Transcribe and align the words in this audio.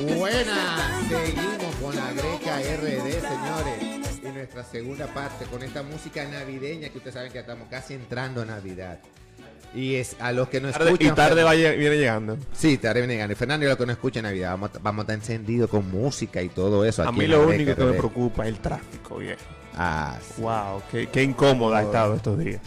Buenas, 0.00 1.08
seguimos 1.08 1.74
con 1.76 1.94
la 1.94 2.10
Greca 2.12 2.58
RD, 2.58 3.20
señores. 3.20 4.20
Y 4.22 4.28
nuestra 4.32 4.64
segunda 4.64 5.06
parte 5.08 5.44
con 5.44 5.62
esta 5.62 5.82
música 5.82 6.24
navideña 6.24 6.88
que 6.88 6.98
ustedes 6.98 7.14
saben 7.14 7.30
que 7.30 7.38
estamos 7.38 7.68
casi 7.68 7.94
entrando 7.94 8.40
a 8.40 8.46
Navidad. 8.46 8.98
Y 9.74 9.96
es 9.96 10.16
a 10.18 10.32
los 10.32 10.48
que 10.48 10.60
no 10.60 10.70
escuchan. 10.70 10.96
y 11.00 11.10
tarde 11.12 11.42
va 11.42 11.52
viene 11.52 11.98
llegando. 11.98 12.38
Sí, 12.52 12.78
tarde 12.78 13.00
viene 13.00 13.14
llegando. 13.14 13.32
Y 13.34 13.36
Fernando, 13.36 13.66
y 13.66 13.68
los 13.68 13.76
que 13.76 13.86
no 13.86 13.92
escuchan 13.92 14.22
Navidad, 14.22 14.52
vamos, 14.52 14.70
vamos 14.80 15.00
a 15.00 15.02
estar 15.02 15.16
encendidos 15.16 15.68
con 15.68 15.90
música 15.90 16.42
y 16.42 16.48
todo 16.48 16.84
eso. 16.84 17.02
A 17.02 17.08
aquí 17.08 17.18
mí 17.18 17.26
lo 17.26 17.46
Greca 17.46 17.62
único 17.62 17.76
que 17.76 17.84
me 17.84 17.92
preocupa 17.92 18.44
es 18.44 18.54
el 18.54 18.58
tráfico, 18.58 19.18
viejo. 19.18 19.42
Ah, 19.76 20.18
sí. 20.34 20.40
Wow, 20.40 20.82
qué, 20.90 21.08
qué 21.08 21.22
incómodo 21.22 21.74
ha 21.74 21.82
estado 21.82 22.14
estos 22.14 22.38
días. 22.38 22.62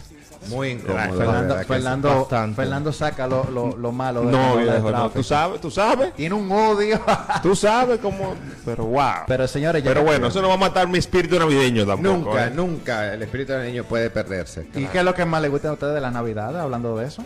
Muy 0.48 0.70
incómodo. 0.70 0.98
Ay, 0.98 1.12
la 1.12 1.64
Fernando. 1.64 2.28
Fernando, 2.54 2.92
saca 2.92 3.26
lo, 3.26 3.44
lo, 3.50 3.76
lo 3.76 3.92
malo 3.92 4.22
de 4.22 4.32
No, 4.32 4.56
viejo, 4.56 4.90
no. 4.90 5.10
Tú 5.10 5.22
sabes, 5.22 5.60
tú 5.60 5.70
sabes, 5.70 6.14
Tiene 6.14 6.34
un 6.34 6.50
odio. 6.50 7.00
tú 7.42 7.54
sabes 7.56 7.98
cómo. 8.00 8.34
Pero 8.64 8.84
wow. 8.86 9.24
Pero 9.26 9.48
señores, 9.48 9.82
ya 9.82 9.90
Pero 9.90 10.04
bueno, 10.04 10.28
eso 10.28 10.40
no 10.42 10.48
va 10.48 10.54
a 10.54 10.58
matar 10.58 10.88
mi 10.88 10.98
espíritu 10.98 11.38
navideño 11.38 11.86
tampoco. 11.86 12.16
Nunca, 12.16 12.46
¿eh? 12.46 12.50
nunca 12.54 13.14
el 13.14 13.22
espíritu 13.22 13.54
niño 13.58 13.84
puede 13.84 14.10
perderse. 14.10 14.68
¿Y 14.74 14.84
qué 14.86 14.98
es 14.98 15.04
lo 15.04 15.14
que 15.14 15.24
más 15.24 15.42
le 15.42 15.48
gusta 15.48 15.68
a 15.68 15.72
ustedes 15.72 15.94
de 15.94 16.00
la 16.00 16.10
Navidad, 16.10 16.58
hablando 16.58 16.96
de 16.96 17.06
eso? 17.06 17.24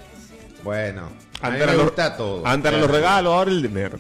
Bueno, 0.62 1.02
a 1.40 1.50
mí 1.50 1.60
Antes 1.60 1.76
me 1.76 1.82
gusta 1.82 2.16
todo. 2.16 2.46
Antes 2.46 2.70
eran 2.70 2.80
los 2.80 2.90
regalos, 2.90 3.32
ahora 3.32 3.50
el 3.50 3.62
dinero. 3.62 3.98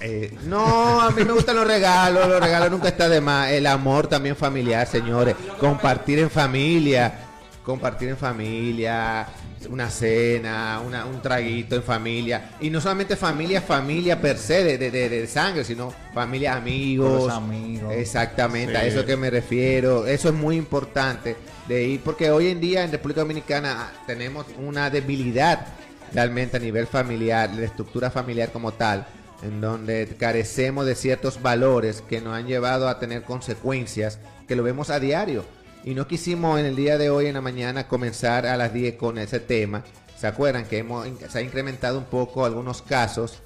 Eh, 0.00 0.36
no, 0.44 1.00
a 1.00 1.10
mí 1.10 1.24
me 1.24 1.32
gustan 1.32 1.56
los 1.56 1.66
regalos, 1.66 2.28
los 2.28 2.40
regalos 2.40 2.70
nunca 2.70 2.88
está 2.88 3.08
de 3.08 3.20
más. 3.20 3.50
El 3.50 3.66
amor 3.66 4.06
también 4.06 4.36
familiar, 4.36 4.86
señores. 4.86 5.34
Compartir 5.58 6.20
en 6.20 6.30
familia, 6.30 7.27
compartir 7.68 8.08
en 8.08 8.16
familia, 8.16 9.26
una 9.68 9.90
cena, 9.90 10.80
una- 10.84 11.04
un 11.04 11.20
traguito 11.20 11.76
en 11.76 11.82
familia. 11.82 12.52
Y 12.60 12.70
no 12.70 12.80
solamente 12.80 13.14
familia, 13.14 13.60
familia 13.60 14.18
per 14.20 14.38
se, 14.38 14.64
de, 14.64 14.78
de- 14.78 14.90
de- 14.90 15.08
de 15.10 15.26
sangre, 15.26 15.64
sino 15.64 15.92
familia, 16.14 16.54
amigos. 16.56 17.24
Los 17.26 17.32
amigos. 17.32 17.92
Exactamente, 17.94 18.76
a 18.76 18.84
eso 18.86 19.04
que 19.04 19.16
me 19.18 19.28
refiero. 19.28 20.06
Eso 20.06 20.28
es 20.30 20.34
muy 20.34 20.56
importante 20.56 21.36
de 21.68 21.84
ir, 21.84 22.00
porque 22.00 22.30
hoy 22.30 22.48
en 22.48 22.58
día 22.60 22.82
en 22.84 22.90
República 22.90 23.20
Dominicana 23.20 23.76
ah, 23.78 23.92
tenemos 24.06 24.46
una 24.58 24.88
debilidad 24.88 25.66
realmente 26.14 26.56
a 26.56 26.60
nivel 26.60 26.86
familiar, 26.86 27.50
la 27.54 27.66
estructura 27.66 28.10
familiar 28.10 28.50
como 28.50 28.72
tal, 28.72 29.06
en 29.42 29.60
donde 29.60 30.08
carecemos 30.18 30.86
de 30.86 30.94
ciertos 30.94 31.42
valores 31.42 32.02
que 32.08 32.22
nos 32.22 32.34
han 32.34 32.46
llevado 32.46 32.88
a 32.88 32.98
tener 32.98 33.24
consecuencias 33.24 34.18
que 34.48 34.56
lo 34.56 34.62
vemos 34.62 34.88
a 34.88 34.98
diario. 34.98 35.44
Y 35.88 35.94
no 35.94 36.06
quisimos 36.06 36.60
en 36.60 36.66
el 36.66 36.76
día 36.76 36.98
de 36.98 37.08
hoy, 37.08 37.26
en 37.26 37.34
la 37.34 37.40
mañana, 37.40 37.88
comenzar 37.88 38.46
a 38.46 38.58
las 38.58 38.74
10 38.74 38.96
con 38.96 39.16
ese 39.16 39.40
tema. 39.40 39.82
¿Se 40.18 40.26
acuerdan 40.26 40.66
que 40.66 40.76
hemos, 40.78 41.06
se 41.30 41.38
ha 41.38 41.40
incrementado 41.40 41.96
un 41.96 42.04
poco 42.04 42.44
algunos 42.44 42.82
casos 42.82 43.38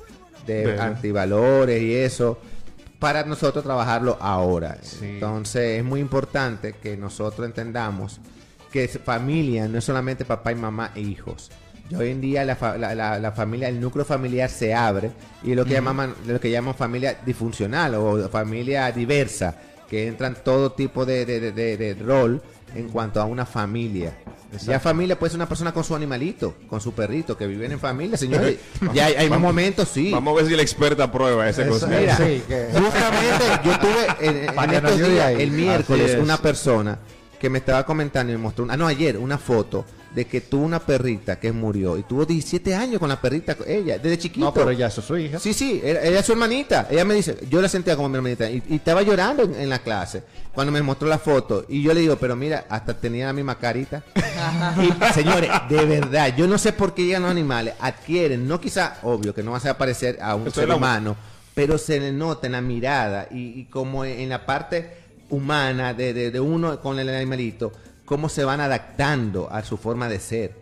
de 0.45 0.67
De- 0.67 0.81
antivalores 0.81 1.81
y 1.81 1.95
eso? 1.95 2.41
para 2.99 3.25
nosotros 3.25 3.63
trabajarlo 3.65 4.17
ahora. 4.21 4.79
Sí. 4.83 4.99
Entonces 5.05 5.79
es 5.79 5.85
muy 5.85 6.01
importante 6.01 6.73
que 6.75 6.97
nosotros 6.97 7.47
entendamos 7.47 8.21
que 8.73 8.87
familia 8.89 9.67
no 9.69 9.79
es 9.79 9.85
solamente 9.85 10.25
papá 10.25 10.51
y 10.53 10.55
mamá 10.57 10.91
e 10.97 11.01
hijos. 11.01 11.51
Y 11.91 11.95
hoy 11.97 12.11
en 12.11 12.21
día 12.21 12.45
la, 12.45 12.55
fa- 12.57 12.77
la- 12.79 12.95
la- 12.95 13.19
la 13.19 13.33
familia, 13.33 13.69
el 13.69 13.81
núcleo 13.81 14.05
familiar 14.05 14.49
se 14.51 14.73
abre 14.75 15.11
y 15.45 15.55
lo 15.55 15.65
que 15.65 15.73
llaman 15.75 16.15
lo 16.27 16.41
que 16.41 16.51
llaman 16.51 16.75
familia 16.77 17.19
disfuncional 17.27 17.95
o 17.97 18.29
familia 18.29 18.91
diversa, 18.93 19.55
que 19.93 20.07
entran 20.09 20.35
todo 20.43 20.73
tipo 20.73 21.05
de, 21.05 21.27
de- 21.27 21.53
de- 21.53 21.77
de- 21.77 21.93
rol 21.95 22.41
en 22.75 22.89
cuanto 22.89 23.21
a 23.21 23.27
una 23.27 23.45
familia. 23.45 24.17
Ya 24.67 24.81
familia 24.81 25.19
puede 25.19 25.29
ser 25.33 25.37
una 25.37 25.47
persona 25.47 25.75
con 25.75 25.85
su 25.85 25.95
animalito, 25.95 26.55
con 26.67 26.81
su 26.81 26.95
perrito, 26.95 27.37
que 27.37 27.47
viven 27.47 27.73
en 27.73 27.79
familia, 27.79 28.17
señores. 28.17 28.57
ya 28.95 29.05
hay, 29.05 29.15
hay 29.17 29.29
momentos, 29.29 29.91
sí. 29.91 30.11
Vamos 30.11 30.33
a 30.33 30.37
ver 30.37 30.47
si 30.47 30.57
la 30.57 30.63
experta 30.63 31.05
aprueba 31.05 31.47
ese 31.47 31.67
concepto. 31.67 31.95
Mira, 31.95 32.17
Sí, 32.17 32.43
que- 32.49 32.69
justamente 32.73 33.45
yo 33.67 33.79
tuve 33.79 34.27
en, 34.27 34.59
en 34.59 34.71
estos 34.75 34.99
días, 35.11 35.33
el 35.39 35.51
miércoles, 35.51 36.17
una 36.19 36.39
persona 36.39 36.99
que 37.39 37.51
me 37.51 37.59
estaba 37.59 37.85
comentando 37.85 38.33
y 38.33 38.37
me 38.37 38.43
mostró, 38.43 38.65
una- 38.65 38.73
ah, 38.73 38.79
no, 38.79 38.87
ayer, 38.87 39.19
una 39.19 39.37
foto 39.37 39.85
de 40.15 40.27
que 40.27 40.43
tuvo 40.43 40.65
una 40.65 40.79
perrita 40.79 41.41
que 41.41 41.53
murió 41.53 41.97
y 41.97 42.03
tuvo 42.03 42.27
17 42.27 42.75
años 42.75 42.99
con 42.99 43.09
la 43.09 43.21
perrita, 43.21 43.57
ella, 43.67 43.99
desde 43.99 44.19
chiquito. 44.19 44.45
No, 44.47 44.53
pero 44.55 44.71
ya 44.73 44.89
eso 44.89 45.01
es 45.01 45.07
su 45.07 45.17
hija. 45.17 45.39
Sí, 45.39 45.55
sí, 45.55 45.81
era- 45.83 46.03
ella 46.05 46.21
es 46.21 46.27
su 46.27 46.33
hermanita. 46.33 46.87
Ella 46.91 47.05
me 47.05 47.15
dice, 47.15 47.39
yo 47.49 47.63
la 47.63 47.69
sentía 47.69 47.97
como 47.97 48.09
mi 48.11 48.17
hermanita 48.17 48.51
y, 48.51 48.63
y 48.69 48.75
estaba 48.77 49.03
llorando 49.03 49.43
en, 49.45 49.55
en 49.55 49.69
la 49.71 49.79
clase 49.79 50.23
cuando 50.55 50.71
me 50.73 50.83
mostró 50.83 51.09
la 51.09 51.19
foto. 51.19 51.65
Y 51.69 51.83
yo 51.83 51.95
le 51.95 52.01
digo, 52.01 52.17
pero 52.17 52.37
mira, 52.37 52.67
hasta 52.69 52.93
tenía 52.95 53.27
la 53.27 53.33
misma 53.33 53.59
carita. 53.59 54.03
y 54.83 55.15
señores, 55.15 55.51
de 55.69 55.85
verdad, 55.87 56.35
yo 56.37 56.47
no 56.47 56.59
sé 56.59 56.73
por 56.73 56.93
qué 56.95 57.05
llegan 57.07 57.23
los 57.23 57.31
animales, 57.31 57.75
adquieren, 57.81 58.47
no 58.47 58.61
quizá, 58.61 58.99
obvio, 59.03 59.35
que 59.35 59.43
no 59.43 59.53
va 59.53 59.57
a 59.57 59.61
ser 59.61 59.75
parecer 59.77 60.19
a 60.21 60.35
un 60.35 60.47
Eso 60.49 60.61
ser 60.61 60.71
humano, 60.71 61.17
pero 61.55 61.79
se 61.79 61.99
le 62.01 62.13
nota 62.13 62.47
en 62.47 62.53
la 62.53 62.61
mirada 62.61 63.29
y, 63.31 63.61
y 63.61 63.65
como 63.65 64.05
en 64.05 64.29
la 64.29 64.45
parte 64.45 64.91
humana 65.31 65.95
de, 65.95 66.13
de- 66.13 66.31
de 66.31 66.41
uno 66.41 66.79
con 66.81 66.99
el 66.99 67.09
animalito, 67.09 67.73
cómo 68.05 68.29
se 68.29 68.45
van 68.45 68.61
adaptando 68.61 69.51
a 69.51 69.63
su 69.65 69.77
forma 69.77 70.09
de 70.09 70.19
ser. 70.19 70.55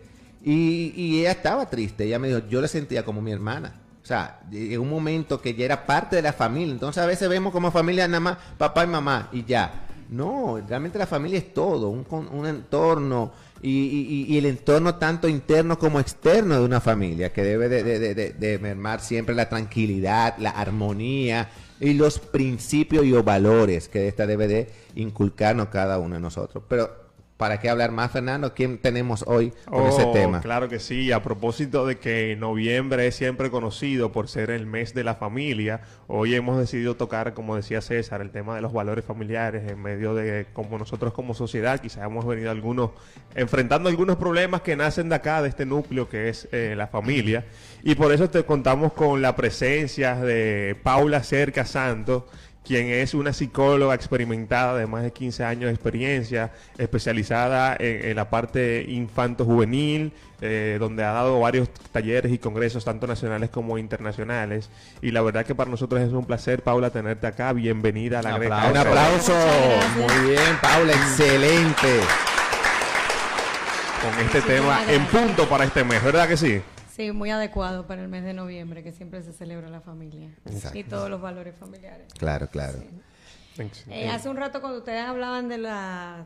Y, 0.43 1.19
ella 1.19 1.31
estaba 1.31 1.69
triste, 1.69 2.05
ella 2.05 2.19
me 2.19 2.27
dijo, 2.29 2.41
yo 2.49 2.61
la 2.61 2.67
sentía 2.67 3.03
como 3.05 3.21
mi 3.21 3.31
hermana. 3.31 3.75
O 4.01 4.05
sea, 4.05 4.39
en 4.51 4.79
un 4.79 4.89
momento 4.89 5.39
que 5.39 5.53
ya 5.53 5.65
era 5.65 5.85
parte 5.85 6.15
de 6.15 6.21
la 6.23 6.33
familia. 6.33 6.73
Entonces 6.73 7.01
a 7.03 7.05
veces 7.05 7.29
vemos 7.29 7.51
como 7.53 7.71
familia 7.71 8.07
nada 8.07 8.19
más 8.19 8.37
papá 8.57 8.83
y 8.83 8.87
mamá 8.87 9.29
y 9.31 9.43
ya. 9.45 9.87
No, 10.09 10.59
realmente 10.67 10.97
la 10.97 11.07
familia 11.07 11.37
es 11.37 11.53
todo, 11.53 11.87
un, 11.89 12.45
entorno 12.45 13.31
y, 13.61 13.69
y- 13.69 14.25
y 14.33 14.37
el 14.37 14.45
entorno 14.45 14.95
tanto 14.95 15.29
interno 15.29 15.79
como 15.79 16.01
externo 16.01 16.55
de 16.59 16.65
una 16.65 16.81
familia 16.81 17.31
que 17.31 17.43
debe 17.43 17.69
de, 17.69 18.33
de- 18.33 18.59
mermar 18.59 18.99
siempre 18.99 19.33
la 19.35 19.47
tranquilidad, 19.47 20.35
la 20.39 20.49
armonía 20.49 21.49
y 21.79 21.93
los 21.93 22.19
principios 22.19 23.05
y 23.05 23.13
o 23.13 23.23
valores 23.23 23.87
que 23.87 24.09
esta 24.09 24.25
debe 24.27 24.47
de 24.49 24.69
inculcarnos 24.95 25.69
cada 25.69 25.97
uno 25.97 26.15
de 26.15 26.21
nosotros. 26.21 26.61
Pero, 26.67 26.89
¿para 27.41 27.59
qué 27.59 27.71
hablar 27.71 27.91
más, 27.91 28.11
Fernando? 28.11 28.53
¿Quién 28.53 28.77
tenemos 28.77 29.23
hoy 29.25 29.51
con 29.65 29.87
ese 29.87 30.03
Oh, 30.03 30.11
tema? 30.11 30.41
Claro 30.41 30.69
que 30.69 30.77
sí, 30.77 31.11
a 31.11 31.23
propósito 31.23 31.87
de 31.87 31.97
que 31.97 32.35
noviembre 32.35 33.07
es 33.07 33.15
siempre 33.15 33.49
conocido 33.49 34.11
por 34.11 34.27
ser 34.27 34.51
el 34.51 34.67
mes 34.67 34.93
de 34.93 35.03
la 35.03 35.15
familia, 35.15 35.81
hoy 36.05 36.35
hemos 36.35 36.59
decidido 36.59 36.97
tocar, 36.97 37.33
como 37.33 37.55
decía 37.55 37.81
César, 37.81 38.21
el 38.21 38.29
tema 38.29 38.53
de 38.53 38.61
los 38.61 38.71
valores 38.71 39.03
familiares 39.03 39.71
en 39.71 39.81
medio 39.81 40.13
de 40.13 40.45
como 40.53 40.77
nosotros 40.77 41.13
como 41.13 41.33
sociedad, 41.33 41.79
quizás 41.79 42.05
hemos 42.05 42.27
venido 42.27 42.51
algunos 42.51 42.91
enfrentando 43.33 43.89
algunos 43.89 44.17
problemas 44.17 44.61
que 44.61 44.75
nacen 44.75 45.09
de 45.09 45.15
acá, 45.15 45.41
de 45.41 45.49
este 45.49 45.65
núcleo 45.65 46.07
que 46.09 46.29
es 46.29 46.47
eh, 46.51 46.75
la 46.77 46.85
familia, 46.85 47.45
y 47.81 47.95
por 47.95 48.11
eso 48.11 48.29
te 48.29 48.43
contamos 48.43 48.93
con 48.93 49.23
la 49.23 49.35
presencia 49.35 50.13
de 50.13 50.77
Paula 50.83 51.23
Cerca 51.23 51.65
Santos, 51.65 52.25
quien 52.63 52.87
es 52.87 53.13
una 53.13 53.33
psicóloga 53.33 53.95
experimentada 53.95 54.77
de 54.77 54.85
más 54.85 55.03
de 55.03 55.11
15 55.11 55.43
años 55.43 55.65
de 55.65 55.71
experiencia, 55.71 56.51
especializada 56.77 57.75
en, 57.79 58.05
en 58.05 58.15
la 58.15 58.29
parte 58.29 58.85
infanto-juvenil, 58.87 60.13
eh, 60.41 60.77
donde 60.79 61.03
ha 61.03 61.11
dado 61.11 61.39
varios 61.39 61.69
talleres 61.91 62.31
y 62.31 62.37
congresos, 62.37 62.85
tanto 62.85 63.07
nacionales 63.07 63.49
como 63.49 63.77
internacionales. 63.77 64.69
Y 65.01 65.11
la 65.11 65.21
verdad 65.21 65.45
que 65.45 65.55
para 65.55 65.69
nosotros 65.69 66.01
es 66.01 66.11
un 66.13 66.25
placer, 66.25 66.63
Paula, 66.63 66.89
tenerte 66.89 67.27
acá. 67.27 67.53
Bienvenida 67.53 68.19
a 68.19 68.23
la 68.23 68.35
Un. 68.35 68.45
Un 68.45 68.77
aplauso. 68.77 69.33
Muy 69.97 70.29
bien, 70.29 70.57
Paula, 70.61 70.93
excelente. 70.93 71.99
Con 74.01 74.25
este 74.25 74.39
Muchísimas 74.39 74.85
tema 74.85 74.93
en 74.93 75.05
punto 75.05 75.47
para 75.47 75.63
este 75.63 75.83
mes, 75.83 76.03
¿verdad 76.03 76.27
que 76.27 76.37
sí? 76.37 76.61
Sí, 77.01 77.11
muy 77.11 77.31
adecuado 77.31 77.87
para 77.87 78.03
el 78.03 78.07
mes 78.09 78.23
de 78.23 78.33
noviembre, 78.33 78.83
que 78.83 78.91
siempre 78.91 79.23
se 79.23 79.33
celebra 79.33 79.69
la 79.69 79.81
familia 79.81 80.29
Exacto. 80.45 80.77
y 80.77 80.83
todos 80.83 81.09
los 81.09 81.19
valores 81.19 81.55
familiares. 81.55 82.13
Claro, 82.13 82.47
claro. 82.47 82.77
Eh, 83.89 84.07
hace 84.07 84.29
un 84.29 84.37
rato 84.37 84.61
cuando 84.61 84.77
ustedes 84.77 85.03
hablaban 85.03 85.49
de 85.49 85.57
la 85.57 86.25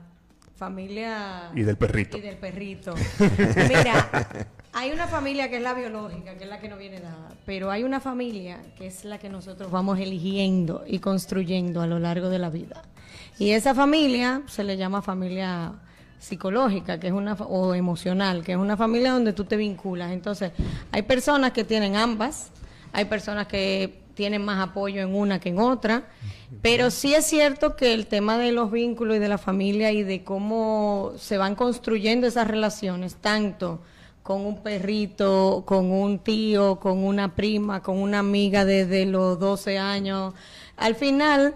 familia 0.58 1.52
Y 1.56 1.62
del 1.62 1.78
perrito. 1.78 2.18
y 2.18 2.22
del 2.22 2.36
perrito. 2.36 2.94
Mira, 3.70 4.28
hay 4.74 4.92
una 4.92 5.08
familia 5.08 5.50
que 5.50 5.58
es 5.58 5.64
la 5.64 5.74
biológica, 5.74 6.36
que 6.38 6.44
es 6.44 6.50
la 6.50 6.60
que 6.60 6.68
no 6.68 6.76
viene 6.76 7.00
dada, 7.00 7.30
pero 7.46 7.72
hay 7.72 7.86
una 7.86 8.02
familia 8.02 8.60
que 8.78 8.88
es 8.88 9.06
la 9.06 9.18
que 9.18 9.30
nosotros 9.30 9.72
vamos 9.72 9.98
eligiendo 10.00 10.84
y 10.86 11.00
construyendo 11.00 11.82
a 11.82 11.88
lo 11.88 12.00
largo 12.00 12.28
de 12.28 12.40
la 12.40 12.50
vida. 12.50 12.82
Y 13.40 13.52
esa 13.52 13.74
familia 13.74 14.42
se 14.48 14.66
le 14.66 14.76
llama 14.76 15.02
familia 15.02 15.74
psicológica, 16.20 17.00
que 17.00 17.08
es 17.08 17.14
una 17.14 17.34
o 17.34 17.74
emocional, 17.74 18.44
que 18.44 18.54
es 18.54 18.58
una 18.58 18.78
familia 18.78 19.12
donde 19.12 19.34
tú 19.34 19.46
te 19.46 19.58
vinculas. 19.58 20.12
Entonces, 20.12 20.52
hay 20.92 21.04
personas 21.04 21.52
que 21.52 21.64
tienen 21.64 21.96
ambas, 21.96 22.52
hay 22.94 23.06
personas 23.06 23.48
que 23.48 24.02
tienen 24.16 24.44
más 24.44 24.66
apoyo 24.66 25.02
en 25.02 25.14
una 25.14 25.40
que 25.40 25.50
en 25.50 25.60
otra, 25.60 26.06
pero 26.62 26.90
sí 26.90 27.14
es 27.14 27.26
cierto 27.26 27.76
que 27.76 27.94
el 27.94 28.08
tema 28.08 28.38
de 28.38 28.52
los 28.52 28.72
vínculos 28.72 29.18
y 29.18 29.20
de 29.20 29.28
la 29.28 29.38
familia 29.38 29.92
y 29.92 30.04
de 30.04 30.24
cómo 30.24 31.12
se 31.18 31.38
van 31.38 31.56
construyendo 31.56 32.26
esas 32.26 32.48
relaciones, 32.48 33.16
tanto 33.16 33.82
con 34.24 34.44
un 34.44 34.64
perrito, 34.64 35.64
con 35.68 35.92
un 35.92 36.18
tío, 36.18 36.80
con 36.80 37.04
una 37.04 37.36
prima, 37.36 37.84
con 37.84 37.98
una 37.98 38.20
amiga 38.20 38.66
desde 38.66 39.06
los 39.06 39.40
12 39.40 39.78
años, 39.78 40.34
al 40.78 40.96
final 40.96 41.56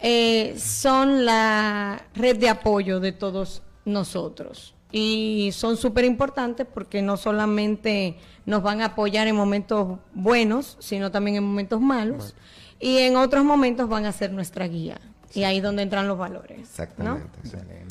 eh, 0.00 0.56
son 0.58 1.24
la 1.24 2.02
red 2.14 2.36
de 2.38 2.48
apoyo 2.48 2.98
de 2.98 3.12
todos 3.12 3.62
nosotros. 3.88 4.74
Y 4.90 5.50
son 5.52 5.76
súper 5.76 6.04
importantes 6.04 6.66
porque 6.72 7.02
no 7.02 7.16
solamente 7.16 8.16
nos 8.46 8.62
van 8.62 8.80
a 8.80 8.86
apoyar 8.86 9.26
en 9.28 9.36
momentos 9.36 9.98
buenos, 10.14 10.76
sino 10.80 11.10
también 11.10 11.36
en 11.36 11.44
momentos 11.44 11.80
malos. 11.80 12.34
Y 12.80 12.98
en 12.98 13.16
otros 13.16 13.44
momentos 13.44 13.88
van 13.88 14.06
a 14.06 14.12
ser 14.12 14.32
nuestra 14.32 14.66
guía. 14.66 15.00
Y 15.34 15.42
ahí 15.42 15.58
es 15.58 15.62
donde 15.62 15.82
entran 15.82 16.08
los 16.08 16.16
valores. 16.16 16.56
¿no? 16.56 16.62
Exactamente. 16.62 17.38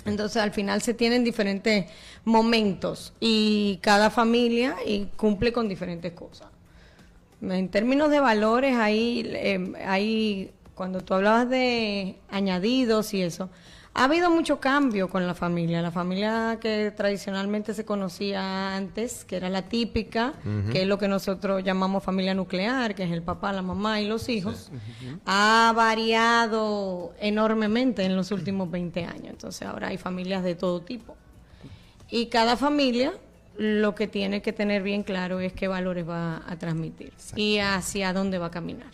Entonces 0.05 0.41
al 0.41 0.51
final 0.51 0.81
se 0.81 0.93
tienen 0.93 1.23
diferentes 1.23 1.85
momentos 2.25 3.13
y 3.19 3.77
cada 3.81 4.09
familia 4.09 4.75
y 4.85 5.05
cumple 5.17 5.51
con 5.53 5.67
diferentes 5.67 6.13
cosas. 6.13 6.47
En 7.41 7.69
términos 7.69 8.09
de 8.09 8.19
valores, 8.19 8.75
ahí, 8.77 9.23
eh, 9.25 9.73
ahí 9.85 10.51
cuando 10.73 11.01
tú 11.01 11.13
hablabas 11.13 11.49
de 11.49 12.17
añadidos 12.29 13.13
y 13.13 13.21
eso, 13.21 13.49
ha 13.97 14.03
habido 14.03 14.29
mucho 14.29 14.59
cambio 14.59 15.09
con 15.09 15.25
la 15.25 15.33
familia. 15.33 15.81
La 15.81 15.89
familia 15.89 16.59
que 16.61 16.93
tradicionalmente 16.95 17.73
se 17.73 17.83
conocía 17.83 18.75
antes, 18.75 19.25
que 19.25 19.37
era 19.37 19.49
la 19.49 19.63
típica, 19.63 20.33
que 20.71 20.83
es 20.83 20.87
lo 20.87 20.99
que 20.99 21.07
nosotros 21.07 21.63
llamamos 21.63 22.03
familia 22.03 22.35
nuclear, 22.35 22.93
que 22.93 23.03
es 23.03 23.11
el 23.11 23.23
papá, 23.23 23.51
la 23.53 23.63
mamá 23.63 23.99
y 23.99 24.07
los 24.07 24.29
hijos, 24.29 24.71
ha 25.25 25.73
variado 25.75 27.13
enormemente 27.19 28.03
en 28.03 28.15
los 28.15 28.31
últimos 28.31 28.69
20 28.69 29.03
años. 29.03 29.29
Entonces 29.31 29.67
ahora 29.67 29.87
hay 29.87 29.97
familias 29.97 30.43
de 30.43 30.53
todo 30.53 30.81
tipo. 30.81 31.15
Y 32.11 32.27
cada 32.27 32.55
familia 32.55 33.13
lo 33.57 33.95
que 33.95 34.07
tiene 34.07 34.43
que 34.43 34.53
tener 34.53 34.83
bien 34.83 35.01
claro 35.01 35.39
es 35.39 35.53
qué 35.53 35.67
valores 35.67 36.07
va 36.07 36.43
a 36.47 36.55
transmitir 36.57 37.13
y 37.35 37.57
hacia 37.57 38.13
dónde 38.13 38.37
va 38.37 38.45
a 38.45 38.51
caminar. 38.51 38.91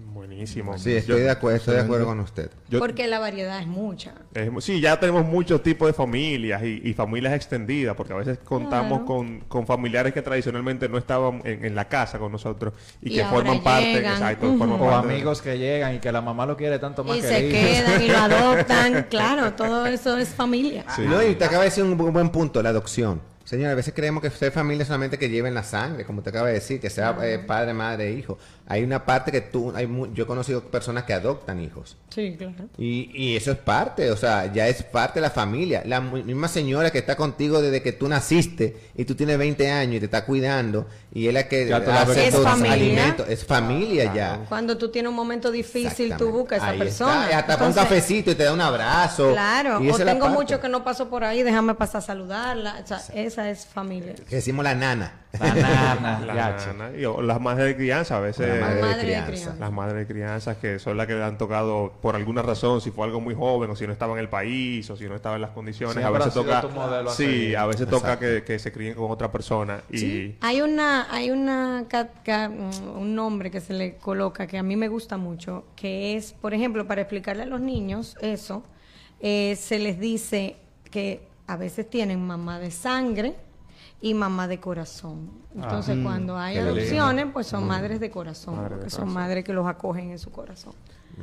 Buenísimo. 0.00 0.78
Sí, 0.78 0.92
estoy 0.94 1.16
Yo- 1.18 1.24
de 1.24 1.30
acuerdo, 1.30 1.56
estoy 1.56 1.74
de 1.74 1.80
acuerdo 1.80 2.06
con 2.06 2.20
usted. 2.20 2.50
yo- 2.68 2.78
Porque 2.78 3.06
la 3.08 3.18
variedad 3.18 3.60
es 3.60 3.66
mucha. 3.66 4.14
Es 4.32 4.48
sí, 4.64 4.80
ya 4.80 4.98
tenemos 5.00 5.24
muchos 5.26 5.62
tipos 5.62 5.88
de 5.88 5.92
familias 5.92 6.62
y, 6.62 6.80
y 6.84 6.94
familias 6.94 7.32
extendidas, 7.34 7.96
porque 7.96 8.12
a 8.12 8.16
veces 8.16 8.38
contamos 8.38 8.98
Claro. 9.00 9.04
con, 9.06 9.40
con 9.48 9.66
familiares 9.66 10.12
que 10.12 10.22
tradicionalmente 10.22 10.88
no 10.88 10.98
estaban 10.98 11.40
en, 11.44 11.64
en 11.64 11.74
la 11.74 11.88
casa 11.88 12.18
con 12.18 12.30
nosotros 12.30 12.74
y, 13.02 13.12
Y 13.12 13.16
que 13.16 13.24
forman 13.24 13.60
parte, 13.62 13.98
exacto, 13.98 14.48
Ujú. 14.48 14.58
forman 14.58 14.80
O 14.80 14.88
parte 14.90 15.08
de- 15.08 15.14
amigos 15.14 15.42
que 15.42 15.58
llegan 15.58 15.94
y 15.96 15.98
que 15.98 16.12
la 16.12 16.20
mamá 16.20 16.46
lo 16.46 16.56
quiere 16.56 16.78
tanto 16.78 17.02
más 17.02 17.16
Y 17.16 17.20
que 17.20 17.26
se 17.28 17.48
quedan 17.48 18.02
y 18.02 18.08
lo 18.08 18.18
adoptan. 18.18 19.06
Claro, 19.10 19.54
todo 19.54 19.84
eso 19.86 20.16
es 20.16 20.28
familia. 20.28 20.84
Sí. 20.94 21.02
No, 21.06 21.20
y 21.22 21.34
te 21.34 21.44
acaba 21.44 21.64
de 21.64 21.70
decir 21.70 21.82
un 21.82 21.98
bu- 21.98 22.12
buen 22.12 22.30
punto, 22.30 22.62
la 22.62 22.68
adopción. 22.68 23.20
Señora, 23.44 23.72
a 23.72 23.76
veces 23.76 23.94
creemos 23.96 24.22
que 24.22 24.28
ser 24.28 24.52
familia 24.52 24.82
es 24.82 24.88
solamente 24.88 25.18
que 25.18 25.30
lleven 25.30 25.54
la 25.54 25.62
sangre, 25.62 26.04
como 26.04 26.20
te 26.20 26.28
acaba 26.28 26.48
de 26.48 26.52
decir, 26.54 26.78
que 26.80 26.90
sea 26.90 27.16
eh, 27.22 27.38
padre, 27.38 27.72
madre, 27.72 28.12
hijo. 28.12 28.36
Hay 28.70 28.84
una 28.84 29.06
parte 29.06 29.32
que 29.32 29.40
tú, 29.40 29.72
hay 29.74 29.86
mu- 29.86 30.12
yo 30.12 30.24
he 30.24 30.26
conocido 30.26 30.62
personas 30.64 31.04
que 31.04 31.14
adoptan 31.14 31.58
hijos. 31.58 31.96
Sí, 32.10 32.34
claro. 32.36 32.52
Y, 32.76 33.10
y 33.14 33.34
eso 33.36 33.50
es 33.52 33.56
parte, 33.58 34.10
o 34.10 34.16
sea, 34.16 34.52
ya 34.52 34.68
es 34.68 34.82
parte 34.82 35.20
de 35.20 35.22
la 35.22 35.30
familia. 35.30 35.82
La 35.86 36.00
misma 36.02 36.48
señora 36.48 36.90
que 36.90 36.98
está 36.98 37.16
contigo 37.16 37.62
desde 37.62 37.82
que 37.82 37.92
tú 37.92 38.08
naciste 38.08 38.76
y 38.94 39.04
tú 39.06 39.14
tienes 39.14 39.38
20 39.38 39.70
años 39.70 39.94
y 39.96 39.98
te 40.00 40.04
está 40.04 40.26
cuidando 40.26 40.86
y 41.14 41.28
es 41.28 41.32
la 41.34 41.48
que 41.48 41.72
hace 41.72 42.26
Es 42.26 42.30
todos 42.34 42.44
los 42.44 42.52
familia. 42.52 42.72
alimentos. 42.74 43.28
Es 43.28 43.44
familia 43.44 44.12
ya. 44.14 44.40
Cuando 44.50 44.76
tú 44.76 44.90
tienes 44.90 45.08
un 45.08 45.16
momento 45.16 45.50
difícil, 45.50 46.14
tú 46.18 46.30
buscas 46.30 46.60
a 46.60 46.64
esa 46.64 46.72
Ahí 46.72 46.78
persona. 46.78 47.14
está, 47.22 47.30
y 47.30 47.34
hasta 47.34 47.54
para 47.54 47.64
un 47.66 47.70
Entonces, 47.70 47.82
cafecito 47.90 48.30
y 48.32 48.34
te 48.34 48.44
da 48.44 48.52
un 48.52 48.60
abrazo. 48.60 49.32
Claro, 49.32 49.82
Y 49.82 49.88
o 49.90 49.96
tengo 49.96 50.28
mucho 50.28 50.60
que 50.60 50.68
no 50.68 50.84
paso 50.84 51.08
por 51.08 51.24
ahí, 51.24 51.42
déjame 51.42 51.74
pasar 51.74 52.00
a 52.00 52.02
saludarla. 52.02 52.80
O 52.84 52.86
sea, 52.86 53.00
esa 53.14 53.48
es 53.48 53.64
familia. 53.66 54.14
Decimos 54.28 54.62
la 54.62 54.74
nana. 54.74 55.12
La 55.38 55.54
nana, 55.54 56.20
la 56.26 56.34
nana, 56.34 56.90
y- 56.98 57.04
o 57.04 57.20
las 57.22 57.40
madres 57.40 57.66
de 57.66 57.76
crianza 57.76 58.16
a 58.16 58.20
veces. 58.20 58.57
Madre 58.60 58.74
de 58.76 58.80
Madre 58.82 58.96
de 58.96 59.02
crianza. 59.04 59.26
crianza. 59.30 59.56
Las 59.58 59.72
madres 59.72 59.94
de 59.96 60.06
crianza 60.06 60.58
que 60.60 60.78
son 60.78 60.96
las 60.96 61.06
que 61.06 61.14
le 61.14 61.22
han 61.24 61.38
tocado 61.38 61.92
por 62.00 62.16
alguna 62.16 62.42
razón, 62.42 62.80
si 62.80 62.90
fue 62.90 63.04
algo 63.06 63.20
muy 63.20 63.34
joven 63.34 63.70
o 63.70 63.76
si 63.76 63.86
no 63.86 63.92
estaba 63.92 64.12
en 64.14 64.18
el 64.20 64.28
país 64.28 64.88
o 64.90 64.96
si 64.96 65.04
no 65.06 65.14
estaba 65.14 65.36
en 65.36 65.42
las 65.42 65.50
condiciones, 65.50 66.04
a 66.04 66.10
veces 66.10 66.34
toca 66.34 66.58
a 66.60 67.08
sí, 67.10 67.54
a 67.54 67.66
veces 67.66 67.88
toca 67.88 68.18
que, 68.18 68.42
que 68.44 68.58
se 68.58 68.72
críen 68.72 68.94
con 68.94 69.10
otra 69.10 69.30
persona 69.32 69.80
y 69.90 70.34
Hay 70.40 70.60
una, 70.60 71.06
hay 71.12 71.30
una 71.30 71.84
ca- 71.88 72.08
ca- 72.24 72.48
mm, 72.48 72.98
un 72.98 73.14
nombre 73.14 73.50
que 73.50 73.60
se 73.60 73.72
le 73.74 73.96
coloca 73.96 74.46
que 74.46 74.58
a 74.58 74.62
mí 74.62 74.76
me 74.76 74.88
gusta 74.88 75.16
mucho, 75.16 75.64
que 75.76 76.16
es, 76.16 76.32
por 76.32 76.54
ejemplo, 76.54 76.86
para 76.86 77.02
explicarle 77.02 77.42
a 77.44 77.46
los 77.46 77.60
niños 77.60 78.16
eso, 78.20 78.62
eh, 79.20 79.56
se 79.56 79.78
les 79.78 79.98
dice 79.98 80.56
que 80.90 81.26
a 81.46 81.56
veces 81.56 81.88
tienen 81.88 82.24
mamá 82.26 82.58
de 82.60 82.70
sangre 82.70 83.34
y 84.00 84.14
mamá 84.14 84.46
de 84.48 84.60
corazón. 84.60 85.30
Entonces, 85.54 85.98
cuando 86.02 86.38
hay 86.38 86.56
adopciones, 86.58 87.26
pues 87.32 87.46
son 87.46 87.66
madres 87.66 87.98
de 88.00 88.10
corazón, 88.10 88.56
Madre 88.56 88.70
de 88.70 88.74
porque 88.76 88.90
son 88.90 89.12
madres 89.12 89.44
que 89.44 89.52
los 89.52 89.66
acogen 89.66 90.10
en 90.10 90.18
su 90.18 90.30
corazón. 90.30 90.72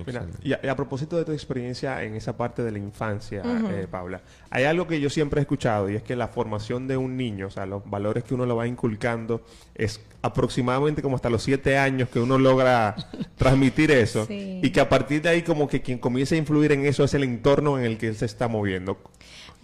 Mira, 0.06 0.26
y, 0.44 0.52
a, 0.52 0.60
y 0.62 0.68
a 0.68 0.76
propósito 0.76 1.16
de 1.16 1.24
tu 1.24 1.32
experiencia 1.32 2.04
en 2.04 2.16
esa 2.16 2.36
parte 2.36 2.62
de 2.62 2.70
la 2.70 2.80
infancia, 2.80 3.42
eh, 3.46 3.88
Paula, 3.90 4.20
hay 4.50 4.66
algo 4.66 4.88
que 4.88 5.00
yo 5.00 5.10
siempre 5.10 5.40
he 5.40 5.44
escuchado 5.44 5.90
y 5.90 5.96
es 5.96 6.04
que 6.04 6.18
la 6.18 6.28
formación 6.28 6.86
de 6.86 6.98
un 6.98 7.16
niño, 7.16 7.48
o 7.48 7.50
sea, 7.50 7.66
los 7.66 7.90
valores 7.90 8.26
que 8.26 8.34
uno 8.34 8.46
lo 8.46 8.58
va 8.58 8.68
inculcando, 8.68 9.42
es 9.74 10.02
aproximadamente 10.22 11.02
como 11.02 11.16
hasta 11.16 11.30
los 11.30 11.44
siete 11.44 11.78
años 11.78 12.10
que 12.10 12.20
uno 12.20 12.38
logra 12.38 12.94
transmitir 13.38 13.90
eso 13.92 14.26
Sí. 14.26 14.60
y 14.62 14.70
que 14.72 14.82
a 14.82 14.90
partir 14.90 15.22
de 15.22 15.30
ahí 15.30 15.44
como 15.44 15.70
que 15.70 15.82
quien 15.82 15.98
comienza 15.98 16.36
a 16.36 16.40
influir 16.40 16.74
en 16.74 16.86
eso 16.86 17.06
es 17.06 17.14
el 17.14 17.24
entorno 17.24 17.78
en 17.80 17.86
el 17.86 17.98
que 17.98 18.10
él 18.10 18.16
se 18.18 18.26
está 18.26 18.50
moviendo. 18.50 18.98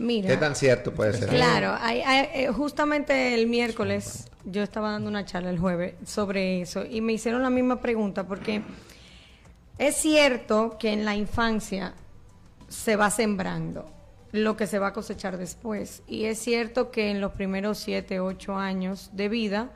Mira, 0.01 0.27
¿Qué 0.30 0.38
tan 0.38 0.56
cierto 0.56 0.94
puede 0.94 1.13
ser? 1.13 1.30
Claro, 1.30 1.75
hay- 1.80 2.01
hay- 2.01 2.30
eh, 2.33 2.48
justamente 2.48 3.33
el 3.36 3.45
miércoles 3.48 4.27
yo 4.45 4.63
estaba 4.63 4.92
dando 4.92 5.07
una 5.09 5.25
charla 5.25 5.51
el 5.51 5.59
jueves 5.59 5.94
sobre 6.06 6.62
eso 6.62 6.83
y 6.89 7.01
me 7.01 7.13
hicieron 7.13 7.44
la 7.44 7.51
misma 7.51 7.80
pregunta 7.81 8.25
porque 8.27 8.63
es 9.77 9.95
cierto 9.95 10.77
que 10.80 10.92
en 10.92 11.06
la 11.06 11.15
infancia 11.15 11.94
se 12.68 12.95
va 12.95 13.12
sembrando 13.12 13.88
lo 14.31 14.57
que 14.57 14.65
se 14.65 14.80
va 14.80 14.88
a 14.88 14.94
cosechar 14.94 15.38
después 15.38 16.01
y 16.07 16.25
es 16.25 16.39
cierto 16.39 16.89
que 16.89 17.12
en 17.12 17.21
los 17.21 17.33
primeros 17.33 17.77
siete, 17.77 18.19
ocho 18.19 18.56
años 18.56 19.12
de 19.13 19.30
vida 19.30 19.69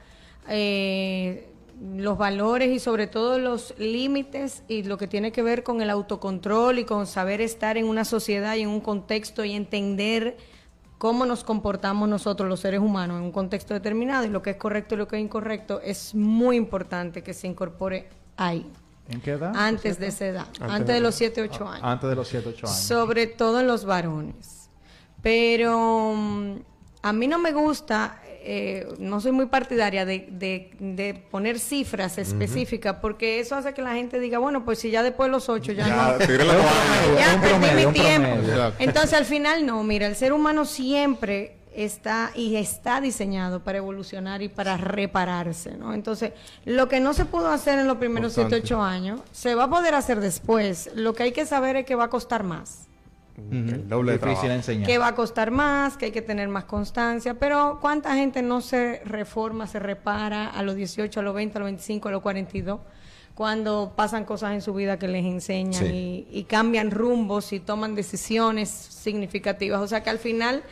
eh, 0.47 1.49
los 1.81 2.17
valores 2.17 2.71
y 2.71 2.79
sobre 2.79 3.07
todo 3.07 3.37
los 3.37 3.73
límites 3.77 4.63
y 4.67 4.83
lo 4.83 4.97
que 4.97 5.07
tiene 5.07 5.31
que 5.31 5.41
ver 5.41 5.63
con 5.63 5.81
el 5.81 5.89
autocontrol 5.89 6.79
y 6.79 6.85
con 6.85 7.05
saber 7.07 7.41
estar 7.41 7.77
en 7.77 7.85
una 7.87 8.05
sociedad 8.05 8.55
y 8.55 8.61
en 8.61 8.69
un 8.69 8.79
contexto 8.81 9.43
y 9.43 9.51
entender 9.53 10.37
cómo 10.97 11.25
nos 11.25 11.43
comportamos 11.43 12.07
nosotros 12.07 12.47
los 12.47 12.61
seres 12.61 12.79
humanos 12.79 13.17
en 13.17 13.23
un 13.23 13.31
contexto 13.31 13.73
determinado 13.73 14.23
y 14.25 14.29
lo 14.29 14.41
que 14.41 14.51
es 14.51 14.55
correcto 14.57 14.95
y 14.95 14.97
lo 14.97 15.07
que 15.07 15.17
es 15.17 15.21
incorrecto 15.23 15.81
es 15.81 16.15
muy 16.15 16.55
importante 16.55 17.21
que 17.21 17.33
se 17.33 17.47
incorpore 17.47 18.07
ahí, 18.37 18.65
¿En 19.09 19.19
qué 19.19 19.31
edad? 19.31 19.51
antes 19.55 19.99
de 19.99 20.07
esa 20.07 20.25
edad, 20.27 20.47
Antes 20.47 20.61
antes, 20.61 20.87
de- 20.87 20.93
de 20.93 20.99
los 21.01 21.15
7, 21.15 21.41
8 21.41 21.67
años. 21.67 21.83
Antes 21.83 22.09
de 22.09 22.15
los 22.15 22.27
7, 22.29 22.49
8 22.49 22.67
años. 22.67 22.79
Sobre 22.79 23.27
todo 23.27 23.59
en 23.59 23.67
los 23.67 23.83
varones. 23.85 24.69
Pero 25.21 26.13
mm, 26.15 26.55
a 27.01 27.13
mí 27.13 27.27
no 27.27 27.37
me 27.39 27.51
gusta, 27.51 28.21
eh, 28.47 28.87
no 28.99 29.19
soy 29.21 29.31
muy 29.31 29.47
partidaria 29.47 30.05
de, 30.05 30.27
de- 30.29 30.69
de 30.79 31.13
poner 31.15 31.57
cifras 31.59 32.17
específicas, 32.19 32.97
porque 33.01 33.39
eso 33.39 33.55
hace 33.55 33.73
que 33.73 33.81
la 33.81 33.93
gente 33.95 34.19
diga, 34.19 34.37
bueno, 34.37 34.63
pues 34.63 34.79
si 34.79 34.91
ya 34.91 35.01
después 35.01 35.27
de 35.27 35.31
los 35.31 35.49
ocho 35.49 35.71
ya, 35.71 35.87
no. 35.87 35.95
la 35.95 36.17
toalla. 36.27 37.17
Ya 37.17 37.41
perdí 37.41 37.49
promedio, 37.49 37.87
mi 37.91 37.93
tiempo. 37.99 38.29
promedio. 38.35 38.73
Entonces 38.79 39.13
al 39.13 39.25
final 39.25 39.65
no, 39.65 39.83
mira, 39.83 40.05
el 40.07 40.15
ser 40.15 40.31
humano 40.31 40.65
siempre 40.65 41.57
está 41.73 42.31
y 42.35 42.55
está 42.55 43.01
diseñado 43.01 43.61
para 43.63 43.79
evolucionar 43.79 44.41
y 44.41 44.47
para 44.47 44.77
repararse, 44.77 45.75
¿no? 45.75 45.93
Entonces, 45.93 46.31
lo 46.63 46.87
que 46.87 47.01
no 47.01 47.13
se 47.13 47.25
pudo 47.25 47.49
hacer 47.49 47.79
en 47.79 47.87
los 47.87 47.97
primeros 47.97 48.31
7, 48.33 48.49
Constante. 48.49 48.73
8 48.73 48.81
años, 48.81 49.21
se 49.33 49.55
va 49.55 49.65
a 49.65 49.69
poder 49.69 49.93
hacer 49.95 50.21
después. 50.21 50.89
Lo 50.95 51.13
que 51.13 51.23
hay 51.23 51.31
que 51.33 51.45
saber 51.45 51.75
es 51.75 51.85
que 51.85 51.95
va 51.95 52.05
a 52.05 52.09
costar 52.09 52.43
más. 52.43 52.87
El 53.37 53.87
doble 53.89 54.13
de 54.13 54.17
trabajo. 54.19 54.47
enseñar. 54.47 54.87
que 54.87 54.97
va 54.97 55.07
a 55.09 55.15
costar 55.15 55.51
más, 55.51 55.97
que 55.97 56.05
hay 56.05 56.11
que 56.11 56.21
tener 56.21 56.47
más 56.47 56.63
constancia, 56.65 57.33
pero 57.33 57.79
¿cuánta 57.81 58.15
gente 58.15 58.41
no 58.41 58.61
se 58.61 59.01
reforma, 59.05 59.67
se 59.67 59.79
repara 59.79 60.47
a 60.49 60.63
los 60.63 60.75
18, 60.75 61.19
a 61.19 61.23
los 61.23 61.35
20, 61.35 61.57
a 61.57 61.59
los 61.59 61.65
25, 61.67 62.07
a 62.07 62.11
los 62.11 62.21
42? 62.21 62.79
Cuando 63.33 63.91
pasan 63.95 64.23
cosas 64.23 64.53
en 64.53 64.61
su 64.61 64.73
vida 64.73 64.97
que 64.97 65.09
les 65.09 65.25
enseñan 65.25 65.73
Sí. 65.83 66.25
y, 66.31 66.39
y 66.39 66.43
cambian 66.45 66.91
rumbos 66.91 67.51
y 67.51 67.59
toman 67.59 67.93
decisiones 67.93 68.69
significativas. 68.69 69.81
O 69.81 69.87
sea 69.87 70.01
que 70.03 70.09
al 70.09 70.19
final 70.19 70.63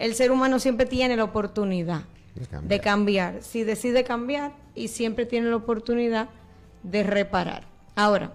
el 0.00 0.14
ser 0.14 0.32
humano 0.32 0.58
siempre 0.58 0.86
tiene 0.86 1.16
la 1.16 1.22
oportunidad 1.24 2.02
De 2.34 2.46
cambiar. 2.46 2.68
de 2.68 2.80
cambiar. 2.80 3.42
Si 3.42 3.62
decide 3.62 4.02
cambiar 4.02 4.52
y 4.74 4.88
siempre 4.88 5.26
tiene 5.26 5.48
la 5.50 5.56
oportunidad 5.56 6.28
de 6.82 7.04
reparar. 7.04 7.62
Ahora, 7.94 8.32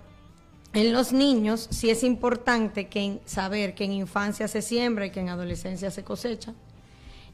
en 0.73 0.91
los 0.93 1.13
niños 1.13 1.67
sí 1.71 1.89
es 1.89 2.03
importante 2.03 2.87
que 2.87 2.99
en- 3.01 3.19
saber 3.25 3.75
que 3.75 3.83
en 3.85 3.93
infancia 3.93 4.47
se 4.47 4.61
siembra 4.61 5.05
y 5.05 5.11
que 5.11 5.19
en 5.19 5.29
adolescencia 5.29 5.91
se 5.91 6.03
cosecha 6.03 6.53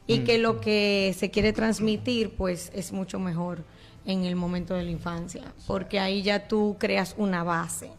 y 0.06 0.20
que 0.20 0.38
lo 0.38 0.60
que 0.60 1.14
se 1.16 1.30
quiere 1.30 1.52
transmitir 1.52 2.30
pues 2.36 2.70
es 2.74 2.92
mucho 2.92 3.18
mejor 3.18 3.64
en 4.06 4.24
el 4.24 4.34
momento 4.34 4.74
de 4.74 4.82
la 4.82 4.90
infancia, 4.90 5.42
porque 5.66 6.00
ahí 6.00 6.22
ya 6.22 6.48
tú 6.48 6.76
creas 6.80 7.14
una 7.16 7.44
base. 7.44 7.90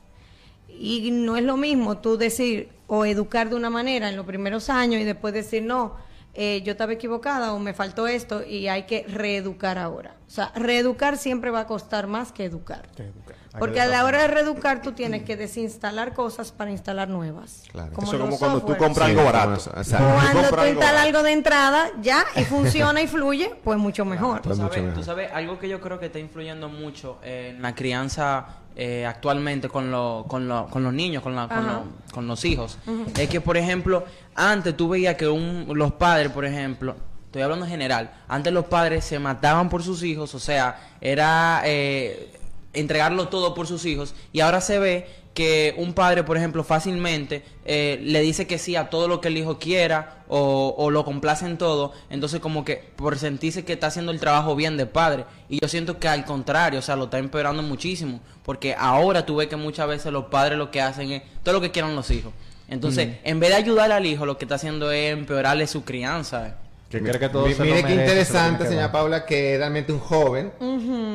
Y 0.67 1.11
no 1.11 1.37
es 1.37 1.43
lo 1.43 1.57
mismo 1.57 1.99
tú 1.99 2.17
decir 2.17 2.69
o 2.87 3.05
educar 3.05 3.49
de 3.49 3.55
una 3.55 3.69
manera 3.69 4.09
en 4.09 4.15
los 4.17 4.25
primeros 4.25 4.69
años 4.69 4.99
y 4.99 5.05
después 5.05 5.33
decir, 5.33 5.63
no, 5.63 5.95
eh, 6.33 6.61
yo 6.65 6.71
estaba 6.73 6.93
equivocada 6.93 7.53
o 7.53 7.59
me 7.59 7.73
faltó 7.73 8.07
esto 8.07 8.43
y 8.45 8.67
hay 8.67 8.83
que 8.83 9.03
reeducar 9.07 9.77
ahora. 9.77 10.15
O 10.27 10.31
sea, 10.31 10.51
reeducar 10.55 11.17
siempre 11.17 11.51
va 11.51 11.61
a 11.61 11.67
costar 11.67 12.07
más 12.07 12.31
que 12.31 12.45
educar. 12.45 12.89
Que 12.95 13.03
educar. 13.03 13.30
Porque 13.59 13.81
a 13.81 13.85
la 13.87 14.05
hora 14.05 14.21
de 14.21 14.27
reeducar 14.29 14.81
tú 14.81 14.93
tienes 14.93 15.23
que 15.23 15.35
desinstalar 15.35 16.13
cosas 16.13 16.51
para 16.51 16.71
instalar 16.71 17.09
nuevas. 17.09 17.63
Claro. 17.71 17.91
Eso 17.91 18.01
es 18.01 18.11
los 18.13 18.21
como 18.21 18.37
cuando 18.39 18.59
tú 18.61 18.67
softwares. 18.67 18.83
compras 18.83 19.05
Sí, 19.07 19.11
algo 19.11 19.21
como 19.23 19.33
barato. 19.33 19.57
eso, 19.59 19.69
exacto. 19.77 20.07
Tú 20.07 20.13
Cuando 20.41 20.55
tú 20.55 20.65
instalas 20.69 21.01
algo 21.01 21.23
de 21.23 21.31
entrada 21.33 21.87
ya 22.01 22.23
y 22.37 22.43
funciona 22.45 23.01
y 23.01 23.07
fluye, 23.07 23.53
pues 23.63 23.77
mucho 23.77 24.05
mejor. 24.05 24.41
Pues 24.41 24.55
Tú 24.57 24.61
mucho 24.63 24.73
sabes, 24.73 24.83
mejor. 24.87 24.99
tú 24.99 25.05
sabes, 25.05 25.31
algo 25.33 25.59
que 25.59 25.67
yo 25.69 25.81
creo 25.81 25.99
que 25.99 26.05
está 26.05 26.19
influyendo 26.19 26.69
mucho 26.69 27.17
en 27.23 27.61
la 27.61 27.75
crianza 27.75 28.45
eh, 28.73 29.05
actualmente 29.05 29.67
con, 29.67 29.91
lo- 29.91 30.23
con, 30.29 30.47
lo- 30.47 30.67
con 30.67 30.81
los 30.81 30.93
niños, 30.93 31.21
con, 31.21 31.35
la- 31.35 31.49
con, 31.49 31.57
Ajá. 31.57 31.73
lo- 31.73 32.13
con 32.13 32.25
los 32.25 32.45
hijos, 32.45 32.77
es 33.19 33.27
que, 33.27 33.41
por 33.41 33.57
ejemplo, 33.57 34.05
antes 34.33 34.77
tú 34.77 34.87
veías 34.87 35.15
que 35.15 35.27
un- 35.27 35.67
los 35.75 35.91
padres, 35.91 36.31
por 36.31 36.45
ejemplo, 36.45 36.95
estoy 37.25 37.41
hablando 37.41 37.65
en 37.65 37.71
general, 37.71 38.11
antes 38.29 38.53
los 38.53 38.63
padres 38.65 39.03
se 39.03 39.19
mataban 39.19 39.67
por 39.67 39.83
sus 39.83 40.03
hijos, 40.03 40.33
o 40.35 40.39
sea, 40.39 40.79
era 41.01 41.61
eh, 41.65 42.31
entregarlo 42.73 43.27
todo 43.27 43.53
por 43.53 43.67
sus 43.67 43.85
hijos, 43.85 44.15
y 44.31 44.39
ahora 44.39 44.61
se 44.61 44.79
ve 44.79 45.07
que 45.33 45.73
un 45.77 45.93
padre, 45.93 46.23
por 46.23 46.35
ejemplo, 46.37 46.63
fácilmente 46.63 47.43
eh, 47.63 47.99
le 48.03 48.21
dice 48.21 48.47
que 48.47 48.57
sí 48.57 48.75
a 48.75 48.89
todo 48.89 49.07
lo 49.07 49.21
que 49.21 49.29
el 49.29 49.37
hijo 49.37 49.59
quiera 49.59 50.23
o, 50.27 50.75
o 50.77 50.91
lo 50.91 51.05
complace 51.05 51.45
en 51.45 51.57
todo, 51.57 51.93
entonces 52.09 52.41
como 52.41 52.65
que 52.65 52.83
por 52.95 53.17
sentirse 53.17 53.63
que 53.63 53.73
está 53.73 53.87
haciendo 53.87 54.11
el 54.11 54.19
trabajo 54.19 54.55
bien 54.55 54.75
de 54.75 54.85
padre. 54.85 55.25
Y 55.47 55.59
yo 55.61 55.67
siento 55.67 55.99
que 55.99 56.09
al 56.09 56.25
contrario, 56.25 56.79
o 56.79 56.81
sea, 56.81 56.97
lo 56.97 57.05
está 57.05 57.17
empeorando 57.17 57.63
muchísimo, 57.63 58.19
porque 58.43 58.75
ahora 58.77 59.25
tú 59.25 59.37
ves 59.37 59.47
que 59.47 59.55
muchas 59.55 59.87
veces 59.87 60.11
los 60.11 60.25
padres 60.25 60.57
lo 60.57 60.69
que 60.69 60.81
hacen 60.81 61.11
es 61.11 61.23
todo 61.43 61.53
lo 61.53 61.61
que 61.61 61.71
quieran 61.71 61.95
los 61.95 62.11
hijos. 62.11 62.33
Entonces, 62.67 63.17
en 63.25 63.41
vez 63.41 63.49
de 63.49 63.57
ayudar 63.57 63.91
al 63.91 64.05
hijo, 64.05 64.25
lo 64.25 64.37
que 64.37 64.45
está 64.45 64.55
haciendo 64.55 64.91
es 64.93 65.11
empeorarle 65.11 65.67
su 65.67 65.83
crianza. 65.83 66.55
Que 66.91 67.01
cree 67.01 67.19
que 67.19 67.29
todo 67.29 67.45
Mi- 67.47 67.53
se 67.53 67.59
lo 67.59 67.65
Mire 67.65 67.83
qué 67.83 67.85
merece, 67.95 67.95
se 67.95 68.05
lo 68.05 68.09
interesante, 68.11 68.63
que 68.63 68.69
señora. 68.69 68.91
Paula, 68.91 69.25
que 69.25 69.57
realmente 69.57 69.93
un 69.93 69.99
joven 69.99 70.51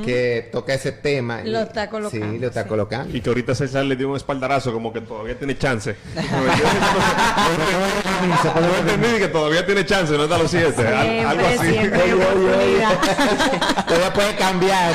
que 0.04 0.48
toca 0.50 0.72
ese 0.74 0.92
tema. 0.92 1.42
Lo 1.44 1.60
está 1.60 1.88
colocando, 1.90 2.32
Sí, 2.32 2.38
lo 2.38 2.46
está 2.48 2.62
sí. 2.62 2.68
colocando. 2.68 3.16
Y 3.16 3.20
que 3.20 3.28
ahorita 3.28 3.54
César 3.54 3.84
le 3.84 3.96
dio 3.96 4.08
un 4.10 4.16
espaldarazo 4.16 4.72
como 4.72 4.92
que 4.92 5.00
todavía 5.02 5.38
tiene 5.38 5.56
chance. 5.58 5.94
no 8.54 8.76
entendí 8.78 9.18
que 9.18 9.28
todavía 9.28 9.64
tiene 9.66 9.84
chance, 9.84 10.12
no 10.16 10.24
está 10.24 10.38
los 10.38 10.50
siete. 10.50 10.86
Al- 10.86 11.26
algo 11.26 11.46
así. 11.46 11.76
Todavía 13.86 14.12
puede 14.12 14.34
cambiar. 14.36 14.92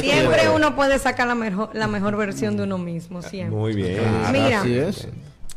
Siempre 0.00 0.48
uno 0.50 0.74
puede 0.76 0.98
sacar 0.98 1.26
la 1.26 1.34
mejor, 1.34 1.70
la 1.72 1.86
mejor 1.86 2.16
versión 2.16 2.56
de 2.56 2.64
uno 2.64 2.78
mismo, 2.78 3.22
siempre. 3.22 3.56
Muy 3.56 3.74
bien. 3.74 4.00
Mira, 4.32 4.60
Así 4.60 4.78
es. 4.78 5.08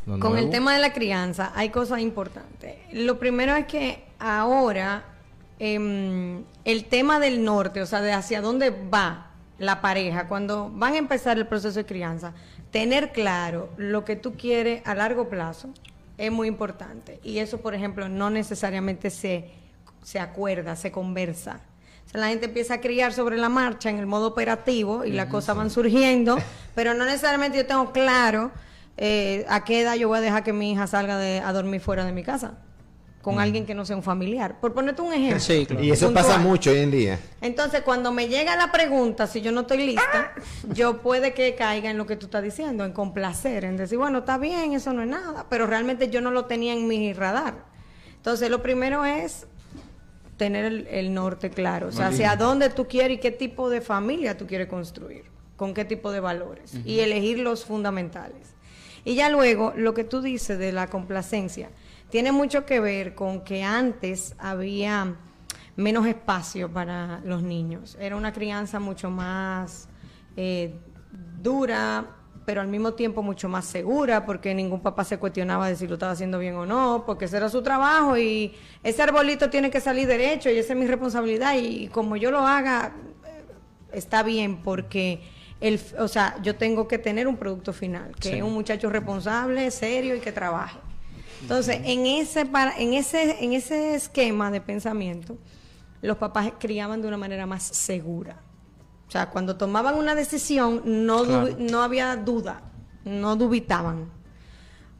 Con 0.04 0.36
el 0.36 0.50
tema 0.50 0.74
de 0.74 0.80
la 0.80 0.92
crianza 0.92 1.52
hay 1.54 1.70
cosas 1.70 2.00
importantes. 2.00 2.76
Lo 2.92 3.18
primero 3.20 3.54
es 3.54 3.66
que 3.66 4.04
ahora 4.18 5.04
em, 5.60 6.42
el 6.64 6.84
tema 6.86 7.20
del 7.20 7.44
norte, 7.44 7.80
o 7.80 7.86
sea, 7.86 8.00
de 8.00 8.12
hacia 8.12 8.40
dónde 8.40 8.70
va 8.70 9.30
la 9.58 9.80
pareja, 9.80 10.26
cuando 10.26 10.70
van 10.74 10.94
a 10.94 10.98
empezar 10.98 11.38
el 11.38 11.46
proceso 11.46 11.78
de 11.78 11.86
crianza, 11.86 12.32
tener 12.72 13.12
claro 13.12 13.70
lo 13.76 14.04
que 14.04 14.16
tú 14.16 14.34
quieres 14.34 14.82
a 14.86 14.96
largo 14.96 15.28
plazo 15.28 15.68
es 16.18 16.32
muy 16.32 16.48
importante. 16.48 17.20
Y 17.22 17.38
eso, 17.38 17.60
por 17.60 17.74
ejemplo, 17.74 18.08
no 18.08 18.28
necesariamente 18.28 19.08
se, 19.08 19.50
se 20.02 20.18
acuerda, 20.18 20.74
se 20.74 20.90
conversa. 20.90 21.60
O 22.06 22.10
sea, 22.10 22.20
la 22.20 22.28
gente 22.28 22.46
empieza 22.46 22.74
a 22.74 22.80
criar 22.80 23.12
sobre 23.12 23.36
la 23.36 23.48
marcha 23.48 23.88
en 23.88 23.98
el 23.98 24.06
modo 24.06 24.26
operativo 24.26 25.04
y 25.04 25.12
las 25.12 25.26
cosas 25.28 25.56
van 25.56 25.70
surgiendo, 25.70 26.38
pero 26.74 26.92
no 26.92 27.04
necesariamente 27.04 27.58
yo 27.58 27.66
tengo 27.66 27.92
claro 27.92 28.50
eh, 28.96 29.44
a 29.48 29.64
qué 29.64 29.80
edad 29.82 29.94
yo 29.96 30.08
voy 30.08 30.18
a 30.18 30.20
dejar 30.20 30.44
que 30.44 30.52
mi 30.52 30.72
hija 30.72 30.86
salga 30.86 31.18
de- 31.18 31.40
a 31.40 31.52
dormir 31.52 31.80
fuera 31.80 32.04
de 32.04 32.12
mi 32.12 32.22
casa 32.22 32.58
con 33.22 33.38
alguien 33.38 33.64
que 33.66 33.74
no 33.74 33.84
sea 33.84 33.94
un 33.94 34.02
familiar. 34.02 34.58
Por 34.60 34.74
ponerte 34.74 35.00
un 35.00 35.12
ejemplo. 35.12 35.38
Sí, 35.38 35.64
claro. 35.64 35.80
Y 35.84 35.92
eso 35.92 36.06
Puntual. 36.06 36.24
pasa 36.26 36.38
mucho 36.38 36.70
hoy 36.72 36.78
en 36.78 36.90
día. 36.90 37.20
Entonces, 37.40 37.82
cuando 37.82 38.10
me 38.10 38.26
llega 38.26 38.56
la 38.56 38.72
pregunta, 38.72 39.28
si 39.28 39.40
yo 39.40 39.52
no 39.52 39.60
estoy 39.60 39.86
lista, 39.86 40.32
yo 40.74 40.98
puede 41.02 41.32
que 41.32 41.54
caiga 41.54 41.88
en 41.88 41.98
lo 41.98 42.04
que 42.06 42.16
tú 42.16 42.26
estás 42.26 42.42
diciendo, 42.42 42.84
en 42.84 42.90
complacer, 42.92 43.64
en 43.64 43.76
decir, 43.76 43.96
bueno, 43.96 44.18
está 44.18 44.38
bien, 44.38 44.72
eso 44.72 44.92
no 44.92 45.02
es 45.02 45.08
nada, 45.08 45.46
pero 45.48 45.68
realmente 45.68 46.10
yo 46.10 46.20
no 46.20 46.32
lo 46.32 46.46
tenía 46.46 46.72
en 46.72 46.88
mi 46.88 47.12
radar. 47.12 47.64
Entonces, 48.16 48.50
lo 48.50 48.60
primero 48.60 49.04
es 49.04 49.46
tener 50.36 50.64
el, 50.64 50.86
el 50.88 51.14
norte 51.14 51.50
claro, 51.50 51.88
o 51.88 51.92
sea, 51.92 52.08
hacia 52.08 52.34
dónde 52.34 52.70
tú 52.70 52.88
quieres 52.88 53.18
y 53.18 53.20
qué 53.20 53.30
tipo 53.30 53.70
de 53.70 53.80
familia 53.80 54.36
tú 54.36 54.48
quieres 54.48 54.66
construir, 54.66 55.26
con 55.54 55.74
qué 55.74 55.84
tipo 55.84 56.10
de 56.10 56.18
valores, 56.18 56.74
y 56.84 56.98
elegir 56.98 57.38
los 57.38 57.64
fundamentales. 57.64 58.51
Y 59.04 59.14
ya 59.14 59.28
luego, 59.28 59.72
lo 59.76 59.94
que 59.94 60.04
tú 60.04 60.20
dices 60.22 60.58
de 60.58 60.72
la 60.72 60.86
complacencia, 60.86 61.70
tiene 62.10 62.30
mucho 62.30 62.66
que 62.66 62.78
ver 62.78 63.14
con 63.14 63.42
que 63.42 63.62
antes 63.62 64.34
había 64.38 65.16
menos 65.76 66.06
espacio 66.06 66.70
para 66.70 67.20
los 67.24 67.42
niños. 67.42 67.96
Era 67.98 68.16
una 68.16 68.32
crianza 68.32 68.78
mucho 68.78 69.10
más 69.10 69.88
eh, 70.36 70.74
dura, 71.40 72.06
pero 72.44 72.60
al 72.60 72.68
mismo 72.68 72.94
tiempo 72.94 73.22
mucho 73.22 73.48
más 73.48 73.64
segura, 73.64 74.26
porque 74.26 74.54
ningún 74.54 74.80
papá 74.80 75.04
se 75.04 75.18
cuestionaba 75.18 75.68
de 75.68 75.76
si 75.76 75.86
lo 75.86 75.94
estaba 75.94 76.12
haciendo 76.12 76.38
bien 76.38 76.54
o 76.54 76.66
no, 76.66 77.04
porque 77.06 77.24
ese 77.24 77.36
era 77.36 77.48
su 77.48 77.62
trabajo 77.62 78.18
y 78.18 78.52
ese 78.82 79.02
arbolito 79.02 79.50
tiene 79.50 79.70
que 79.70 79.80
salir 79.80 80.06
derecho 80.06 80.50
y 80.50 80.58
esa 80.58 80.74
es 80.74 80.78
mi 80.78 80.86
responsabilidad 80.86 81.56
y, 81.56 81.88
como 81.88 82.16
yo 82.16 82.30
lo 82.30 82.46
haga, 82.46 82.92
eh, 83.26 83.44
está 83.92 84.22
bien 84.22 84.62
porque... 84.62 85.20
El, 85.62 85.80
o 85.98 86.08
sea, 86.08 86.36
yo 86.42 86.56
tengo 86.56 86.86
que 86.88 86.98
tener 86.98 87.26
un 87.28 87.36
producto 87.36 87.72
final, 87.72 88.14
que 88.20 88.28
Sí. 88.30 88.34
es 88.36 88.42
un 88.42 88.52
muchacho 88.52 88.90
responsable, 88.90 89.70
serio 89.70 90.14
y 90.16 90.20
que 90.20 90.32
trabaje. 90.32 90.78
Entonces, 91.40 91.80
en 91.84 92.04
ese 92.06 92.44
para, 92.46 92.76
en 92.76 92.92
ese 92.94 93.42
en 93.44 93.52
ese 93.52 93.94
esquema 93.94 94.50
de 94.50 94.60
pensamiento, 94.60 95.38
los 96.02 96.16
papás 96.18 96.52
criaban 96.58 97.00
de 97.00 97.08
una 97.08 97.16
manera 97.16 97.46
más 97.46 97.62
segura. 97.62 98.36
O 99.08 99.10
sea, 99.12 99.30
cuando 99.30 99.56
tomaban 99.56 99.94
una 99.96 100.14
decisión 100.14 100.82
no 100.84 101.24
Claro. 101.24 101.56
no 101.58 101.82
había 101.82 102.16
duda, 102.16 102.62
no 103.04 103.36
dubitaban. 103.36 104.10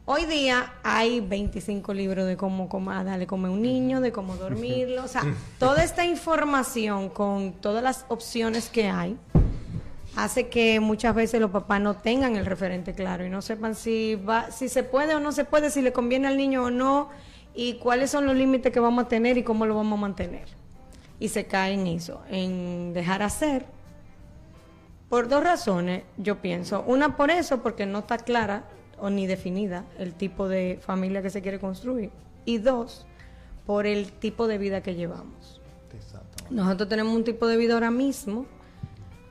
Hoy 0.05 0.25
día 0.25 0.73
hay 0.83 1.21
25 1.21 1.93
libros 1.93 2.25
de 2.27 2.35
cómo, 2.37 2.67
cómo 2.69 2.91
ah, 2.91 3.03
darle 3.05 3.25
comer 3.25 3.49
a 3.51 3.53
un 3.53 3.61
niño, 3.61 4.01
de 4.01 4.11
cómo 4.11 4.35
dormirlo, 4.35 5.03
o 5.05 5.07
sea, 5.07 5.23
toda 5.59 5.81
esta 5.83 6.05
información 6.05 7.09
con 7.09 7.53
todas 7.53 7.81
las 7.81 8.05
opciones 8.09 8.69
que 8.69 8.87
hay 8.89 9.17
hace 10.15 10.49
que 10.49 10.79
muchas 10.79 11.15
veces 11.15 11.41
los 11.41 11.51
papás 11.51 11.81
no 11.81 11.95
tengan 11.95 12.35
el 12.35 12.45
referente 12.45 12.93
claro 12.93 13.25
y 13.25 13.29
no 13.29 13.41
sepan 13.41 13.75
si 13.75 14.15
va, 14.15 14.51
si 14.51 14.69
se 14.69 14.83
puede 14.83 15.15
o 15.15 15.19
no 15.19 15.31
se 15.31 15.45
puede, 15.45 15.71
si 15.71 15.81
le 15.81 15.91
conviene 15.91 16.27
al 16.27 16.37
niño 16.37 16.65
o 16.65 16.71
no 16.71 17.09
y 17.55 17.75
cuáles 17.75 18.11
son 18.11 18.25
los 18.25 18.35
límites 18.35 18.71
que 18.71 18.79
vamos 18.79 19.05
a 19.05 19.07
tener 19.07 19.37
y 19.37 19.43
cómo 19.43 19.65
lo 19.65 19.75
vamos 19.75 19.97
a 19.97 20.01
mantener. 20.01 20.47
Y 21.19 21.29
se 21.29 21.45
cae 21.45 21.73
en 21.73 21.87
eso, 21.87 22.21
en 22.29 22.93
dejar 22.93 23.21
hacer. 23.21 23.65
Por 25.09 25.27
dos 25.27 25.43
razones, 25.43 26.03
yo 26.17 26.41
pienso. 26.41 26.83
Una 26.87 27.15
por 27.15 27.29
eso, 27.29 27.61
porque 27.61 27.85
no 27.85 27.99
está 27.99 28.17
clara 28.17 28.63
o 28.97 29.09
ni 29.09 29.27
definida 29.27 29.85
el 29.99 30.13
tipo 30.13 30.47
de 30.47 30.79
familia 30.81 31.21
que 31.21 31.29
se 31.29 31.41
quiere 31.41 31.59
construir. 31.59 32.09
Y 32.45 32.57
dos, 32.57 33.05
por 33.65 33.85
el 33.85 34.11
tipo 34.11 34.47
de 34.47 34.57
vida 34.57 34.81
que 34.81 34.95
llevamos. 34.95 35.61
Nosotros 36.49 36.89
tenemos 36.89 37.15
un 37.15 37.23
tipo 37.23 37.47
de 37.47 37.57
vida 37.57 37.75
ahora 37.75 37.91
mismo 37.91 38.47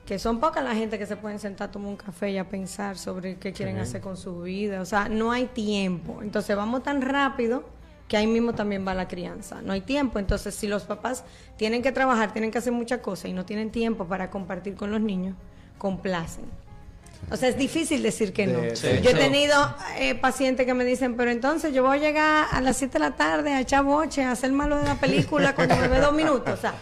que 0.05 0.19
son 0.19 0.39
pocas 0.39 0.63
la 0.63 0.75
gente 0.75 0.99
que 0.99 1.05
se 1.05 1.15
pueden 1.15 1.39
sentar 1.39 1.69
a 1.69 1.71
tomar 1.71 1.89
un 1.89 1.95
café 1.95 2.31
y 2.31 2.37
a 2.37 2.47
pensar 2.49 2.97
sobre 2.97 3.37
qué 3.37 3.53
quieren 3.53 3.77
hacer 3.77 4.01
con 4.01 4.17
su 4.17 4.41
vida. 4.41 4.81
O 4.81 4.85
sea, 4.85 5.07
no 5.09 5.31
hay 5.31 5.45
tiempo. 5.45 6.19
Entonces 6.21 6.55
vamos 6.57 6.83
tan 6.83 7.01
rápido 7.01 7.63
que 8.07 8.17
ahí 8.17 8.27
mismo 8.27 8.53
también 8.53 8.85
va 8.85 8.93
la 8.93 9.07
crianza. 9.07 9.61
No 9.61 9.71
hay 9.73 9.79
tiempo. 9.81 10.19
Entonces, 10.19 10.53
si 10.55 10.67
los 10.67 10.83
papás 10.83 11.23
tienen 11.55 11.81
que 11.81 11.91
trabajar, 11.93 12.33
tienen 12.33 12.51
que 12.51 12.57
hacer 12.57 12.73
muchas 12.73 12.99
cosas 12.99 13.25
y 13.25 13.33
no 13.33 13.45
tienen 13.45 13.71
tiempo 13.71 14.05
para 14.05 14.29
compartir 14.29 14.75
con 14.75 14.91
los 14.91 14.99
niños, 14.99 15.35
complacen. 15.77 16.45
O 17.31 17.37
sea, 17.37 17.47
es 17.47 17.57
difícil 17.57 18.03
decir 18.03 18.33
que 18.33 18.45
no. 18.47 18.59
De- 18.59 18.75
yo 19.01 19.09
he 19.11 19.13
tenido 19.15 19.55
eh, 19.97 20.13
pacientes 20.15 20.65
que 20.65 20.73
me 20.73 20.83
dicen, 20.83 21.15
pero 21.15 21.31
entonces 21.31 21.73
yo 21.73 21.81
voy 21.81 21.97
a 21.97 22.01
llegar 22.01 22.47
a 22.51 22.59
las 22.59 22.75
7 22.75 22.93
de 22.93 22.99
la 22.99 23.11
tarde 23.15 23.53
a 23.53 23.61
echar 23.61 23.85
boche, 23.85 24.23
a 24.25 24.31
hacer 24.33 24.51
malo 24.51 24.77
de 24.77 24.83
la 24.83 24.95
película 24.95 25.55
cuando 25.55 25.77
me 25.77 25.87
ve 25.87 25.99
dos 26.01 26.13
minutos. 26.13 26.53
O 26.53 26.57
sea, 26.61 26.73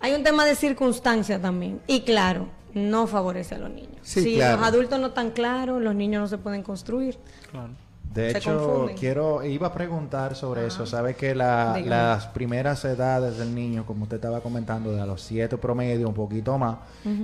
hay 0.00 0.12
un 0.14 0.22
tema 0.24 0.44
de 0.44 0.54
circunstancia 0.54 1.40
también. 1.40 1.80
Y 1.86 2.02
claro, 2.02 2.48
no 2.74 3.06
favorece 3.06 3.54
a 3.54 3.58
los 3.58 3.70
niños. 3.70 3.96
Sí, 4.02 4.22
si 4.22 4.34
claro. 4.36 4.58
los 4.58 4.66
adultos 4.68 5.00
no 5.00 5.06
están 5.08 5.30
claros, 5.30 5.80
los 5.82 5.94
niños 5.94 6.20
no 6.22 6.28
se 6.28 6.38
pueden 6.38 6.62
construir. 6.62 7.18
De 8.12 8.30
Se 8.30 8.38
hecho, 8.38 8.56
confunden. 8.56 8.96
quiero 8.96 9.44
iba 9.44 9.66
a 9.66 9.72
preguntar 9.74 10.34
sobre 10.36 10.66
eso. 10.66 10.86
Sabe 10.86 11.14
que 11.16 11.34
la- 11.34 11.78
las 11.84 12.26
primeras 12.28 12.82
edades 12.86 13.36
del 13.36 13.54
niño, 13.54 13.84
como 13.84 14.04
usted 14.04 14.16
estaba 14.16 14.40
comentando, 14.40 14.92
de 14.92 15.00
a 15.02 15.06
los 15.06 15.20
siete 15.20 15.58
promedio, 15.58 16.08
un 16.08 16.14
poquito 16.14 16.56
más, 16.56 16.76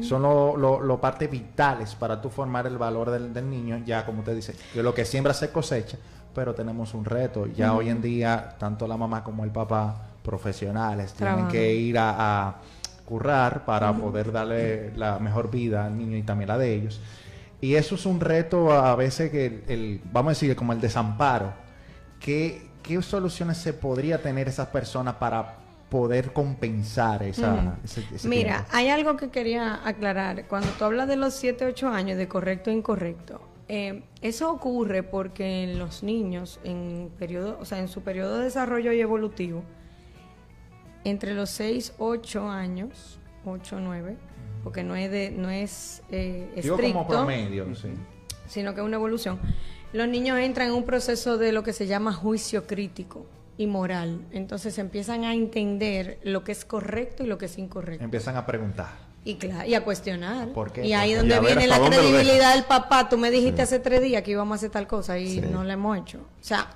son 0.02 0.20
lo, 0.22 0.54
lo- 0.56 0.80
lo 0.80 1.00
parte 1.00 1.28
vitales 1.28 1.94
para 1.94 2.20
tú 2.20 2.28
formar 2.28 2.66
el 2.66 2.76
valor 2.76 3.10
del, 3.10 3.32
del 3.32 3.48
niño. 3.48 3.82
Ya, 3.86 4.04
como 4.04 4.18
usted 4.20 4.34
dice, 4.34 4.54
que 4.74 4.82
lo 4.82 4.92
que 4.92 5.06
siembra 5.06 5.32
se 5.32 5.50
cosecha, 5.50 5.96
pero 6.34 6.54
tenemos 6.54 6.92
un 6.92 7.06
reto. 7.06 7.46
Ya 7.46 7.72
hoy 7.72 7.88
en 7.88 8.02
día, 8.02 8.54
tanto 8.58 8.86
la 8.86 8.98
mamá 8.98 9.24
como 9.24 9.44
el 9.44 9.50
papá, 9.50 9.96
profesionales, 10.22 11.12
tienen 11.14 11.48
que 11.48 11.74
ir 11.74 11.98
a, 11.98 12.48
a 12.48 12.60
currar 13.04 13.64
para 13.64 13.92
poder 13.92 14.32
darle 14.32 14.92
la 14.96 15.18
mejor 15.18 15.50
vida 15.50 15.86
al 15.86 15.96
niño 15.98 16.16
y 16.16 16.22
también 16.22 16.48
la 16.48 16.58
de 16.58 16.74
ellos. 16.74 17.00
Y 17.60 17.74
eso 17.74 17.94
es 17.94 18.06
un 18.06 18.20
reto 18.20 18.72
a 18.72 18.94
veces 18.96 19.30
que 19.30 19.46
el, 19.46 19.64
el- 19.68 20.00
vamos 20.12 20.30
a 20.30 20.34
decir, 20.34 20.56
como 20.56 20.72
el 20.72 20.80
desamparo. 20.80 21.52
¿Qué, 22.20 22.68
¿Qué 22.82 23.00
soluciones 23.02 23.58
se 23.58 23.72
podría 23.72 24.20
tener 24.22 24.48
esas 24.48 24.68
personas 24.68 25.14
para 25.16 25.56
poder 25.90 26.32
compensar 26.32 27.22
esa, 27.22 27.52
Ujú. 27.54 27.70
ese, 27.84 28.04
ese 28.14 28.28
Mira, 28.28 28.54
tiempo. 28.54 28.70
hay 28.72 28.88
algo 28.88 29.16
que 29.16 29.28
quería 29.30 29.86
aclarar. 29.86 30.46
Cuando 30.48 30.68
tú 30.78 30.84
hablas 30.84 31.06
de 31.06 31.16
los 31.16 31.34
7, 31.34 31.66
8 31.66 31.88
años 31.88 32.16
de 32.16 32.26
correcto 32.28 32.70
e 32.70 32.72
incorrecto, 32.74 33.40
eh, 33.68 34.02
eso 34.22 34.50
ocurre 34.50 35.02
porque 35.02 35.64
en 35.64 35.78
los 35.78 36.02
niños, 36.02 36.58
en 36.64 37.10
periodo, 37.18 37.58
o 37.60 37.64
sea, 37.64 37.78
en 37.78 37.88
su 37.88 38.00
periodo 38.02 38.38
de 38.38 38.44
desarrollo 38.44 38.92
y 38.92 39.00
evolutivo, 39.00 39.62
entre 41.04 41.34
los 41.34 41.50
6, 41.50 41.94
8 41.98 42.48
años, 42.48 43.18
8, 43.44 43.78
9, 43.80 44.16
porque 44.62 44.84
no 44.84 44.94
es 44.96 45.10
de, 45.10 45.30
no 45.30 45.50
es 45.50 46.02
eh, 46.10 46.50
Digo 46.56 46.76
estricto, 46.76 46.98
como 46.98 47.08
promedio, 47.08 47.74
sí. 47.74 47.88
sino 48.46 48.74
que 48.74 48.80
es 48.80 48.86
una 48.86 48.96
evolución. 48.96 49.38
Los 49.92 50.08
niños 50.08 50.38
entran 50.38 50.68
en 50.68 50.74
un 50.74 50.84
proceso 50.84 51.36
de 51.38 51.52
lo 51.52 51.62
que 51.62 51.72
se 51.72 51.86
llama 51.86 52.12
juicio 52.12 52.66
crítico 52.66 53.26
y 53.58 53.66
moral. 53.66 54.22
Entonces 54.30 54.78
empiezan 54.78 55.24
a 55.24 55.34
entender 55.34 56.18
lo 56.22 56.44
que 56.44 56.52
es 56.52 56.64
correcto 56.64 57.24
y 57.24 57.26
lo 57.26 57.36
que 57.36 57.46
es 57.46 57.58
incorrecto. 57.58 58.02
Empiezan 58.04 58.36
a 58.36 58.46
preguntar. 58.46 58.88
Y, 59.24 59.36
cla- 59.36 59.66
y 59.68 59.74
a 59.74 59.84
cuestionar. 59.84 60.48
¿Por 60.48 60.72
qué? 60.72 60.84
Y 60.86 60.94
ahí 60.94 61.10
¿Por 61.14 61.28
donde 61.28 61.40
viene 61.40 61.66
la 61.66 61.78
credibilidad 61.78 62.54
del 62.54 62.64
papá. 62.64 63.08
Tú 63.08 63.18
me 63.18 63.30
dijiste 63.30 63.62
hace 63.62 63.78
tres 63.78 64.00
días 64.02 64.22
que 64.22 64.30
íbamos 64.32 64.54
a 64.54 64.56
hacer 64.56 64.70
tal 64.70 64.86
cosa 64.86 65.18
y 65.18 65.40
no 65.40 65.62
lo 65.62 65.70
hemos 65.70 65.98
hecho. 65.98 66.18
O 66.18 66.44
sea, 66.44 66.70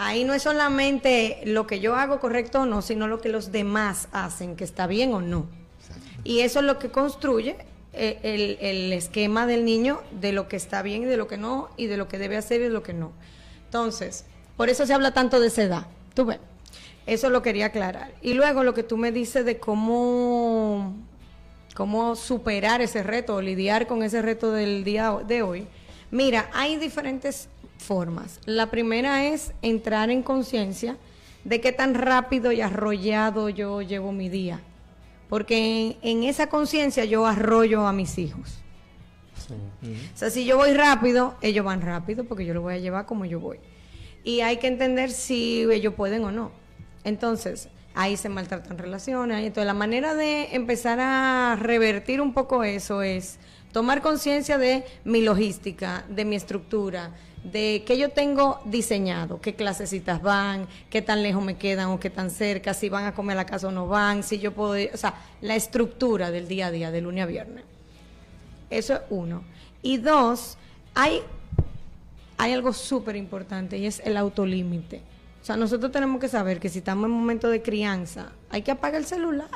ahí 0.00 0.24
no 0.24 0.32
es 0.32 0.42
solamente 0.42 1.42
lo 1.44 1.66
que 1.66 1.80
yo 1.80 1.94
hago 1.94 2.20
correcto 2.20 2.62
o 2.62 2.66
no, 2.66 2.80
sino 2.80 3.06
lo 3.06 3.20
que 3.20 3.28
los 3.28 3.52
demás 3.52 4.08
hacen, 4.12 4.56
que 4.56 4.64
está 4.64 4.86
bien 4.86 5.12
o 5.12 5.20
no. 5.20 5.46
Y 6.24 6.40
eso 6.40 6.60
es 6.60 6.64
lo 6.64 6.78
que 6.78 6.90
construye 6.90 7.56
eh, 7.92 8.18
el, 8.22 8.58
el 8.60 8.92
esquema 8.92 9.46
del 9.46 9.64
niño 9.64 10.00
de 10.20 10.32
lo 10.32 10.48
que 10.48 10.56
está 10.56 10.82
bien 10.82 11.02
y 11.02 11.06
de 11.06 11.18
lo 11.18 11.28
que 11.28 11.36
no, 11.36 11.68
y 11.76 11.86
de 11.86 11.98
lo 11.98 12.08
que 12.08 12.18
debe 12.18 12.38
hacer 12.38 12.62
y 12.62 12.64
de 12.64 12.70
lo 12.70 12.82
que 12.82 12.94
no. 12.94 13.12
Entonces, 13.66 14.24
por 14.56 14.70
eso 14.70 14.86
se 14.86 14.94
habla 14.94 15.12
tanto 15.12 15.38
de 15.38 15.48
esa 15.48 15.62
edad. 15.62 15.86
Tú 16.14 16.24
ves. 16.24 16.38
Eso 17.06 17.28
lo 17.28 17.42
quería 17.42 17.66
aclarar. 17.66 18.12
Y 18.22 18.34
luego 18.34 18.64
lo 18.64 18.72
que 18.72 18.82
tú 18.82 18.96
me 18.96 19.12
dices 19.12 19.44
de 19.44 19.58
cómo, 19.58 20.94
cómo 21.74 22.16
superar 22.16 22.80
ese 22.80 23.02
reto 23.02 23.34
o 23.34 23.42
lidiar 23.42 23.86
con 23.86 24.02
ese 24.02 24.22
reto 24.22 24.52
del 24.52 24.82
día 24.84 25.14
de 25.26 25.42
hoy. 25.42 25.66
Mira, 26.10 26.50
hay 26.52 26.76
diferentes 26.76 27.48
formas. 27.80 28.40
La 28.46 28.70
primera 28.70 29.24
es 29.26 29.52
entrar 29.62 30.10
en 30.10 30.22
conciencia 30.22 30.96
de 31.44 31.60
qué 31.60 31.72
tan 31.72 31.94
rápido 31.94 32.52
y 32.52 32.60
arrollado 32.60 33.48
yo 33.48 33.82
llevo 33.82 34.12
mi 34.12 34.28
día. 34.28 34.60
Porque 35.28 35.96
en, 36.02 36.22
en 36.22 36.24
esa 36.24 36.48
conciencia 36.48 37.04
yo 37.04 37.26
arroyo 37.26 37.86
a 37.86 37.92
mis 37.92 38.18
hijos. 38.18 38.60
O 40.14 40.16
sea, 40.16 40.30
si 40.30 40.44
yo 40.44 40.56
voy 40.56 40.74
rápido, 40.74 41.34
ellos 41.40 41.64
van 41.64 41.80
rápido 41.80 42.24
porque 42.24 42.44
yo 42.44 42.54
lo 42.54 42.62
voy 42.62 42.74
a 42.74 42.78
llevar 42.78 43.06
como 43.06 43.24
yo 43.24 43.40
voy. 43.40 43.58
Y 44.22 44.40
hay 44.40 44.58
que 44.58 44.66
entender 44.66 45.10
si 45.10 45.62
ellos 45.70 45.94
pueden 45.94 46.24
o 46.24 46.30
no. 46.30 46.52
Entonces, 47.04 47.68
ahí 47.94 48.16
se 48.16 48.28
maltratan 48.28 48.78
relaciones. 48.78 49.38
Entonces, 49.38 49.66
la 49.66 49.74
manera 49.74 50.14
de 50.14 50.54
empezar 50.54 50.98
a 51.00 51.56
revertir 51.58 52.20
un 52.20 52.32
poco 52.34 52.62
eso 52.62 53.02
es 53.02 53.38
tomar 53.72 54.02
conciencia 54.02 54.58
de 54.58 54.84
mi 55.04 55.22
logística, 55.22 56.04
de 56.08 56.24
mi 56.24 56.36
estructura, 56.36 57.14
de 57.44 57.84
qué 57.86 57.96
yo 57.96 58.10
tengo 58.10 58.60
diseñado, 58.66 59.40
qué 59.40 59.54
clasecitas 59.54 60.20
van, 60.20 60.66
qué 60.90 61.00
tan 61.00 61.22
lejos 61.22 61.42
me 61.42 61.56
quedan 61.56 61.88
o 61.88 61.98
qué 61.98 62.10
tan 62.10 62.30
cerca, 62.30 62.74
si 62.74 62.88
van 62.88 63.06
a 63.06 63.14
comer 63.14 63.38
a 63.38 63.42
la 63.42 63.46
casa 63.46 63.68
o 63.68 63.70
no 63.70 63.86
van, 63.86 64.22
si 64.22 64.38
yo 64.38 64.52
puedo, 64.52 64.76
ir- 64.76 64.90
o 64.92 64.96
sea, 64.96 65.14
la 65.40 65.56
estructura 65.56 66.30
del 66.30 66.48
día 66.48 66.66
a 66.66 66.70
día, 66.70 66.90
de 66.90 67.00
lunes 67.00 67.22
a 67.24 67.26
viernes. 67.26 67.64
Eso 68.68 68.94
es 68.94 69.00
uno. 69.10 69.42
Y 69.82 69.96
dos, 69.96 70.58
hay, 70.94 71.22
hay 72.36 72.52
algo 72.52 72.72
súper 72.74 73.16
importante 73.16 73.78
y 73.78 73.86
es 73.86 74.00
el 74.04 74.16
autolímite. 74.18 75.00
O 75.42 75.44
sea, 75.44 75.56
nosotros 75.56 75.90
tenemos 75.90 76.20
que 76.20 76.28
saber 76.28 76.60
que 76.60 76.68
si 76.68 76.80
estamos 76.80 77.06
en 77.06 77.10
momento 77.12 77.48
de 77.48 77.62
crianza, 77.62 78.32
hay 78.50 78.60
que 78.60 78.70
apagar 78.70 79.00
el 79.00 79.06
celular. 79.06 79.48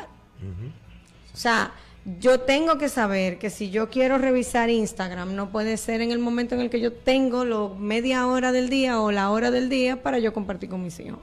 O 1.32 1.36
sea, 1.36 1.72
yo 2.20 2.40
tengo 2.40 2.76
que 2.76 2.90
saber 2.90 3.38
que 3.38 3.48
si 3.48 3.70
yo 3.70 3.88
quiero 3.88 4.18
revisar 4.18 4.68
Instagram, 4.68 5.34
no 5.34 5.50
puede 5.50 5.78
ser 5.78 6.02
en 6.02 6.10
el 6.10 6.18
momento 6.18 6.54
en 6.54 6.60
el 6.60 6.68
que 6.68 6.78
yo 6.78 6.92
tengo 6.92 7.46
lo 7.46 7.74
media 7.76 8.26
hora 8.26 8.52
del 8.52 8.68
día 8.68 9.00
o 9.00 9.10
la 9.10 9.30
hora 9.30 9.50
del 9.50 9.70
día 9.70 10.02
para 10.02 10.18
yo 10.18 10.34
compartir 10.34 10.68
con 10.68 10.82
mis 10.82 11.00
hijos. 11.00 11.20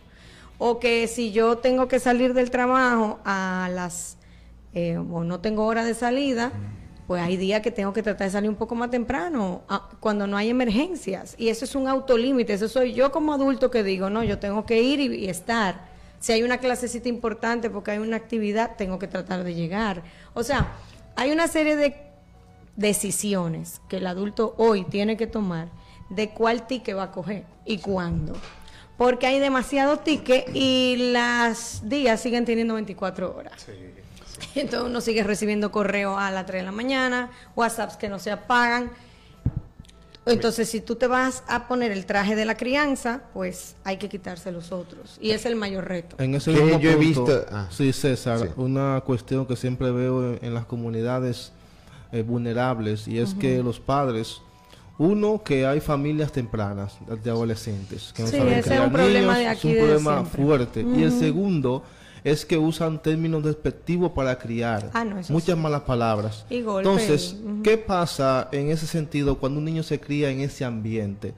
O 0.58 0.80
que 0.80 1.08
si 1.08 1.32
yo 1.32 1.60
tengo 1.60 1.88
que 1.88 2.00
salir 2.00 2.34
del 2.34 2.50
trabajo 2.50 3.20
a 3.26 3.70
las, 3.72 4.18
eh, 4.74 4.98
o 4.98 5.24
no 5.24 5.40
tengo 5.40 5.66
hora 5.66 5.86
de 5.86 5.94
salida, 5.94 6.52
pues 7.06 7.22
hay 7.22 7.38
días 7.38 7.62
que 7.62 7.70
tengo 7.70 7.94
que 7.94 8.02
tratar 8.02 8.26
de 8.28 8.32
salir 8.32 8.50
un 8.50 8.56
poco 8.56 8.74
más 8.74 8.90
temprano, 8.90 9.62
ah, 9.70 9.88
cuando 10.00 10.26
no 10.26 10.36
hay 10.36 10.50
emergencias. 10.50 11.36
Y 11.38 11.50
eso 11.50 11.66
es 11.66 11.76
un 11.76 11.88
autolímite, 11.88 12.54
eso 12.54 12.68
soy 12.68 12.94
yo 12.94 13.12
como 13.12 13.34
adulto 13.34 13.70
que 13.70 13.84
digo, 13.84 14.10
no, 14.10 14.24
yo 14.24 14.40
tengo 14.40 14.66
que 14.66 14.82
ir 14.82 15.00
y, 15.00 15.26
y 15.26 15.30
estar. 15.30 15.91
Si 16.22 16.32
hay 16.32 16.44
una 16.44 16.60
clasecita 16.60 17.10
importante 17.10 17.70
porque 17.70 17.92
hay 17.92 17.98
una 17.98 18.16
actividad, 18.16 18.76
tengo 18.78 19.00
que 19.00 19.08
tratar 19.08 19.44
de 19.44 19.56
llegar. 19.56 20.04
O 20.36 20.44
sea, 20.44 20.72
hay 21.16 21.32
una 21.32 21.48
serie 21.48 21.76
de 21.76 21.96
decisiones 22.76 23.82
que 23.90 23.98
el 23.98 24.08
adulto 24.08 24.54
hoy 24.58 24.84
tiene 24.86 25.18
que 25.18 25.28
tomar 25.28 25.70
de 26.10 26.30
cuál 26.30 26.68
ticket 26.68 26.96
va 26.96 27.04
a 27.04 27.12
coger 27.12 27.46
y 27.66 27.80
cuándo. 27.80 28.34
Porque 28.98 29.26
hay 29.26 29.40
demasiados 29.40 30.04
tickets 30.04 30.52
y 30.54 31.12
las 31.12 31.90
días 31.90 32.22
siguen 32.22 32.46
teniendo 32.46 32.76
24 32.76 33.36
horas. 33.36 33.66
Entonces 34.56 34.90
uno 34.90 35.02
sigue 35.02 35.24
recibiendo 35.24 35.72
correo 35.72 36.20
a 36.20 36.30
las 36.30 36.46
3 36.46 36.62
de 36.62 36.66
la 36.66 36.72
mañana, 36.72 37.32
WhatsApps 37.56 37.98
que 37.98 38.10
no 38.10 38.20
se 38.20 38.30
apagan. 38.30 38.92
Entonces, 40.26 40.70
si 40.70 40.82
tú 40.82 40.96
te 40.96 41.08
vas 41.08 41.44
a 41.48 41.68
poner 41.68 41.92
el 41.92 42.06
traje 42.06 42.36
de 42.36 42.46
la 42.46 42.56
crianza, 42.56 43.22
pues 43.34 43.76
hay 43.84 43.98
que 43.98 44.08
quitarse 44.08 44.52
los 44.52 44.72
otros. 44.72 45.18
Y 45.20 45.32
es 45.32 45.46
el 45.48 45.56
mayor 45.56 45.88
reto. 45.88 46.16
En 46.20 46.36
ese 46.36 46.54
Que 46.54 46.62
mismo 46.62 46.80
yo 46.80 46.92
he 46.92 46.96
visto- 46.96 47.46
ah. 47.52 47.68
sí, 47.72 47.92
César, 47.92 48.40
Sí. 48.40 48.46
una 48.58 49.02
cuestión 49.04 49.48
que 49.48 49.56
siempre 49.56 49.90
veo 49.92 50.34
en, 50.34 50.40
en 50.46 50.54
las 50.54 50.66
comunidades 50.66 51.52
eh, 52.12 52.22
vulnerables 52.24 53.08
y 53.08 53.18
es 53.20 53.34
que 53.34 53.64
los 53.64 53.80
padres, 53.80 54.42
uno, 54.98 55.42
que 55.44 55.66
hay 55.66 55.80
familias 55.80 56.32
tempranas 56.32 56.98
de 57.24 57.30
adolescentes 57.32 58.12
que 58.14 58.24
no 58.24 58.28
Sí, 58.30 58.38
saben 58.38 58.50
ese 58.54 58.60
es 58.60 58.66
criar 58.66 58.86
un 58.88 58.92
problema 58.94 59.20
niños, 59.34 59.38
de 59.38 59.44
es 59.46 59.50
aquí 59.58 59.68
un 59.70 59.74
desde 59.74 59.88
problema 59.88 60.16
siempre. 60.20 60.44
fuerte. 60.44 60.86
Y 61.00 61.04
el 61.04 61.12
segundo 61.18 61.84
es 62.24 62.46
que 62.46 62.58
usan 62.58 63.02
términos 63.02 63.44
despectivos 63.44 64.12
para 64.12 64.38
criar, 64.38 64.90
Ah, 64.94 65.04
no, 65.04 65.16
muchas 65.30 65.56
sí. 65.56 65.62
malas 65.62 65.82
palabras. 65.82 66.46
Y 66.50 66.62
golpe, 66.62 66.88
Entonces. 66.90 67.36
¿qué 67.64 67.78
pasa 67.78 68.48
en 68.52 68.70
ese 68.70 68.86
sentido 68.88 69.38
cuando 69.40 69.60
un 69.60 69.66
niño 69.66 69.84
se 69.84 70.00
cría 70.00 70.30
en 70.30 70.42
ese 70.42 70.66
ambiente? 70.66 71.34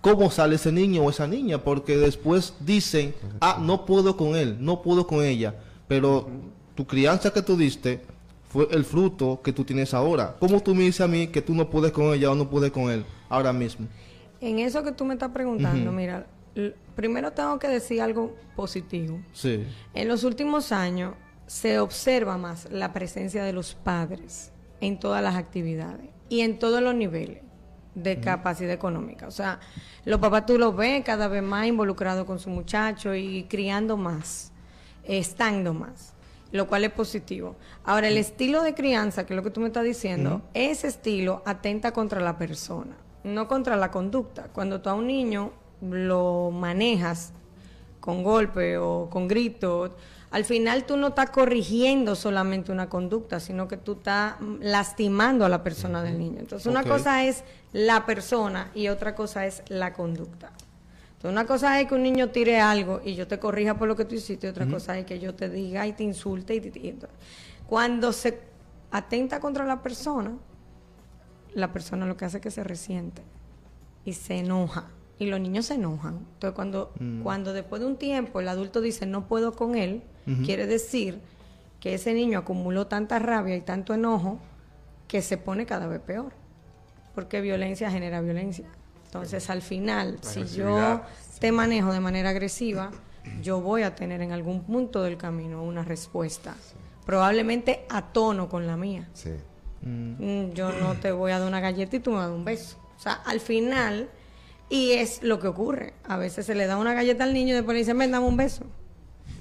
cómo 0.00 0.32
sale 0.32 0.56
ese 0.56 0.72
niño 0.72 1.04
o 1.04 1.10
esa 1.10 1.28
niña, 1.28 1.58
porque 1.58 1.96
después 1.96 2.54
dicen, 2.58 3.14
ah, 3.40 3.58
no 3.62 3.86
puedo 3.86 4.16
con 4.16 4.34
él, 4.34 4.56
no 4.58 4.82
puedo 4.82 5.06
con 5.06 5.22
ella, 5.24 5.54
pero 5.86 6.28
tu 6.74 6.84
crianza 6.88 7.32
que 7.32 7.40
tú 7.40 7.56
diste 7.56 8.00
fue 8.48 8.66
el 8.72 8.84
fruto 8.84 9.40
que 9.44 9.52
tú 9.52 9.62
tienes 9.62 9.94
ahora. 9.94 10.34
¿Cómo 10.40 10.60
tú 10.60 10.74
me 10.74 10.82
dices 10.82 11.02
a 11.02 11.06
mí 11.06 11.28
que 11.28 11.40
tú 11.40 11.54
no 11.54 11.70
puedes 11.70 11.92
con 11.92 12.12
ella 12.12 12.32
o 12.32 12.34
no 12.34 12.50
puedes 12.50 12.72
con 12.72 12.90
él 12.90 13.04
ahora 13.28 13.52
mismo? 13.52 13.86
En 14.40 14.58
eso 14.58 14.82
que 14.82 14.90
tú 14.90 15.04
me 15.04 15.14
estás 15.14 15.30
preguntando, 15.30 15.92
mira, 15.92 16.26
primero 16.94 17.32
tengo 17.32 17.58
que 17.58 17.68
decir 17.68 18.02
algo 18.02 18.36
positivo. 18.56 19.20
Sí. 19.32 19.66
En 19.94 20.08
los 20.08 20.24
últimos 20.24 20.72
años 20.72 21.14
se 21.46 21.78
observa 21.78 22.38
más 22.38 22.70
la 22.70 22.92
presencia 22.92 23.44
de 23.44 23.52
los 23.52 23.74
padres 23.74 24.52
en 24.80 24.98
todas 24.98 25.22
las 25.22 25.36
actividades 25.36 26.08
y 26.28 26.40
en 26.40 26.58
todos 26.58 26.80
los 26.82 26.94
niveles 26.94 27.42
de 27.94 28.20
capacidad 28.20 28.72
económica. 28.72 29.26
O 29.26 29.30
sea, 29.30 29.60
los 30.04 30.18
papás 30.18 30.46
tú 30.46 30.58
los 30.58 30.74
ves 30.74 31.04
cada 31.04 31.28
vez 31.28 31.42
más 31.42 31.66
involucrados 31.66 32.24
con 32.24 32.38
su 32.38 32.50
muchacho 32.50 33.14
y 33.14 33.44
criando 33.44 33.96
más, 33.96 34.52
estando 35.04 35.74
más, 35.74 36.14
lo 36.52 36.66
cual 36.66 36.84
es 36.84 36.92
positivo. 36.92 37.56
Ahora, 37.84 38.08
el 38.08 38.16
estilo 38.16 38.62
de 38.62 38.74
crianza, 38.74 39.26
que 39.26 39.34
es 39.34 39.36
lo 39.36 39.42
que 39.42 39.50
tú 39.50 39.60
me 39.60 39.66
estás 39.66 39.84
diciendo, 39.84 40.42
ese 40.54 40.88
estilo 40.88 41.42
atenta 41.44 41.92
contra 41.92 42.20
la 42.20 42.38
persona, 42.38 42.96
no 43.24 43.46
contra 43.46 43.76
la 43.76 43.90
conducta. 43.90 44.48
Cuando 44.52 44.80
tú 44.80 44.88
a 44.88 44.94
un 44.94 45.06
niño 45.06 45.52
lo 45.90 46.50
manejas 46.50 47.32
con 48.00 48.22
golpe 48.22 48.78
o 48.78 49.08
con 49.10 49.28
grito, 49.28 49.94
al 50.30 50.44
final 50.44 50.84
tú 50.84 50.96
no 50.96 51.08
estás 51.08 51.30
corrigiendo 51.30 52.14
solamente 52.14 52.72
una 52.72 52.88
conducta, 52.88 53.38
sino 53.38 53.68
que 53.68 53.76
tú 53.76 53.92
estás 53.92 54.34
lastimando 54.60 55.44
a 55.44 55.48
la 55.48 55.62
persona 55.62 56.02
del 56.02 56.18
niño. 56.18 56.38
Entonces, 56.40 56.66
una 56.66 56.82
cosa 56.96 57.24
es 57.24 57.44
la 57.72 58.06
persona 58.06 58.70
y 58.74 58.88
otra 58.88 59.14
cosa 59.14 59.44
es 59.46 59.62
la 59.68 59.92
conducta. 59.92 60.50
Entonces, 61.16 61.30
una 61.32 61.46
cosa 61.46 61.80
es 61.80 61.86
que 61.86 61.94
un 61.94 62.02
niño 62.02 62.30
tire 62.30 62.60
algo 62.60 63.00
y 63.04 63.14
yo 63.14 63.28
te 63.28 63.38
corrija 63.38 63.76
por 63.78 63.86
lo 63.88 63.94
que 63.94 64.04
tú 64.04 64.14
hiciste, 64.14 64.46
y 64.46 64.50
otra 64.50 64.66
cosa 64.66 64.98
es 64.98 65.04
que 65.06 65.18
yo 65.20 65.34
te 65.34 65.48
diga 65.50 65.86
y 65.86 65.92
te 65.92 66.02
insulte. 66.02 66.54
Y 66.54 66.60
te- 66.62 66.78
y 66.80 66.88
entonces, 66.88 67.16
cuando 67.66 68.12
se 68.12 68.40
atenta 68.90 69.38
contra 69.38 69.64
la 69.66 69.82
persona, 69.82 70.32
la 71.54 71.72
persona 71.72 72.06
lo 72.06 72.16
que 72.16 72.24
hace 72.24 72.38
es 72.38 72.42
que 72.42 72.50
se 72.50 72.64
resiente 72.64 73.22
y 74.04 74.14
se 74.14 74.38
enoja. 74.38 74.86
Y 75.22 75.26
los 75.26 75.40
niños 75.40 75.66
se 75.66 75.74
enojan. 75.74 76.18
Entonces, 76.34 76.54
cuando, 76.54 76.92
cuando 77.22 77.52
después 77.52 77.80
de 77.80 77.86
un 77.86 77.96
tiempo 77.96 78.40
el 78.40 78.48
adulto 78.48 78.80
dice 78.80 79.06
no 79.06 79.26
puedo 79.28 79.52
con 79.54 79.74
él, 79.76 80.02
quiere 80.44 80.66
decir 80.66 81.20
que 81.80 81.94
ese 81.94 82.14
niño 82.14 82.38
acumuló 82.38 82.86
tanta 82.86 83.18
rabia 83.18 83.56
y 83.56 83.60
tanto 83.60 83.94
enojo 83.94 84.38
que 85.08 85.20
se 85.22 85.36
pone 85.36 85.66
cada 85.66 85.86
vez 85.86 86.00
peor. 86.00 86.32
Porque 87.14 87.40
violencia 87.40 87.90
genera 87.90 88.20
violencia. 88.20 88.66
Entonces, 89.06 89.50
al 89.50 89.60
final, 89.62 90.18
si 90.22 90.44
yo 90.46 91.02
te 91.38 91.52
manejo 91.52 91.92
de 91.92 92.00
manera 92.00 92.30
agresiva, 92.30 92.90
yo 93.42 93.60
voy 93.60 93.82
a 93.82 93.94
tener 93.94 94.22
en 94.22 94.32
algún 94.32 94.62
punto 94.62 95.02
del 95.02 95.16
camino 95.16 95.62
una 95.62 95.82
respuesta, 95.84 96.54
probablemente 97.04 97.84
a 97.90 98.12
tono 98.12 98.48
con 98.48 98.66
la 98.66 98.76
mía. 98.76 99.08
Sí. 99.12 99.30
Mm, 99.82 100.52
Yo 100.52 100.72
no 100.72 100.94
te 100.94 101.12
voy 101.12 101.32
a 101.32 101.38
dar 101.40 101.48
una 101.48 101.60
galleta 101.60 101.96
y 101.96 102.00
tú 102.00 102.12
me 102.12 102.18
das 102.18 102.30
un 102.30 102.44
beso. 102.44 102.78
O 102.96 103.00
sea, 103.00 103.14
al 103.26 103.40
final, 103.40 104.08
y 104.72 104.92
es 104.92 105.22
lo 105.22 105.38
que 105.38 105.48
ocurre. 105.48 105.92
A 106.04 106.16
veces 106.16 106.46
se 106.46 106.54
le 106.54 106.66
da 106.66 106.78
una 106.78 106.94
galleta 106.94 107.24
al 107.24 107.34
niño 107.34 107.50
y 107.50 107.56
después 107.56 107.74
le 107.74 107.80
dicen, 107.80 107.98
ven, 107.98 108.10
dame 108.10 108.26
un 108.26 108.38
beso. 108.38 108.64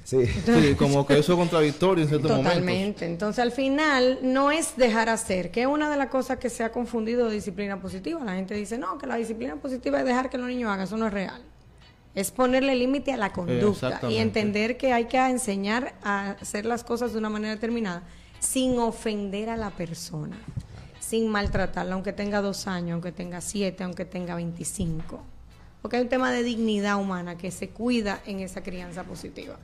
Sí. 0.03 0.25
Sí, 0.25 0.75
como 0.77 1.07
que 1.07 1.17
eso 1.17 1.31
es 1.31 1.39
contradictorio 1.39 2.03
en 2.03 2.09
ciertos 2.09 2.31
momentos. 2.31 2.53
Totalmente. 2.53 3.05
Entonces, 3.05 3.39
al 3.39 3.53
final, 3.53 4.19
no 4.23 4.51
es 4.51 4.75
dejar 4.75 5.07
hacer, 5.07 5.49
que 5.49 5.61
es 5.61 5.67
una 5.67 5.89
de 5.89 5.95
las 5.95 6.07
cosas 6.07 6.37
que 6.37 6.49
se 6.49 6.65
ha 6.65 6.73
confundido 6.73 7.29
de 7.29 7.35
disciplina 7.35 7.79
positiva. 7.79 8.21
La 8.25 8.33
gente 8.33 8.55
dice, 8.55 8.77
no, 8.77 8.97
que 8.97 9.07
la 9.07 9.15
disciplina 9.15 9.55
positiva 9.55 9.99
es 9.99 10.05
dejar 10.05 10.29
que 10.29 10.37
los 10.37 10.49
niños 10.49 10.69
hagan. 10.69 10.83
Eso 10.83 10.97
no 10.97 11.07
es 11.07 11.13
real. 11.13 11.41
Es 12.13 12.29
ponerle 12.31 12.75
límite 12.75 13.13
a 13.13 13.17
la 13.17 13.31
conducta 13.31 14.01
y 14.09 14.17
entender 14.17 14.75
que 14.75 14.91
hay 14.91 15.05
que 15.05 15.17
enseñar 15.17 15.93
a 16.03 16.31
hacer 16.31 16.65
las 16.65 16.83
cosas 16.83 17.13
de 17.13 17.19
una 17.19 17.29
manera 17.29 17.53
determinada 17.53 18.03
sin 18.41 18.77
ofender 18.79 19.49
a 19.49 19.55
la 19.55 19.69
persona, 19.69 20.35
sin 21.11 21.27
maltratarla, 21.27 21.95
aunque 21.95 22.13
tenga 22.13 22.39
dos 22.39 22.67
años, 22.67 22.93
aunque 22.93 23.11
tenga 23.11 23.41
siete, 23.41 23.83
aunque 23.83 24.05
tenga 24.05 24.33
25. 24.35 25.21
Porque 25.81 25.97
hay 25.97 26.03
un 26.03 26.07
tema 26.07 26.31
de 26.31 26.41
dignidad 26.41 26.95
humana 26.95 27.37
que 27.37 27.51
se 27.51 27.67
cuida 27.67 28.21
en 28.25 28.39
esa 28.39 28.63
crianza 28.63 29.03
positiva. 29.03 29.57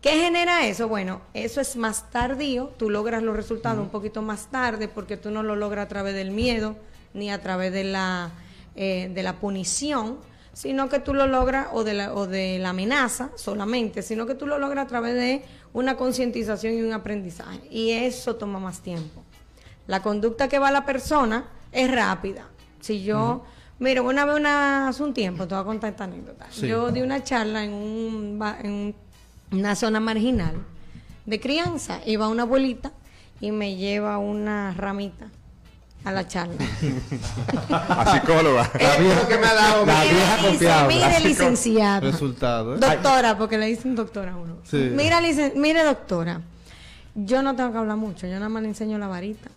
¿Qué 0.00 0.12
genera 0.12 0.66
eso? 0.66 0.88
Bueno, 0.88 1.20
eso 1.34 1.60
es 1.60 1.76
más 1.76 2.10
tardío, 2.10 2.72
tú 2.78 2.88
logras 2.88 3.22
los 3.22 3.36
resultados 3.36 3.78
un 3.78 3.90
poquito 3.90 4.22
más 4.22 4.50
tarde 4.50 4.88
porque 4.88 5.18
tú 5.18 5.30
no 5.30 5.42
lo 5.42 5.54
logras 5.54 5.84
a 5.84 5.88
través 5.88 6.14
del 6.14 6.30
miedo 6.30 6.76
ni 7.12 7.30
a 7.30 7.42
través 7.42 7.74
de 7.74 7.84
la, 7.84 8.30
eh, 8.74 9.10
de 9.14 9.22
la 9.22 9.34
punición, 9.34 10.16
sino 10.54 10.88
que 10.88 10.98
tú 10.98 11.12
lo 11.12 11.26
logras, 11.26 11.66
o 11.72 11.84
de, 11.84 11.92
la, 11.92 12.14
o 12.14 12.26
de 12.26 12.58
la 12.58 12.70
amenaza 12.70 13.32
solamente, 13.34 14.00
sino 14.00 14.24
que 14.24 14.34
tú 14.34 14.46
lo 14.46 14.58
logras 14.58 14.86
a 14.86 14.88
través 14.88 15.14
de 15.14 15.42
una 15.74 15.98
concientización 15.98 16.72
y 16.72 16.80
un 16.80 16.94
aprendizaje. 16.94 17.60
Y 17.68 17.90
eso 17.90 18.36
toma 18.36 18.58
más 18.58 18.80
tiempo. 18.80 19.22
La 19.90 20.02
conducta 20.02 20.46
que 20.48 20.60
va 20.60 20.68
a 20.68 20.70
la 20.70 20.86
persona 20.86 21.46
es 21.72 21.90
rápida. 21.90 22.44
Si 22.80 23.02
yo, 23.02 23.44
mira, 23.80 24.02
una 24.02 24.24
vez 24.24 24.36
una, 24.36 24.86
hace 24.86 25.02
un 25.02 25.12
tiempo, 25.12 25.48
te 25.48 25.54
voy 25.56 25.62
a 25.62 25.66
contar 25.66 25.90
esta 25.90 26.04
anécdota. 26.04 26.46
Sí. 26.50 26.68
Yo 26.68 26.92
di 26.92 27.00
una 27.02 27.24
charla 27.24 27.64
en, 27.64 27.72
un, 27.72 28.40
en 28.62 28.70
un- 28.72 28.94
una 29.50 29.74
zona 29.74 29.98
marginal 29.98 30.54
de 31.26 31.40
crianza. 31.40 31.98
Iba 32.06 32.28
una 32.28 32.44
abuelita 32.44 32.92
y 33.40 33.50
me 33.50 33.74
lleva 33.74 34.18
una 34.18 34.72
ramita 34.76 35.26
a 36.04 36.12
la 36.12 36.28
charla. 36.28 36.54
A 37.70 38.12
psicóloga. 38.12 38.70
La 38.80 38.96
vieja 38.96 39.26
que 39.28 39.38
me 39.38 39.46
ha 39.46 39.54
dado. 39.54 39.86
La 39.86 40.00
Mire, 40.02 40.14
vieja 40.14 40.36
confiable. 40.46 40.94
Mire, 40.94 41.20
licenciada. 41.20 42.00
Resultado, 42.00 42.76
¿eh? 42.76 42.78
Doctora, 42.78 43.36
porque 43.36 43.58
le 43.58 43.66
dicen 43.66 43.96
doctora 43.96 44.32
a 44.34 44.36
uno. 44.36 44.58
Sí. 44.70 44.90
Mira, 44.94 45.20
licen- 45.20 45.54
mire, 45.56 45.82
doctora. 45.82 46.40
Yo 47.14 47.42
no 47.42 47.56
tengo 47.56 47.72
que 47.72 47.78
hablar 47.78 47.96
mucho, 47.96 48.26
yo 48.26 48.34
nada 48.34 48.48
más 48.48 48.62
le 48.62 48.68
enseño 48.68 48.98
la 48.98 49.08
varita. 49.08 49.50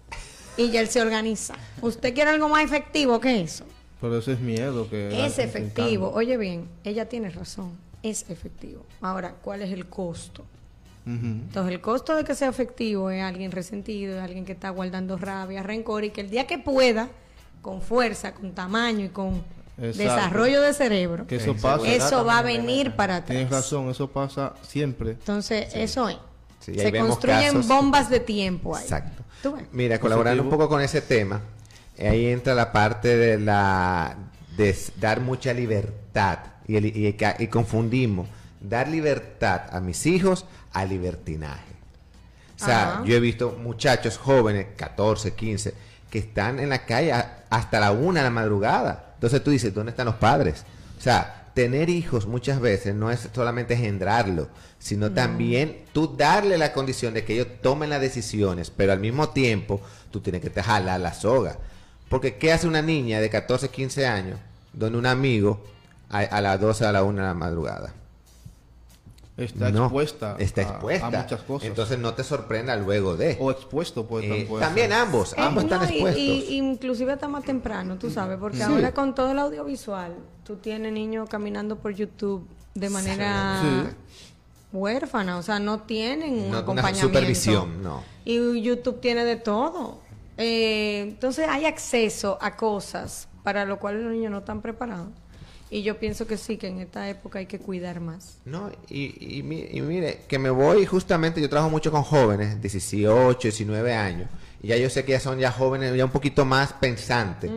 Y 0.58 0.70
ya 0.72 0.82
él 0.82 0.88
se 0.88 1.02
organiza. 1.02 1.56
¿Usted 1.82 2.14
quiere 2.14 2.32
algo 2.32 2.48
más 2.50 2.64
efectivo 2.64 3.20
que 3.20 3.42
eso? 3.42 3.66
Pero 4.02 4.18
eso 4.18 4.32
es 4.32 4.40
miedo 4.40 4.90
que... 4.90 5.26
Es 5.26 5.40
efectivo. 5.40 6.12
Oye 6.14 6.38
bien, 6.38 6.68
ella 6.84 7.08
tiene 7.08 7.30
razón. 7.30 7.72
Es 8.04 8.30
efectivo. 8.30 8.84
Ahora, 9.02 9.34
¿cuál 9.42 9.62
es 9.62 9.72
el 9.72 9.88
costo? 9.88 10.44
Entonces, 11.06 11.74
el 11.74 11.82
costo 11.82 12.16
de 12.16 12.24
que 12.24 12.34
sea 12.34 12.48
efectivo 12.50 13.10
es 13.10 13.22
alguien 13.24 13.52
resentido, 13.52 14.16
es 14.18 14.24
alguien 14.24 14.46
que 14.46 14.54
está 14.54 14.70
guardando 14.70 15.18
rabia, 15.18 15.62
rencor 15.62 16.06
y 16.06 16.12
que 16.12 16.22
el 16.22 16.30
día 16.30 16.48
que 16.48 16.60
pueda, 16.60 17.10
con 17.62 17.82
fuerza, 17.82 18.34
con 18.34 18.54
tamaño 18.54 19.06
y 19.06 19.10
con 19.10 19.44
Exacto. 19.78 19.98
desarrollo 19.98 20.62
de 20.62 20.74
cerebro, 20.74 21.28
Que 21.28 21.38
eso 21.38 21.56
pasa. 21.56 21.86
eso 21.88 22.24
va 22.24 22.38
a 22.38 22.42
venir 22.42 22.92
para 22.96 23.18
atrás. 23.18 23.32
Tienes 23.36 23.50
razón, 23.50 23.90
eso 23.90 24.10
pasa 24.12 24.54
siempre. 24.62 25.12
Entonces, 25.12 25.74
eso 25.76 26.08
es. 26.08 26.18
Sí, 26.66 26.74
Se 26.76 26.92
construyen 26.98 27.54
casos. 27.54 27.68
bombas 27.68 28.10
de 28.10 28.20
tiempo 28.20 28.76
ahí. 28.76 28.84
Exacto. 28.84 29.24
Mira, 29.74 30.00
colaborando 30.00 30.42
un 30.44 30.50
poco 30.50 30.70
con 30.70 30.82
ese 30.82 31.02
tema, 31.02 31.42
ahí 32.00 32.28
entra 32.28 32.54
la 32.54 32.72
parte 32.72 33.18
de 33.18 33.40
la 33.40 34.16
de 34.56 34.76
dar 35.00 35.20
mucha 35.20 35.52
libertad 35.54 36.40
y, 36.68 36.78
el- 36.78 36.86
y 36.96 37.12
ca- 37.14 37.36
y 37.40 37.48
confundimos 37.48 38.28
dar 38.62 38.88
libertad 38.88 39.64
a 39.72 39.80
mis 39.82 40.06
hijos 40.06 40.46
a 40.72 40.86
libertinaje. 40.86 41.74
O 42.62 42.66
sea, 42.66 42.84
Ajá. 42.94 43.04
yo 43.06 43.16
he 43.16 43.20
visto 43.20 43.58
muchachos 43.62 44.18
jóvenes, 44.18 44.68
14, 44.78 45.34
15, 45.34 45.74
que 46.10 46.20
están 46.20 46.60
en 46.60 46.70
la 46.70 46.86
calle 46.86 47.12
hasta 47.50 47.80
la 47.80 47.92
una 47.92 48.20
de 48.22 48.26
la 48.26 48.30
madrugada. 48.30 49.12
Entonces 49.16 49.44
tú 49.44 49.52
dices, 49.52 49.74
¿dónde 49.74 49.90
están 49.90 50.06
los 50.06 50.16
padres? 50.16 50.64
O 50.98 51.02
sea, 51.02 51.43
tener 51.54 51.90
hijos 51.90 52.28
muchas 52.28 52.60
veces 52.60 52.96
no 52.96 53.12
es 53.12 53.30
solamente 53.34 53.76
engendrarlo, 53.76 54.48
sino 54.80 55.12
también 55.12 55.84
tú 55.94 56.16
darle 56.18 56.58
la 56.58 56.74
condición 56.74 57.14
de 57.14 57.24
que 57.24 57.34
ellos 57.34 57.48
tomen 57.62 57.90
las 57.90 58.02
decisiones, 58.02 58.72
pero 58.72 58.92
al 58.92 59.00
mismo 59.00 59.30
tiempo 59.30 59.82
tú 60.12 60.20
tienes 60.20 60.42
que 60.42 60.50
te 60.50 60.64
jalar 60.64 61.00
la 61.00 61.14
soga. 61.14 61.58
Porque 62.10 62.38
¿qué 62.38 62.52
hace 62.52 62.68
una 62.68 62.82
niña 62.82 63.22
de 63.22 63.30
14, 63.30 63.70
15 63.70 64.08
años 64.08 64.40
donde 64.74 64.98
un 64.98 65.06
amigo 65.06 65.64
a, 66.10 66.20
a 66.20 66.42
las 66.42 66.60
12 66.60 66.86
a 66.86 66.92
la 66.92 67.04
1 67.04 67.22
de 67.22 67.28
la 67.28 67.34
madrugada? 67.34 67.94
Está 69.36 69.72
No, 69.72 69.86
expuesta, 69.86 70.36
Está 70.38 70.62
a- 70.62 70.64
expuesta. 70.66 71.08
A, 71.08 71.10
muchas 71.24 71.42
cosas. 71.42 71.68
Entonces 71.68 71.98
no 71.98 72.14
te 72.14 72.24
sorprenda 72.24 72.76
luego 72.76 73.18
de. 73.18 73.36
o 73.40 73.50
expuesto, 73.50 74.06
pues 74.06 74.26
Eh, 74.26 74.48
también 74.60 74.94
ambos, 74.94 75.34
Eh, 75.34 75.38
ambos 75.40 75.66
no, 75.66 75.74
están 75.74 75.90
y- 75.90 75.94
expuestos. 75.94 76.22
Y, 76.24 76.56
inclusive 76.58 77.14
está 77.14 77.28
más 77.28 77.44
temprano, 77.44 77.98
tú 77.98 78.12
sabes, 78.12 78.38
porque 78.38 78.62
ahora 78.62 78.92
con 78.94 79.16
todo 79.16 79.32
el 79.32 79.40
audiovisual, 79.40 80.14
tú 80.44 80.58
tienes 80.58 80.94
niños 80.94 81.28
caminando 81.30 81.78
por 81.78 81.94
YouTube 81.96 82.48
de 82.76 82.90
manera 82.92 83.60
Sí. 83.62 83.90
huérfana, 84.72 85.38
o 85.38 85.44
sea, 85.44 85.60
no 85.60 85.82
tienen 85.82 86.34
un 86.34 86.40
No, 86.42 86.48
una 86.50 86.58
acompañamiento. 86.60 87.08
supervisión, 87.08 87.82
no. 87.84 88.04
Y 88.26 88.62
YouTube 88.62 89.00
tiene 89.00 89.26
de 89.26 89.36
todo. 89.36 90.00
Eh, 90.38 91.02
entonces 91.02 91.48
hay 91.50 91.66
acceso 91.66 92.38
a 92.42 92.56
cosas 92.56 93.28
para 93.44 93.66
lo 93.66 93.80
cual 93.80 94.02
los 94.04 94.12
niños 94.14 94.32
no 94.32 94.40
están 94.40 94.62
preparados. 94.62 95.10
Y 95.74 95.82
yo 95.82 95.98
pienso 95.98 96.28
que 96.28 96.38
sí, 96.38 96.58
que 96.58 96.68
en 96.68 96.80
esta 96.80 97.10
época 97.10 97.40
hay 97.40 97.48
que 97.48 97.58
cuidar 97.58 98.00
más. 98.00 98.38
No, 98.46 98.70
y, 98.90 99.38
y, 99.40 99.42
mi- 99.42 99.66
y 99.72 99.82
mire, 99.82 100.20
que 100.28 100.38
me 100.38 100.52
voy 100.52 100.86
justamente, 100.86 101.42
yo 101.42 101.50
trabajo 101.50 101.72
mucho 101.72 101.90
con 101.92 102.04
jóvenes, 102.04 102.62
18, 102.62 103.40
19 103.42 103.92
años, 103.94 104.30
y 104.62 104.68
ya 104.68 104.78
yo 104.78 104.88
sé 104.92 105.04
que 105.04 105.14
ya 105.14 105.20
son 105.20 105.40
ya 105.40 105.52
jóvenes, 105.52 105.96
ya 105.96 106.06
un 106.06 106.12
poquito 106.12 106.46
más 106.46 106.74
pensantes, 106.74 107.50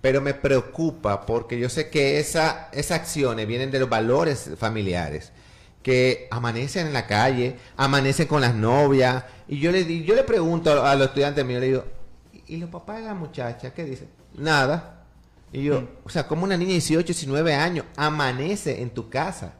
pero 0.00 0.22
me 0.22 0.32
preocupa 0.32 1.26
porque 1.26 1.58
yo 1.58 1.68
sé 1.68 1.90
que 1.90 2.18
esa, 2.18 2.70
esas 2.72 3.00
acciones 3.00 3.46
vienen 3.46 3.70
de 3.70 3.80
los 3.80 3.90
valores 3.90 4.52
familiares, 4.56 5.30
que 5.82 6.28
amanecen 6.30 6.86
en 6.86 6.94
la 6.94 7.06
calle, 7.06 7.56
amanecen 7.76 8.26
con 8.26 8.40
las 8.40 8.54
novias, 8.54 9.24
y 9.48 9.58
yo 9.58 9.70
le, 9.70 10.02
yo 10.02 10.14
le 10.14 10.24
pregunto 10.24 10.82
a 10.82 10.94
los 10.94 11.08
estudiantes 11.08 11.44
míos, 11.44 11.60
le 11.60 11.66
digo, 11.66 11.84
¿y 12.46 12.56
los 12.56 12.70
papás 12.70 13.00
de 13.00 13.04
la 13.04 13.14
muchacha 13.14 13.74
qué 13.74 13.84
dicen? 13.84 14.08
Nada. 14.34 14.99
Y 15.52 15.64
yo, 15.64 15.88
o 16.04 16.08
sea, 16.10 16.26
como 16.28 16.44
una 16.44 16.56
niña 16.56 16.68
de 16.68 16.74
18, 16.74 17.06
19 17.06 17.54
años 17.54 17.84
amanece 17.96 18.82
en 18.82 18.90
tu 18.90 19.08
casa 19.08 19.54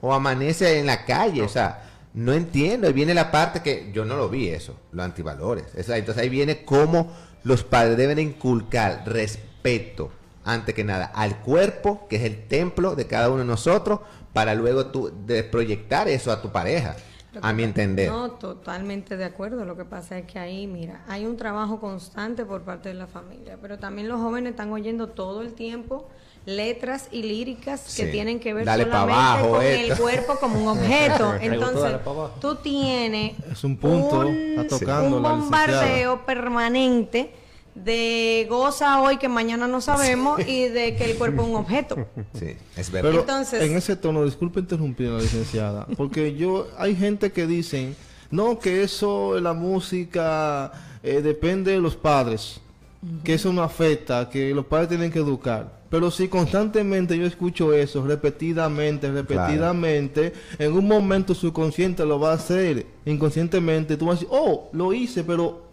o 0.00 0.12
amanece 0.14 0.78
en 0.78 0.86
la 0.86 1.04
calle, 1.04 1.42
o 1.42 1.48
sea, 1.48 1.90
no 2.14 2.32
entiendo. 2.32 2.88
Y 2.88 2.92
viene 2.92 3.14
la 3.14 3.30
parte 3.30 3.60
que 3.60 3.90
yo 3.92 4.04
no 4.04 4.16
lo 4.16 4.28
vi 4.28 4.48
eso, 4.48 4.76
los 4.92 5.04
antivalores. 5.04 5.64
Esa- 5.74 5.96
entonces 5.98 6.22
ahí 6.22 6.28
viene 6.28 6.64
cómo 6.64 7.10
los 7.44 7.64
padres 7.64 7.96
deben 7.96 8.18
inculcar 8.18 9.02
respeto, 9.06 10.12
antes 10.44 10.74
que 10.74 10.84
nada, 10.84 11.06
al 11.06 11.38
cuerpo, 11.40 12.06
que 12.08 12.16
es 12.16 12.22
el 12.22 12.46
templo 12.46 12.94
de 12.94 13.06
cada 13.06 13.28
uno 13.28 13.38
de 13.40 13.44
nosotros, 13.44 14.00
para 14.32 14.54
luego 14.54 14.86
tú 14.86 15.12
de 15.26 15.42
proyectar 15.44 16.08
eso 16.08 16.30
a 16.32 16.40
tu 16.42 16.50
pareja, 16.52 16.96
a 17.40 17.52
mi 17.52 17.62
entender. 17.62 18.10
No, 18.10 18.32
totalmente 18.32 19.16
de 19.16 19.24
acuerdo. 19.24 19.64
Lo 19.64 19.76
que 19.76 19.84
pasa 19.84 20.18
es 20.18 20.26
que 20.26 20.38
ahí, 20.38 20.66
mira, 20.66 21.02
hay 21.08 21.24
un 21.24 21.36
trabajo 21.36 21.80
constante 21.80 22.44
por 22.44 22.62
parte 22.62 22.88
de 22.90 22.94
la 22.94 23.06
familia, 23.06 23.58
pero 23.60 23.78
también 23.78 24.08
los 24.08 24.20
jóvenes 24.20 24.50
están 24.50 24.72
oyendo 24.72 25.08
todo 25.08 25.42
el 25.42 25.54
tiempo 25.54 26.08
letras 26.44 27.08
y 27.12 27.22
líricas 27.22 27.94
que 27.96 28.06
tienen 28.06 28.40
que 28.40 28.52
ver 28.52 28.64
Dale 28.64 28.84
solamente 28.84 29.14
abajo, 29.14 29.50
con 29.50 29.62
esto. 29.62 29.92
el 29.92 29.98
cuerpo 29.98 30.36
como 30.40 30.60
un 30.60 30.68
objeto. 30.76 31.34
Entonces, 31.40 32.00
tú 32.40 32.56
tienes 32.56 33.34
Es 33.50 33.62
un 33.64 33.76
punto, 33.76 34.20
un, 34.20 34.36
está 34.36 34.78
tocando 34.78 35.16
un 35.18 35.22
la 35.22 35.30
bombardeo 35.30 36.26
permanente 36.26 37.32
de 37.74 38.46
goza 38.50 39.00
hoy 39.00 39.16
que 39.16 39.28
mañana 39.28 39.66
no 39.66 39.80
sabemos 39.80 40.40
y 40.46 40.68
de 40.68 40.94
que 40.96 41.10
el 41.10 41.16
cuerpo 41.16 41.42
es 41.42 41.48
un 41.48 41.56
objeto. 41.56 41.96
Sí, 42.34 42.56
es 42.76 42.90
verdad. 42.90 43.10
Pero 43.10 43.20
Entonces- 43.22 43.62
en 43.62 43.76
ese 43.76 43.96
tono, 43.96 44.24
disculpe 44.24 44.60
interrumpir 44.60 45.08
a 45.08 45.12
la 45.12 45.20
licenciada, 45.20 45.86
porque 45.96 46.34
yo, 46.34 46.68
hay 46.78 46.94
gente 46.94 47.32
que 47.32 47.46
dicen, 47.46 47.96
no, 48.30 48.58
que 48.58 48.82
eso, 48.82 49.40
la 49.40 49.52
música, 49.52 50.72
eh, 51.02 51.20
depende 51.22 51.72
de 51.72 51.80
los 51.80 51.96
padres, 51.96 52.60
que 53.24 53.34
eso 53.34 53.52
no 53.52 53.62
afecta, 53.62 54.28
que 54.30 54.54
los 54.54 54.66
padres 54.66 54.88
tienen 54.88 55.10
que 55.10 55.18
educar. 55.18 55.82
Pero 55.90 56.10
si 56.10 56.28
constantemente 56.28 57.18
yo 57.18 57.26
escucho 57.26 57.74
eso, 57.74 58.06
repetidamente, 58.06 59.10
repetidamente, 59.10 60.32
en 60.58 60.72
un 60.72 60.86
momento 60.88 61.34
subconsciente 61.34 62.06
lo 62.06 62.18
va 62.18 62.30
a 62.30 62.34
hacer, 62.36 62.86
inconscientemente 63.04 63.96
tú 63.96 64.06
vas 64.06 64.16
a 64.16 64.20
decir, 64.20 64.28
oh, 64.30 64.70
lo 64.72 64.92
hice, 64.94 65.24
pero, 65.24 65.64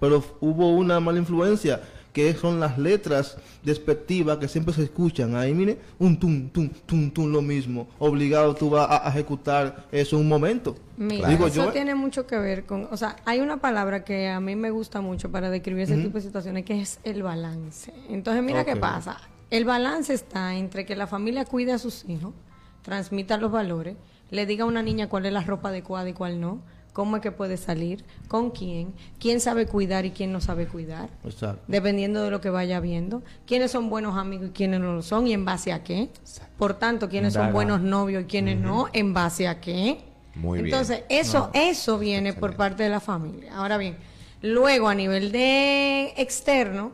pero 0.00 0.22
hubo 0.40 0.70
una 0.74 1.00
mala 1.00 1.18
influencia 1.18 1.80
que 2.16 2.32
son 2.32 2.58
las 2.58 2.78
letras 2.78 3.36
despectivas 3.62 4.38
que 4.38 4.48
siempre 4.48 4.72
se 4.72 4.84
escuchan. 4.84 5.36
Ahí, 5.36 5.52
mire, 5.52 5.78
un 5.98 6.18
tum, 6.18 6.48
tum, 6.48 6.70
tum, 6.86 7.10
tum, 7.10 7.30
lo 7.30 7.42
mismo. 7.42 7.88
Obligado 7.98 8.54
tú 8.54 8.70
vas 8.70 8.88
a, 8.88 9.06
ejecutar 9.10 9.84
eso 9.92 10.16
en 10.16 10.22
un 10.22 10.28
momento. 10.28 10.78
Mira, 10.96 11.28
Digo 11.28 11.46
eso 11.46 11.64
yo, 11.64 11.68
¿eh? 11.68 11.72
tiene 11.74 11.94
mucho 11.94 12.26
que 12.26 12.38
ver 12.38 12.64
con, 12.64 12.88
o 12.90 12.96
sea, 12.96 13.16
hay 13.26 13.40
una 13.40 13.58
palabra 13.58 14.02
que 14.02 14.30
a 14.30 14.40
mí 14.40 14.56
me 14.56 14.70
gusta 14.70 15.02
mucho 15.02 15.30
para 15.30 15.50
describir 15.50 15.82
ese 15.82 15.98
tipo 15.98 16.16
de 16.16 16.22
situaciones 16.22 16.64
que 16.64 16.80
es 16.80 17.00
el 17.04 17.22
balance. 17.22 17.92
Entonces, 18.08 18.42
mira 18.42 18.64
qué 18.64 18.72
Ok. 18.72 18.80
pasa. 18.80 19.18
El 19.50 19.66
balance 19.66 20.14
está 20.14 20.54
entre 20.54 20.86
que 20.86 20.96
la 20.96 21.06
familia 21.06 21.44
cuide 21.44 21.72
a 21.72 21.78
sus 21.78 22.08
hijos, 22.08 22.32
transmita 22.80 23.36
los 23.36 23.52
valores, 23.52 23.94
le 24.30 24.46
diga 24.46 24.64
a 24.64 24.66
una 24.66 24.82
niña 24.82 25.10
cuál 25.10 25.26
es 25.26 25.34
la 25.34 25.42
ropa 25.42 25.68
adecuada 25.68 26.08
y 26.08 26.14
cuál 26.14 26.40
no, 26.40 26.60
cómo 26.96 27.16
es 27.16 27.22
que 27.22 27.30
puede 27.30 27.58
salir, 27.58 28.06
con 28.26 28.50
quién, 28.50 28.94
quién 29.20 29.38
sabe 29.38 29.66
cuidar 29.66 30.06
y 30.06 30.12
quién 30.12 30.32
no 30.32 30.40
sabe 30.40 30.66
cuidar 30.66 31.10
Exacto. 31.26 31.62
dependiendo 31.68 32.22
de 32.22 32.30
lo 32.30 32.40
que 32.40 32.48
vaya 32.48 32.80
viendo, 32.80 33.22
quiénes 33.46 33.70
son 33.70 33.90
buenos 33.90 34.16
amigos 34.16 34.48
y 34.48 34.52
quiénes 34.52 34.80
no 34.80 34.94
lo 34.94 35.02
son 35.02 35.26
y 35.26 35.34
en 35.34 35.44
base 35.44 35.74
a 35.74 35.84
qué. 35.84 36.08
Por 36.56 36.72
tanto, 36.78 37.10
quiénes 37.10 37.34
son 37.34 37.52
buenos 37.52 37.82
novios 37.82 38.22
y 38.22 38.26
quiénes 38.26 38.56
no, 38.56 38.86
en 38.94 39.12
base 39.12 39.46
a 39.46 39.60
qué. 39.60 39.98
Muy 40.36 40.62
bien. 40.62 40.72
Entonces, 40.72 41.02
eso, 41.10 41.50
eso 41.52 41.98
viene 41.98 42.32
por 42.32 42.56
parte 42.56 42.84
de 42.84 42.88
la 42.88 43.00
familia. 43.00 43.54
Ahora 43.54 43.76
bien, 43.76 43.98
luego 44.40 44.88
a 44.88 44.94
nivel 44.94 45.32
de 45.32 46.14
externo, 46.16 46.92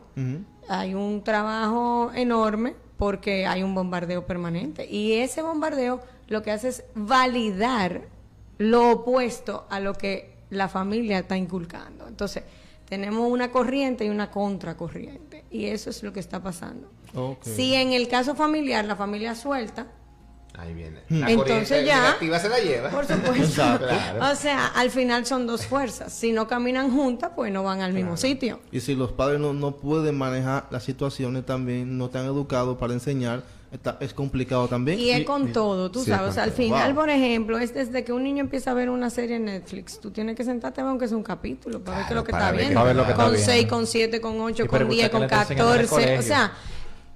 hay 0.67 0.95
un 0.95 1.23
trabajo 1.23 2.11
enorme 2.13 2.75
porque 2.97 3.47
hay 3.47 3.63
un 3.63 3.73
bombardeo 3.73 4.25
permanente. 4.25 4.85
Y 4.85 5.13
ese 5.13 5.41
bombardeo 5.41 6.01
lo 6.27 6.43
que 6.43 6.51
hace 6.51 6.67
es 6.67 6.83
validar 6.93 8.11
lo 8.69 8.91
opuesto 8.91 9.65
a 9.69 9.79
lo 9.79 9.93
que 9.93 10.33
la 10.49 10.67
familia 10.69 11.19
está 11.19 11.35
inculcando. 11.37 12.07
Entonces, 12.07 12.43
tenemos 12.87 13.29
una 13.31 13.51
corriente 13.51 14.05
y 14.05 14.09
una 14.09 14.29
contracorriente. 14.31 15.43
Y 15.51 15.65
eso 15.65 15.89
es 15.89 16.03
lo 16.03 16.13
que 16.13 16.19
está 16.19 16.41
pasando. 16.41 16.89
Si 17.41 17.73
en 17.75 17.93
el 17.93 18.07
caso 18.07 18.35
familiar 18.35 18.85
la 18.85 18.95
familia 18.95 19.35
suelta, 19.35 19.87
Ahí 20.55 20.71
viene. 20.75 20.99
Entonces 21.09 21.83
ya- 21.83 21.99
negativa 22.11 22.37
se 22.39 22.47
la 22.47 22.59
lleva. 22.59 22.89
por 22.91 23.07
supuesto. 23.07 23.55
Claro. 23.55 24.31
O 24.31 24.35
sea, 24.35 24.67
al 24.67 24.91
final 24.91 25.25
son 25.25 25.47
dos 25.47 25.65
fuerzas. 25.65 26.13
Si 26.13 26.31
no 26.31 26.47
caminan 26.47 26.91
juntas, 26.91 27.31
pues 27.35 27.51
no 27.51 27.63
van 27.63 27.81
al 27.81 27.91
mismo 27.93 28.17
sitio. 28.17 28.59
Y 28.71 28.79
si 28.79 28.93
los 28.93 29.11
padres 29.13 29.39
no, 29.39 29.53
no 29.53 29.77
pueden 29.77 30.15
manejar 30.15 30.67
las 30.69 30.83
situaciones 30.83 31.43
también, 31.43 31.97
no 31.97 32.05
están 32.05 32.25
educados 32.27 32.77
para 32.77 32.93
enseñar, 32.93 33.41
está- 33.73 33.97
es 33.99 34.13
complicado 34.13 34.67
también. 34.67 34.97
Y 34.99 35.09
es 35.09 35.25
con 35.25 35.51
todo, 35.51 35.91
tú 35.91 35.99
Sí, 36.03 36.11
sabes. 36.11 36.21
con 36.21 36.29
O 36.29 36.33
sea, 36.33 36.43
al 36.43 36.51
final, 36.51 36.93
Wow. 36.93 37.01
por 37.01 37.09
ejemplo, 37.09 37.57
es 37.59 37.73
desde 37.73 38.03
que 38.05 38.13
un 38.13 38.23
niño 38.23 38.39
empieza 38.41 38.71
a 38.71 38.73
ver 38.73 38.89
una 38.89 39.09
serie 39.09 39.35
en 39.35 39.45
Netflix. 39.45 39.99
Tú 39.99 40.11
tienes 40.11 40.35
que 40.35 40.43
sentarte 40.43 40.79
a 40.79 40.83
ver 40.85 40.91
aunque 40.91 41.07
sea 41.07 41.17
un 41.17 41.23
capítulo 41.23 41.83
para 41.83 41.97
ver 41.97 42.05
qué 42.07 42.13
es 42.13 42.15
lo 42.15 42.23
que 42.23 42.31
está 42.31 42.51
viendo. 42.51 42.73
Para 42.75 42.85
ver 42.85 42.95
lo 42.95 43.03
que 43.05 43.11
está 43.11 43.23
con 43.23 43.31
viendo. 43.33 43.51
6, 43.51 43.65
con 43.67 43.87
7, 43.87 44.21
con 44.21 44.39
8, 44.39 44.63
Y 44.63 44.67
con 44.67 44.77
pregunta 44.77 44.95
10, 44.95 45.05
que 45.07 45.11
con 45.11 45.19
le 45.21 45.25
está 45.25 45.41
enseñando 45.41 45.73
en 45.73 45.79
el 45.81 45.87
14. 45.89 46.19
O 46.19 46.21
sea, 46.21 46.53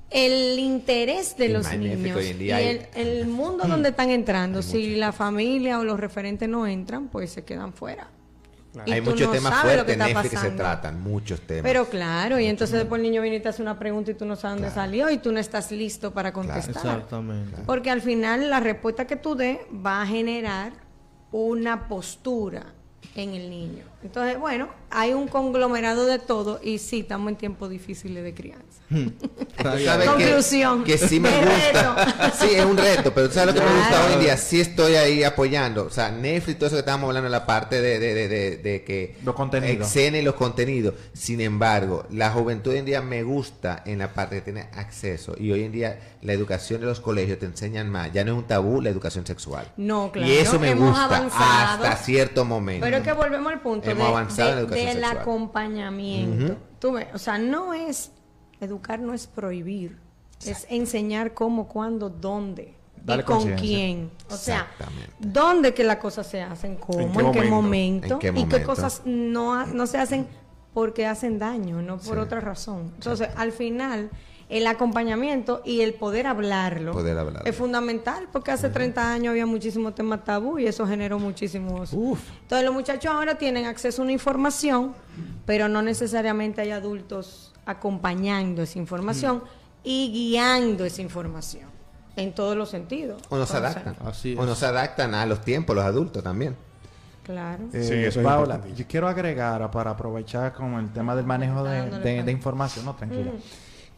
el 0.10 0.60
interés 0.60 1.36
de 1.38 1.46
Y 1.46 1.50
los 1.50 1.72
niños 1.74 2.24
y 2.40 2.50
el, 2.52 2.88
el 2.96 3.28
mundo 3.28 3.66
donde 3.68 3.90
están 3.90 4.10
entrando, 4.10 4.62
si 4.62 4.96
la 4.96 5.12
familia 5.12 5.80
o 5.80 5.84
los 5.84 6.00
referentes 6.00 6.48
no 6.48 6.66
entran, 6.66 7.08
pues 7.10 7.32
se 7.32 7.44
quedan 7.44 7.74
fuera. 7.74 8.10
Y 8.86 8.92
Hay 8.92 9.02
tú 9.02 9.12
muchos 9.12 9.28
no 9.28 9.34
temas 9.34 9.54
sabes 9.54 9.78
lo 9.78 9.86
que 9.86 9.94
fuertes 9.94 9.96
en 9.96 10.02
está 10.02 10.08
Netflix 10.14 10.30
que 10.30 10.38
se 10.38 10.42
pasando. 10.44 10.64
tratan, 10.64 11.02
muchos 11.02 11.42
temas. 11.42 11.64
Pero 11.64 11.86
claro, 11.90 12.40
y 12.40 12.46
entonces 12.46 12.78
después 12.80 13.00
el 13.00 13.04
niño 13.04 13.22
viene 13.22 13.38
y 13.38 13.40
te 13.40 13.50
hace 13.50 13.62
una 13.62 13.78
pregunta 13.80 14.12
y 14.12 14.14
tú 14.14 14.26
no 14.26 14.36
sabes 14.36 14.62
dónde 14.62 14.74
salió 14.74 15.10
y 15.10 15.18
tú 15.18 15.32
no 15.32 15.40
estás 15.40 15.72
listo 15.72 16.12
para 16.14 16.32
contestar. 16.34 16.76
Exactamente. 16.76 17.58
Porque 17.66 17.90
al 17.90 18.02
final 18.02 18.50
la 18.50 18.60
respuesta 18.60 19.06
que 19.08 19.16
tú 19.16 19.36
des 19.36 19.58
va 19.86 20.02
a 20.02 20.06
generar 20.06 20.74
una 21.32 21.88
postura 21.88 22.66
en 23.16 23.34
el 23.34 23.50
niño. 23.50 23.84
Entonces, 24.04 24.40
bueno, 24.40 24.70
hay 24.90 25.14
un 25.14 25.28
conglomerado 25.28 26.06
de 26.06 26.18
todo 26.20 26.60
y 26.64 26.78
sí, 26.80 27.02
estamos 27.02 27.30
en 27.30 27.36
tiempos 27.36 27.70
difíciles 27.70 28.24
de 28.24 28.34
crianza. 28.34 28.66
Tú 28.90 29.64
sabes 29.84 30.08
que- 30.10 30.26
Conclusión. 30.26 30.84
Que, 30.84 30.98
sí 30.98 31.20
me 31.20 31.30
gusta. 31.30 32.32
sí, 32.40 32.48
es 32.56 32.64
un 32.66 32.78
reto, 32.78 33.14
pero 33.14 33.28
tú 33.28 33.34
sabes 33.36 33.54
lo 33.54 33.60
que 33.62 33.68
me 33.68 33.74
gusta 33.76 33.90
Claro. 33.90 34.06
hoy 34.08 34.14
en 34.14 34.20
día. 34.22 34.38
Sí 34.38 34.62
estoy 34.62 34.96
ahí 34.96 35.24
apoyando. 35.24 35.86
O 35.86 35.90
sea, 35.90 36.10
Netflix, 36.12 36.58
todo 36.58 36.68
eso 36.68 36.76
que 36.78 36.80
estábamos 36.82 37.08
hablando, 37.10 37.28
la 37.30 37.46
parte 37.46 37.82
de, 37.82 38.00
de, 38.00 38.14
de, 38.14 38.28
de, 38.30 38.58
de 38.58 38.84
que 38.84 39.18
Los 39.26 39.36
contenidos. 39.36 39.88
exceden 39.88 40.24
los 40.24 40.36
contenidos. 40.36 40.94
Sin 41.14 41.42
embargo, 41.42 42.06
la 42.12 42.30
juventud 42.32 42.72
hoy 42.72 42.78
en 42.78 42.86
día 42.86 43.02
me 43.02 43.24
gusta 43.24 43.84
en 43.86 44.00
la 44.00 44.14
parte 44.14 44.36
que 44.38 44.42
tiene 44.42 44.70
acceso. 44.74 45.36
Y 45.38 45.52
hoy 45.52 45.64
en 45.64 45.72
día 45.74 46.00
la 46.22 46.32
educación 46.34 46.80
de 46.80 46.88
los 46.88 47.02
colegios 47.02 47.40
te 47.40 47.46
enseñan 47.46 47.90
más. 47.90 48.14
Ya 48.14 48.24
no 48.24 48.32
es 48.34 48.38
un 48.38 48.44
tabú 48.48 48.82
la 48.82 48.90
educación 48.90 49.26
sexual. 49.26 49.70
No, 49.76 50.12
claro, 50.14 50.28
Y 50.32 50.38
eso 50.38 50.60
me 50.60 50.72
hemos 50.72 50.90
gusta 50.90 51.06
avanzado. 51.18 51.84
hasta 51.84 51.96
cierto 51.98 52.46
momento. 52.46 52.86
Pero 52.86 52.98
es 52.98 53.04
que 53.04 53.12
volvemos 53.14 53.52
al 53.52 53.60
punto 53.62 53.90
Hemos 53.90 54.04
de- 54.06 54.10
avanzado 54.10 54.50
en 54.50 54.56
la 54.56 54.62
educación 54.62 54.77
del 54.86 55.00
sexual. 55.00 55.18
acompañamiento. 55.18 56.58
Tú 56.80 56.94
ves, 56.94 57.08
o 57.14 57.18
sea, 57.18 57.38
no 57.38 57.74
es 57.74 58.12
educar, 58.60 59.00
no 59.00 59.14
es 59.14 59.28
prohibir, 59.28 59.98
es 60.46 60.66
enseñar 60.70 61.34
cómo, 61.34 61.68
cuándo, 61.68 62.10
dónde 62.10 62.76
y 63.08 63.24
con 63.24 63.54
quién. 63.54 64.12
O 64.30 64.36
sea, 64.36 64.68
dónde 65.20 65.74
que 65.74 65.84
las 65.84 65.98
cosas 65.98 66.28
se 66.28 66.42
hacen, 66.42 66.76
cómo, 66.76 67.00
en 67.00 67.12
qué 67.12 67.18
qué, 67.42 67.50
momento? 67.50 67.50
momento, 67.50 68.14
¿En 68.16 68.20
qué 68.20 68.40
y 68.40 68.46
qué 68.46 68.64
cosas 68.64 69.02
no, 69.06 69.66
no 69.68 69.88
se 69.88 69.98
hacen 69.98 70.28
porque 70.74 71.08
hacen 71.08 71.40
daño, 71.40 71.82
no 71.82 71.98
por 71.98 72.20
otra 72.20 72.40
razón. 72.40 72.92
Entonces, 72.96 73.30
al 73.36 73.52
final, 73.52 74.12
el 74.50 74.66
acompañamiento 74.68 75.62
y 75.66 75.82
el 75.82 75.94
poder 75.94 76.26
hablarlo, 76.28 76.94
Poder 76.94 77.18
hablarlo. 77.18 77.50
es 77.50 77.56
fundamental 77.56 78.28
porque 78.32 78.52
hace 78.52 78.70
30 78.70 79.12
años 79.14 79.32
había 79.32 79.46
muchísimos 79.46 79.94
temas 79.94 80.24
tabú 80.24 80.58
y 80.58 80.68
eso 80.68 80.88
generó 80.88 81.20
muchísimos. 81.20 81.92
Entonces 81.94 82.64
los 82.66 82.74
muchachos 82.74 83.12
ahora 83.14 83.36
tienen 83.38 83.66
acceso 83.66 84.02
a 84.02 84.04
una 84.04 84.14
información, 84.14 84.94
pero 85.46 85.68
no 85.68 85.82
necesariamente 85.82 86.62
hay 86.62 86.72
adultos 86.72 87.54
acompañando 87.66 88.62
esa 88.64 88.80
información 88.80 89.44
y 89.84 90.12
guiando 90.14 90.86
esa 90.86 91.02
información 91.02 91.66
en 92.16 92.34
todos 92.34 92.56
los 92.56 92.70
sentidos. 92.70 93.22
O 93.30 93.38
no 93.38 93.46
se 93.46 93.58
adaptan. 93.58 93.96
Así 94.06 94.36
O 94.40 94.46
no 94.46 94.56
se 94.56 94.66
adaptan 94.66 95.14
a 95.14 95.26
los 95.26 95.42
tiempos, 95.42 95.76
los 95.76 95.84
adultos 95.86 96.24
también. 96.24 96.56
Claro. 97.24 97.66
Eh, 97.74 97.84
Sí, 97.84 97.94
eso 97.96 98.22
es 98.22 98.26
Paula, 98.26 98.62
yo 98.76 98.86
quiero 98.88 99.10
agregar 99.10 99.70
para 99.72 99.92
aprovechar 99.92 100.54
con 100.54 100.74
el 100.76 100.90
tema 100.94 101.14
del 101.18 101.26
manejo 101.26 101.64
de 101.66 102.32
información, 102.32 102.86
no, 102.86 102.96
tranquila, 102.96 103.32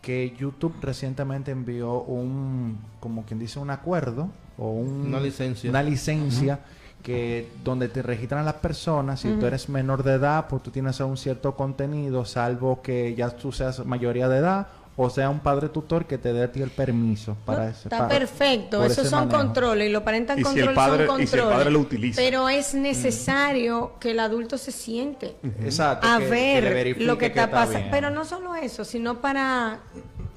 que 0.02 0.36
YouTube 0.40 0.74
recientemente 0.82 1.52
envió 1.52 2.02
un, 2.02 2.78
como 3.00 3.24
quien 3.26 3.40
dice, 3.40 3.60
un 3.60 3.70
acuerdo 3.70 4.30
o 4.58 4.72
un- 4.72 5.08
Una 5.08 5.20
licencia. 5.20 5.70
una 5.70 5.84
licencia 5.84 6.60
que 7.04 7.50
donde 7.64 7.88
te 7.88 8.02
registran 8.02 8.44
las 8.44 8.56
personas, 8.56 9.22
si 9.22 9.30
tú 9.32 9.46
eres 9.46 9.70
menor 9.70 10.04
de 10.04 10.14
edad, 10.16 10.48
pues 10.50 10.62
tú 10.62 10.70
tienes 10.70 11.00
un 11.00 11.16
cierto 11.16 11.56
contenido, 11.56 12.26
salvo 12.26 12.82
que 12.82 13.16
ya 13.16 13.30
tú 13.30 13.52
seas 13.54 13.86
mayoría 13.86 14.28
de 14.28 14.38
edad 14.40 14.68
o 15.02 15.10
sea 15.10 15.30
un 15.30 15.40
padre 15.40 15.70
tutor 15.70 16.06
que 16.06 16.18
te 16.18 16.34
dé 16.34 16.44
a 16.44 16.52
ti 16.52 16.62
el 16.62 16.72
permiso 16.72 17.38
para 17.46 17.64
No, 17.64 17.70
ese 17.70 17.84
está 17.84 18.00
para- 18.00 18.10
perfecto, 18.10 18.84
esos 18.84 19.08
son 19.08 19.28
manejo. 19.28 19.38
controles 19.44 19.88
y 19.88 19.92
los 19.94 20.04
parental 20.04 20.38
Y 20.38 20.44
si 20.44 20.60
el 20.60 20.66
controles 20.66 20.76
padre- 20.76 21.08
son 21.08 21.22
y 21.22 21.28
si 21.28 21.36
el 21.36 21.40
controles. 21.40 21.58
padre 21.58 21.72
lo 21.72 21.80
utiliza. 21.80 22.22
Pero 22.22 22.50
es 22.50 22.74
necesario 22.74 23.94
que 24.00 24.12
el 24.12 24.20
adulto 24.20 24.58
se 24.58 24.72
siente 24.74 25.38
Exacto, 25.64 26.06
a 26.06 26.18
que- 26.20 26.26
que 26.26 26.30
ver 26.30 27.02
lo 27.02 27.18
que 27.18 27.28
está 27.28 27.50
pasando. 27.50 27.88
Pero 27.92 28.10
no 28.10 28.26
solo 28.26 28.56
eso, 28.56 28.84
sino 28.84 29.22
para, 29.22 29.80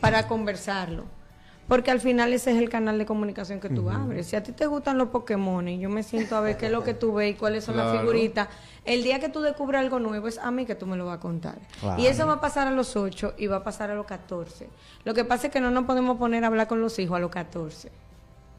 para 0.01 0.29
conversarlo. 0.29 1.05
Porque 1.69 1.91
al 1.91 2.01
final 2.01 2.33
ese 2.33 2.51
es 2.51 2.59
el 2.59 2.69
canal 2.69 2.99
de 2.99 3.07
comunicación 3.07 3.61
que 3.61 3.69
tú 3.71 3.89
abres. 3.89 4.27
Si 4.27 4.37
a 4.37 4.43
ti 4.43 4.53
te 4.53 4.67
gustan 4.67 4.99
los 4.99 5.09
Pokémon 5.09 5.67
y 5.69 5.79
yo 5.79 5.89
me 5.89 6.03
siento 6.03 6.37
a 6.37 6.41
ver 6.41 6.57
qué 6.57 6.67
es 6.67 6.73
lo 6.73 6.83
que 6.85 6.93
tú 6.93 7.15
ves 7.15 7.31
y 7.31 7.35
cuáles 7.35 7.65
son 7.65 7.77
las 7.77 7.87
figuritas, 8.01 8.49
el 8.85 9.03
día 9.05 9.21
que 9.21 9.29
tú 9.29 9.41
descubras 9.41 9.81
algo 9.81 9.99
nuevo 10.01 10.27
es 10.29 10.39
a 10.39 10.51
mí 10.51 10.67
que 10.67 10.75
tú 10.75 10.87
me 10.87 10.97
lo 10.97 11.07
vas 11.07 11.17
a 11.19 11.21
contar. 11.21 11.55
Claro. 11.81 12.03
Y 12.03 12.07
eso 12.07 12.27
va 12.27 12.35
a 12.35 12.41
pasar 12.41 12.67
a 12.67 12.73
los 12.73 12.97
8 12.97 13.35
y 13.39 13.47
va 13.47 13.59
a 13.59 13.65
pasar 13.65 13.91
a 13.91 13.95
los 13.95 14.07
14. 14.07 14.69
Lo 15.05 15.15
que 15.15 15.25
pasa 15.25 15.47
es 15.47 15.53
que 15.53 15.61
no 15.61 15.71
nos 15.71 15.85
podemos 15.85 16.19
poner 16.19 16.43
a 16.45 16.49
hablar 16.49 16.67
con 16.67 16.81
los 16.83 16.99
hijos 16.99 17.17
a 17.17 17.21
los 17.21 17.31
14. 17.31 17.91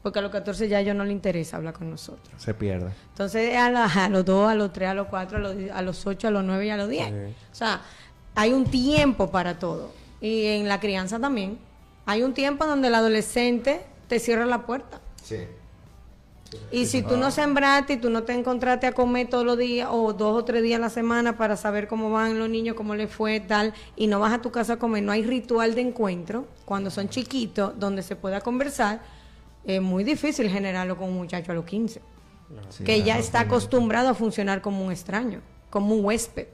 Porque 0.02 0.18
a 0.18 0.22
los 0.22 0.32
14 0.32 0.66
ya 0.68 0.78
a 0.78 0.80
ellos 0.80 0.96
no 0.96 1.04
les 1.04 1.12
interesa 1.12 1.56
hablar 1.58 1.74
con 1.74 1.90
nosotros. 1.90 2.28
se 2.38 2.52
pierde. 2.54 2.90
Entonces, 3.10 3.56
a, 3.56 3.70
la- 3.70 3.84
a 3.84 4.08
los 4.08 4.24
2, 4.24 4.50
a 4.50 4.54
los 4.54 4.72
3, 4.72 4.88
a 4.90 4.94
los 4.94 5.06
4, 5.08 5.36
a 5.38 5.40
los, 5.40 5.54
a 5.72 5.82
los 5.82 6.06
8, 6.06 6.28
a 6.28 6.30
los 6.30 6.42
9 6.44 6.66
y 6.66 6.70
a 6.70 6.76
los 6.78 6.88
10. 6.88 7.12
O 7.52 7.54
sea, 7.54 7.80
hay 8.34 8.52
un 8.52 8.64
tiempo 8.64 9.30
para 9.30 9.58
todo. 9.58 9.92
Y 10.20 10.46
en 10.46 10.68
la 10.68 10.80
crianza 10.80 11.18
también. 11.20 11.58
Hay 12.06 12.22
un 12.22 12.34
tiempo 12.34 12.66
donde 12.66 12.88
el 12.88 12.94
adolescente 12.94 13.84
te 14.08 14.18
cierra 14.18 14.46
la 14.46 14.66
puerta. 14.66 15.00
Sí. 15.22 15.38
Y 16.70 16.86
si 16.86 17.02
tú 17.02 17.16
no 17.16 17.30
sembraste 17.30 17.94
y 17.94 17.96
tú 17.96 18.10
no 18.10 18.24
te 18.24 18.32
encontraste 18.32 18.86
a 18.86 18.92
comer 18.92 19.28
todos 19.28 19.44
los 19.44 19.58
días 19.58 19.88
o 19.90 20.12
dos 20.12 20.36
o 20.36 20.44
tres 20.44 20.62
días 20.62 20.78
a 20.78 20.80
la 20.80 20.90
semana 20.90 21.36
para 21.36 21.56
saber 21.56 21.88
cómo 21.88 22.10
van 22.10 22.38
los 22.38 22.48
niños, 22.48 22.76
cómo 22.76 22.94
les 22.94 23.10
fue, 23.10 23.40
tal, 23.40 23.74
y 23.96 24.06
no 24.06 24.20
vas 24.20 24.32
a 24.32 24.40
tu 24.40 24.50
casa 24.50 24.74
a 24.74 24.78
comer, 24.78 25.02
no 25.02 25.12
hay 25.12 25.24
ritual 25.24 25.74
de 25.74 25.80
encuentro 25.80 26.46
cuando 26.64 26.90
son 26.90 27.08
chiquitos 27.08 27.78
donde 27.78 28.02
se 28.02 28.16
pueda 28.16 28.40
conversar, 28.40 29.00
es 29.64 29.80
muy 29.80 30.04
difícil 30.04 30.48
generarlo 30.50 30.96
con 30.96 31.08
un 31.08 31.16
muchacho 31.16 31.52
a 31.52 31.54
los 31.54 31.64
15, 31.64 32.00
que 32.84 33.02
ya 33.02 33.18
está 33.18 33.40
acostumbrado 33.40 34.10
a 34.10 34.14
funcionar 34.14 34.60
como 34.60 34.84
un 34.84 34.92
extraño, 34.92 35.40
como 35.70 35.94
un 35.94 36.04
huésped. 36.04 36.46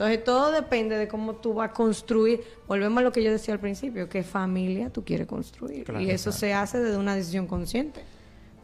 Entonces 0.00 0.24
todo 0.24 0.50
depende 0.50 0.96
de 0.96 1.08
cómo 1.08 1.34
tú 1.34 1.52
vas 1.52 1.68
a 1.68 1.72
construir. 1.74 2.42
Volvemos 2.66 3.00
a 3.00 3.02
lo 3.02 3.12
que 3.12 3.22
yo 3.22 3.30
decía 3.30 3.52
al 3.52 3.60
principio, 3.60 4.08
qué 4.08 4.22
familia 4.22 4.88
tú 4.88 5.04
quieres 5.04 5.26
construir. 5.26 5.84
y 6.00 6.08
eso 6.08 6.32
se 6.32 6.54
hace 6.54 6.80
desde 6.80 6.96
una 6.96 7.14
decisión 7.14 7.46
consciente. 7.46 8.00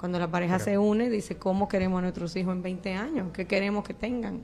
Cuando 0.01 0.19
la 0.19 0.31
pareja 0.31 0.59
se 0.59 0.79
une, 0.79 1.11
dice 1.11 1.37
cómo 1.37 1.69
queremos 1.69 1.99
a 1.99 2.01
nuestros 2.01 2.35
hijos 2.37 2.55
en 2.55 2.63
20 2.63 2.95
años, 2.95 3.29
qué 3.35 3.47
queremos 3.47 3.85
que 3.85 3.93
tengan, 3.93 4.41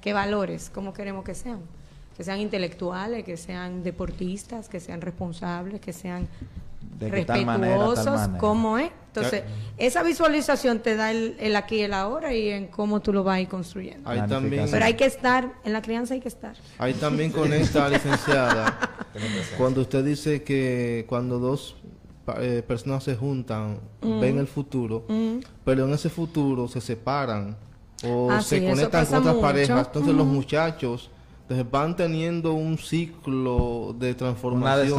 qué 0.00 0.12
valores, 0.12 0.68
cómo 0.68 0.92
queremos 0.92 1.24
que 1.24 1.36
sean. 1.36 1.60
que 2.16 2.24
sean 2.24 2.40
intelectuales, 2.40 3.22
que 3.22 3.36
sean 3.36 3.84
deportistas, 3.84 4.68
que 4.68 4.80
sean 4.80 5.00
responsables, 5.00 5.80
que 5.80 5.92
sean 5.92 6.26
De 6.98 7.10
que 7.10 7.24
tal 7.24 7.44
manera, 7.46 7.76
tal 7.78 7.86
respetuosos, 7.88 8.20
manera. 8.20 8.38
cómo 8.38 8.78
es. 8.78 8.90
Entonces, 9.14 9.42
esa 9.76 10.02
visualización 10.02 10.80
te 10.80 10.96
da 10.96 11.10
el, 11.12 11.36
el 11.38 11.54
aquí 11.54 11.76
y 11.76 11.80
el 11.82 11.94
ahora 11.94 12.34
y 12.34 12.48
en 12.48 12.66
cómo 12.66 13.00
tú 13.00 13.12
lo 13.12 13.22
vas 13.22 13.36
a 13.36 13.40
ir 13.40 13.48
construyendo. 13.48 14.08
Ahí 14.10 14.20
también. 14.28 14.66
Pero 14.70 14.84
hay 14.84 14.94
que 14.94 15.04
estar, 15.06 15.52
en 15.64 15.72
la 15.72 15.82
crianza 15.82 16.14
hay 16.14 16.20
que 16.20 16.28
estar. 16.28 16.56
ahí 16.78 16.94
también 16.94 17.30
conecta, 17.30 17.88
licenciada, 17.88 18.76
cuando 19.56 19.82
usted 19.82 20.04
dice 20.04 20.42
que 20.42 21.04
cuando 21.08 21.38
dos 21.38 21.76
eh, 22.40 22.62
personas 22.66 23.04
se 23.04 23.14
juntan, 23.14 23.78
Mm. 24.00 24.20
ven 24.20 24.38
el 24.38 24.46
futuro, 24.46 25.04
pero 25.64 25.84
en 25.86 25.94
ese 25.94 26.10
futuro 26.10 26.66
se 26.68 26.80
separan 26.80 27.56
o 28.06 28.30
Ah, 28.30 28.42
se 28.42 28.58
sí, 28.60 28.66
conectan 28.66 29.06
con 29.06 29.18
otras 29.18 29.34
mucho. 29.36 29.40
parejas. 29.46 29.86
Entonces 29.86 30.12
los 30.14 30.26
muchachos 30.26 31.10
entonces, 31.44 31.70
van 31.70 31.94
teniendo 31.94 32.54
un 32.54 32.78
ciclo 32.78 33.94
de 33.98 34.08
Una 34.08 34.16
transformación. 34.16 34.98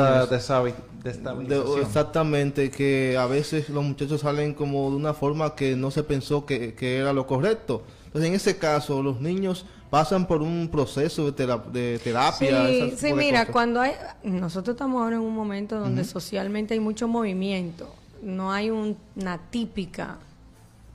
exactamente, 1.82 2.70
que 2.72 3.18
a 3.18 3.26
veces 3.26 3.70
los 3.70 3.84
muchachos 3.84 4.22
salen 4.22 4.54
como 4.54 4.90
de 4.92 4.96
una 4.96 5.14
forma 5.14 5.56
que 5.56 5.76
no 5.76 5.92
se 5.92 6.04
pensó 6.04 6.46
que, 6.46 6.74
que 6.76 6.98
era 6.98 7.14
lo 7.14 7.26
correcto. 7.28 7.84
Entonces, 8.06 8.30
en 8.30 8.36
ese 8.36 8.58
caso, 8.58 9.02
los 9.02 9.20
niños 9.22 9.66
pasan 9.90 10.28
por 10.28 10.42
un 10.42 10.70
proceso 10.72 11.26
de, 11.26 11.32
tera- 11.32 11.58
de 11.72 12.00
terapia. 12.04 12.68
Sí, 12.68 12.94
sí, 12.98 13.14
mira, 13.14 13.40
cosas. 13.42 13.54
cuando 13.54 13.82
hay, 13.82 13.94
nosotros 14.24 14.76
estamos 14.76 15.02
ahora 15.02 15.16
en 15.16 15.22
un 15.24 15.34
momento 15.36 15.80
donde 15.80 16.04
socialmente 16.04 16.74
hay 16.76 16.80
mucho 16.80 17.08
movimiento, 17.08 17.94
no 18.22 18.52
hay 18.52 18.70
un- 18.70 18.98
una 19.16 19.38
típica 19.50 20.18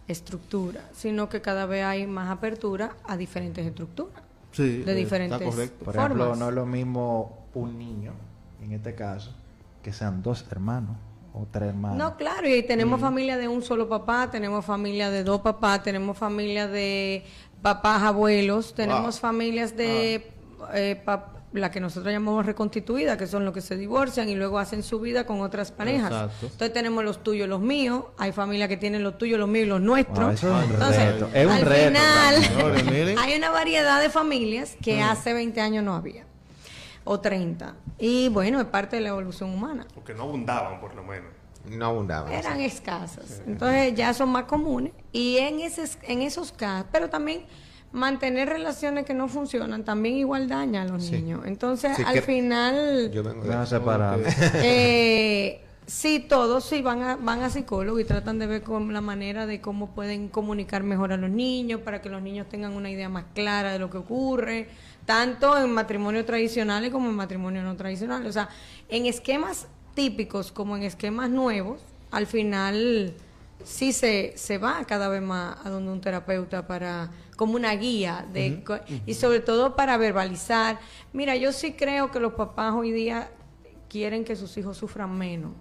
estructura, 0.08 0.88
sino 0.94 1.28
que 1.28 1.40
cada 1.40 1.66
vez 1.66 1.84
hay 1.84 2.06
más 2.06 2.30
apertura 2.30 2.92
a 3.04 3.16
diferentes 3.16 3.64
estructuras, 3.66 4.22
Sí, 4.52 4.78
de 4.82 4.92
eh, 4.92 4.94
diferentes 4.94 5.40
Está 5.40 5.50
correcto. 5.50 5.84
Por 5.84 5.96
ejemplo, 5.96 6.18
formas. 6.24 6.38
no 6.38 6.48
es 6.48 6.54
lo 6.54 6.66
mismo 6.66 7.46
un 7.54 7.78
niño, 7.78 8.12
en 8.62 8.72
este 8.72 8.94
caso, 8.94 9.32
que 9.82 9.92
sean 9.92 10.22
dos 10.22 10.44
hermanos 10.50 10.96
o 11.32 11.46
tres 11.50 11.68
hermanos. 11.70 11.96
No, 11.98 12.16
claro, 12.16 12.48
y 12.48 12.62
tenemos 12.64 13.00
familia 13.00 13.36
de 13.38 13.46
un 13.48 13.62
solo 13.62 13.88
papá, 13.88 14.30
tenemos 14.30 14.64
familia 14.64 15.10
de 15.10 15.22
dos 15.24 15.40
papás, 15.40 15.82
tenemos 15.82 16.18
familia 16.18 16.66
de 16.66 17.24
papás 17.62 18.02
abuelos, 18.02 18.74
tenemos 18.74 19.20
Wow. 19.20 19.30
familias 19.30 19.76
de 19.76 20.30
eh, 20.74 21.02
pap- 21.04 21.39
la 21.52 21.70
que 21.70 21.80
nosotros 21.80 22.12
llamamos 22.12 22.46
reconstituida, 22.46 23.16
que 23.16 23.26
son 23.26 23.44
los 23.44 23.52
que 23.52 23.60
se 23.60 23.76
divorcian 23.76 24.28
y 24.28 24.34
luego 24.36 24.58
hacen 24.58 24.82
su 24.82 25.00
vida 25.00 25.26
con 25.26 25.40
otras 25.40 25.72
parejas. 25.72 26.10
Exacto. 26.12 26.46
Entonces 26.46 26.72
tenemos 26.72 27.02
los 27.04 27.22
tuyos, 27.22 27.48
los 27.48 27.60
míos, 27.60 28.04
hay 28.18 28.32
familias 28.32 28.68
que 28.68 28.76
tienen 28.76 29.02
los 29.02 29.18
tuyos, 29.18 29.38
los 29.38 29.48
míos 29.48 29.66
y 29.66 29.68
los 29.68 29.80
nuestros. 29.80 30.34
Eso 30.34 30.48
es 30.48 30.64
un 30.64 30.72
Entonces, 30.74 31.12
reto. 31.12 31.30
Es 31.34 31.46
un 31.46 31.52
al 31.52 31.62
reto, 31.62 31.88
final, 31.88 32.44
Señores, 32.44 33.18
hay 33.20 33.34
una 33.36 33.50
variedad 33.50 34.00
de 34.00 34.10
familias 34.10 34.76
que 34.80 35.02
hace 35.02 35.32
20 35.32 35.60
años 35.60 35.82
no 35.82 35.94
había, 35.94 36.24
o 37.04 37.18
30. 37.18 37.74
Y 37.98 38.28
bueno, 38.28 38.60
es 38.60 38.66
parte 38.66 38.96
de 38.96 39.02
la 39.02 39.08
evolución 39.08 39.50
humana 39.50 39.86
Porque 39.94 40.14
no 40.14 40.22
abundaban, 40.22 40.80
por 40.80 40.94
lo 40.94 41.02
menos. 41.02 41.30
No 41.68 41.86
abundaban. 41.86 42.32
eran 42.32 42.60
escasas. 42.60 43.42
Entonces 43.46 43.94
ya 43.94 44.14
son 44.14 44.30
más 44.30 44.44
comunes. 44.44 44.92
Y 45.12 45.36
en, 45.38 45.60
ese, 45.60 45.84
en 46.02 46.22
esos 46.22 46.52
casos, 46.52 46.86
pero 46.90 47.10
también 47.10 47.44
mantener 47.92 48.48
relaciones 48.48 49.04
que 49.04 49.14
no 49.14 49.28
funcionan 49.28 49.84
también 49.84 50.16
igual 50.16 50.48
daña 50.48 50.82
a 50.82 50.84
los 50.84 51.04
Sí. 51.04 51.12
niños. 51.12 51.42
Entonces 51.46 51.96
Sí, 51.96 52.02
al 52.06 52.22
final, 52.22 53.10
Yo 53.12 53.22
vengo 53.22 53.42
de 53.44 53.66
separar. 53.66 54.18
eh, 54.62 55.60
sí, 55.86 56.20
todos 56.28 56.64
sí 56.64 56.82
van 56.82 57.02
a, 57.02 57.16
van 57.16 57.42
a 57.42 57.50
psicólogo 57.50 57.98
y 57.98 58.04
tratan 58.04 58.38
de 58.38 58.46
ver 58.46 58.62
con 58.62 58.92
la 58.92 59.00
manera 59.00 59.46
de 59.46 59.60
cómo 59.60 59.90
pueden 59.94 60.28
comunicar 60.28 60.82
mejor 60.84 61.12
a 61.12 61.16
los 61.16 61.30
niños 61.30 61.80
para 61.80 62.00
que 62.00 62.08
los 62.08 62.22
niños 62.22 62.48
tengan 62.48 62.74
una 62.74 62.90
idea 62.90 63.08
más 63.08 63.24
clara 63.34 63.72
de 63.72 63.78
lo 63.80 63.90
que 63.90 63.98
ocurre, 63.98 64.68
tanto 65.04 65.58
en 65.58 65.72
matrimonios 65.72 66.26
tradicionales 66.26 66.90
como 66.92 67.08
en 67.10 67.16
matrimonios 67.16 67.64
no 67.64 67.76
tradicionales. 67.76 68.28
O 68.28 68.32
sea, 68.32 68.48
en 68.88 69.06
esquemas 69.06 69.66
típicos 69.94 70.52
como 70.52 70.76
en 70.76 70.84
esquemas 70.84 71.28
nuevos, 71.30 71.80
al 72.12 72.26
final 72.28 73.14
sí 73.64 73.92
se, 73.92 74.32
se 74.36 74.58
va 74.58 74.84
cada 74.86 75.08
vez 75.08 75.20
más 75.22 75.56
a 75.64 75.70
donde 75.70 75.90
un 75.90 76.00
terapeuta 76.00 76.66
para 76.66 77.10
como 77.40 77.54
una 77.54 77.72
guía 77.74 78.26
de 78.34 78.62
co- 78.62 78.80
y 79.06 79.14
sobre 79.14 79.40
todo 79.40 79.74
para 79.74 79.96
verbalizar. 79.96 80.78
Mira, 81.14 81.36
yo 81.36 81.52
sí 81.52 81.72
creo 81.72 82.10
que 82.10 82.20
los 82.20 82.34
papás 82.34 82.74
hoy 82.74 82.92
día 82.92 83.30
quieren 83.88 84.24
que 84.24 84.36
sus 84.36 84.54
hijos 84.58 84.76
sufran 84.76 85.16
menos. 85.16 85.52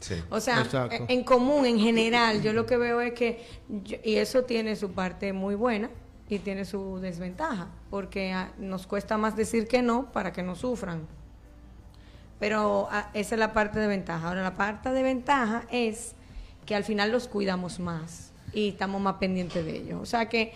Sí. 0.00 0.16
O 0.28 0.40
sea, 0.40 0.62
Exacto. 0.62 1.04
en 1.06 1.22
común, 1.22 1.66
en 1.66 1.78
general, 1.78 2.42
yo 2.42 2.52
lo 2.52 2.66
que 2.66 2.76
veo 2.76 3.00
es 3.00 3.12
que, 3.12 3.46
yo- 3.84 3.98
y 4.02 4.16
eso 4.16 4.42
tiene 4.42 4.74
su 4.74 4.90
parte 4.90 5.32
muy 5.32 5.54
buena 5.54 5.88
y 6.28 6.40
tiene 6.40 6.64
su 6.64 6.98
desventaja, 6.98 7.68
porque 7.90 8.32
ah, 8.32 8.50
nos 8.58 8.88
cuesta 8.88 9.16
más 9.16 9.36
decir 9.36 9.68
que 9.68 9.82
no 9.82 10.10
para 10.10 10.32
que 10.32 10.42
no 10.42 10.56
sufran. 10.56 11.06
Pero 12.40 12.88
ah, 12.90 13.08
esa 13.14 13.36
es 13.36 13.38
la 13.38 13.52
parte 13.52 13.78
de 13.78 13.86
ventaja. 13.86 14.26
Ahora, 14.26 14.42
la 14.42 14.56
parte 14.56 14.90
de 14.90 15.02
ventaja 15.04 15.62
es 15.70 16.16
que 16.66 16.74
al 16.74 16.82
final 16.82 17.12
los 17.12 17.28
cuidamos 17.28 17.78
más 17.78 18.32
y 18.52 18.70
estamos 18.70 19.00
más 19.00 19.14
pendientes 19.14 19.64
de 19.64 19.76
ellos. 19.76 20.00
O 20.02 20.06
sea 20.06 20.28
que 20.28 20.52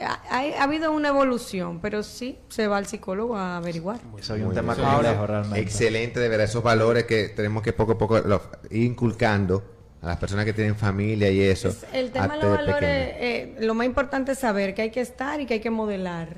ha, 0.00 0.20
ha 0.30 0.62
habido 0.62 0.92
una 0.92 1.08
evolución, 1.08 1.80
pero 1.80 2.02
sí 2.02 2.38
se 2.48 2.66
va 2.66 2.76
al 2.78 2.86
psicólogo 2.86 3.36
a 3.36 3.56
averiguar. 3.58 4.00
Soy 4.20 4.40
un 4.40 4.46
Muy 4.46 4.54
tema 4.54 4.74
complejo 4.74 5.26
realmente. 5.26 5.60
Excelente, 5.60 6.20
de 6.20 6.28
verdad, 6.28 6.44
esos 6.46 6.62
valores 6.62 7.04
que 7.04 7.28
tenemos 7.28 7.62
que 7.62 7.72
poco 7.72 7.92
a 7.92 7.98
poco 7.98 8.18
los- 8.20 8.42
ir 8.70 8.82
inculcando 8.84 9.62
a 10.06 10.10
las 10.10 10.18
personas 10.18 10.44
que 10.44 10.52
tienen 10.52 10.76
familia 10.76 11.30
y 11.30 11.40
eso. 11.42 11.68
Es- 11.68 11.84
El 11.92 12.10
tema 12.10 12.28
de 12.28 12.32
hasta 12.34 12.46
los 12.46 12.58
de 12.58 12.64
valores, 12.64 12.90
eh, 13.18 13.56
lo 13.60 13.74
más 13.74 13.86
importante 13.86 14.32
es 14.32 14.38
saber 14.38 14.74
que 14.74 14.82
hay 14.82 14.90
que 14.90 15.00
estar 15.00 15.40
y 15.40 15.46
que 15.46 15.54
hay 15.54 15.60
que 15.60 15.70
modelar. 15.70 16.28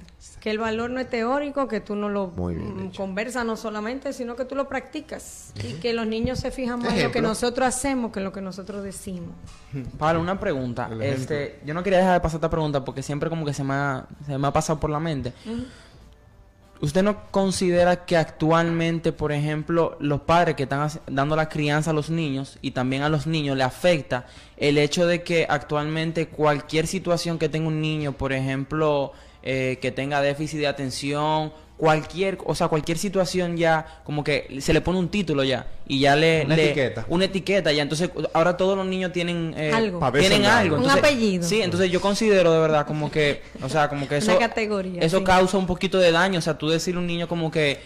Que 0.40 0.50
el 0.50 0.58
valor 0.58 0.90
no 0.90 1.00
es 1.00 1.10
teórico, 1.10 1.68
que 1.68 1.80
tú 1.80 1.94
no 1.96 2.08
lo 2.08 2.28
mm, 2.28 2.92
conversas 2.96 3.44
no 3.44 3.56
solamente, 3.56 4.12
sino 4.12 4.36
que 4.36 4.44
tú 4.44 4.54
lo 4.54 4.68
practicas. 4.68 5.52
Y 5.62 5.74
que 5.74 5.92
los 5.92 6.06
niños 6.06 6.38
se 6.38 6.50
fijan 6.50 6.78
más 6.80 6.94
en 6.94 7.02
lo 7.04 7.12
que 7.12 7.20
nosotros 7.20 7.66
hacemos 7.68 8.12
que 8.12 8.20
en 8.20 8.24
lo 8.24 8.32
que 8.32 8.40
nosotros 8.40 8.82
decimos. 8.84 9.30
Pablo, 9.98 10.20
una 10.20 10.38
pregunta. 10.40 10.88
Este, 11.00 11.58
yo 11.66 11.74
no 11.74 11.82
quería 11.82 11.98
dejar 11.98 12.14
de 12.14 12.20
pasar 12.20 12.38
esta 12.38 12.50
pregunta 12.50 12.84
porque 12.84 13.02
siempre 13.02 13.28
como 13.28 13.44
que 13.44 13.52
se 13.52 13.64
me 13.64 13.74
ha, 13.74 14.06
se 14.26 14.38
me 14.38 14.46
ha 14.48 14.52
pasado 14.52 14.78
por 14.80 14.90
la 14.90 15.00
mente. 15.00 15.32
¿Usted 16.80 17.02
no 17.02 17.24
considera 17.32 18.04
que 18.04 18.16
actualmente, 18.16 19.12
por 19.12 19.32
ejemplo, 19.32 19.96
los 19.98 20.20
padres 20.20 20.54
que 20.54 20.62
están 20.62 20.88
dando 21.08 21.34
la 21.34 21.48
crianza 21.48 21.90
a 21.90 21.94
los 21.94 22.08
niños 22.08 22.58
y 22.62 22.70
también 22.70 23.02
a 23.02 23.08
los 23.08 23.26
niños 23.26 23.56
le 23.56 23.64
afecta 23.64 24.26
el 24.56 24.78
hecho 24.78 25.04
de 25.06 25.24
que 25.24 25.44
actualmente 25.48 26.28
cualquier 26.28 26.86
situación 26.86 27.38
que 27.38 27.48
tenga 27.48 27.66
un 27.66 27.80
niño, 27.80 28.12
por 28.12 28.32
ejemplo, 28.32 29.12
eh, 29.42 29.78
que 29.82 29.90
tenga 29.90 30.20
déficit 30.20 30.60
de 30.60 30.68
atención, 30.68 31.52
cualquier, 31.78 32.38
o 32.44 32.54
sea, 32.54 32.68
cualquier 32.68 32.98
situación 32.98 33.56
ya 33.56 34.00
como 34.04 34.22
que 34.24 34.58
se 34.60 34.72
le 34.74 34.80
pone 34.82 34.98
un 34.98 35.08
título 35.08 35.44
ya 35.44 35.66
y 35.86 36.00
ya 36.00 36.16
le 36.16 36.42
Una 36.44 36.56
le- 36.56 36.64
etiqueta. 36.66 37.06
una 37.08 37.24
etiqueta 37.24 37.72
ya 37.72 37.82
entonces 37.82 38.10
ahora 38.34 38.56
todos 38.56 38.76
los 38.76 38.84
niños 38.84 39.12
tienen 39.12 39.54
eh, 39.56 39.70
Algo. 39.72 40.00
tienen 40.12 40.44
algo. 40.44 40.76
Un 40.76 40.90
apellido. 40.90 41.44
sí 41.46 41.62
entonces 41.62 41.90
yo 41.90 42.00
considero 42.00 42.52
de 42.52 42.58
verdad 42.58 42.84
como 42.86 43.10
que 43.12 43.42
o 43.62 43.68
sea 43.68 43.88
como 43.88 44.08
que 44.08 44.16
Una 44.16 44.24
eso 44.32 44.38
categoría, 44.38 45.00
eso 45.00 45.18
sí. 45.18 45.24
causa 45.24 45.56
un 45.56 45.66
poquito 45.66 45.98
de 45.98 46.10
daño 46.12 46.40
o 46.40 46.42
sea 46.42 46.58
tú 46.58 46.68
decirle 46.68 46.98
a 46.98 47.00
un 47.00 47.06
niño 47.06 47.28
como 47.28 47.50
que 47.50 47.78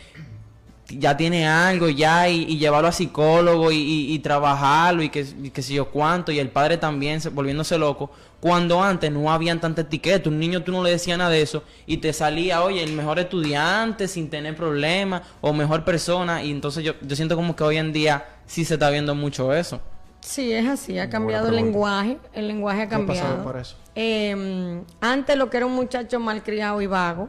ya 0.88 1.16
tiene 1.16 1.46
algo 1.48 1.88
ya 1.88 2.28
y, 2.28 2.42
y 2.42 2.58
llevarlo 2.58 2.88
a 2.88 2.92
psicólogo 2.92 3.70
y, 3.72 3.76
y- 3.76 4.12
y 4.14 4.18
trabajarlo 4.18 5.02
y 5.02 5.08
que, 5.08 5.26
y 5.42 5.50
que 5.50 5.62
sé 5.62 5.74
yo 5.74 5.86
cuánto 5.90 6.32
y 6.32 6.38
el 6.38 6.50
padre 6.50 6.76
también 6.76 7.20
se- 7.20 7.30
volviéndose 7.30 7.78
loco 7.78 8.10
cuando 8.40 8.82
antes 8.82 9.10
no 9.12 9.32
habían 9.32 9.60
tanta 9.60 9.82
etiqueta 9.82 10.28
un 10.28 10.38
niño 10.40 10.62
tú 10.64 10.72
no 10.72 10.82
le 10.82 10.90
decías 10.90 11.16
nada 11.16 11.30
de 11.30 11.40
eso 11.42 11.62
y 11.86 11.98
te 11.98 12.12
salía 12.12 12.62
oye 12.62 12.82
el 12.82 12.92
mejor 12.92 13.18
estudiante 13.20 14.08
sin 14.08 14.28
tener 14.28 14.56
problemas 14.56 15.22
o 15.40 15.52
mejor 15.52 15.84
persona 15.84 16.42
y 16.42 16.50
entonces 16.50 16.82
yo, 16.84 16.94
yo 17.00 17.16
siento 17.16 17.36
como 17.36 17.54
que 17.56 17.62
hoy 17.64 17.76
en 17.78 17.92
día 17.92 18.26
sí 18.46 18.64
se 18.64 18.74
está 18.74 18.90
viendo 18.90 19.14
mucho 19.14 19.54
eso 19.54 19.80
Sí, 20.20 20.52
es 20.52 20.68
así, 20.68 21.00
ha 21.00 21.10
cambiado 21.10 21.48
el 21.48 21.56
lenguaje, 21.56 22.16
el 22.32 22.46
lenguaje 22.46 22.82
ha 22.82 22.88
pasado 22.88 23.06
cambiado. 23.06 23.42
por 23.42 23.56
eso. 23.56 23.76
Eh, 23.96 24.80
antes 25.00 25.36
lo 25.36 25.50
que 25.50 25.56
era 25.56 25.66
un 25.66 25.74
muchacho 25.74 26.20
malcriado 26.20 26.80
y 26.80 26.86
vago, 26.86 27.28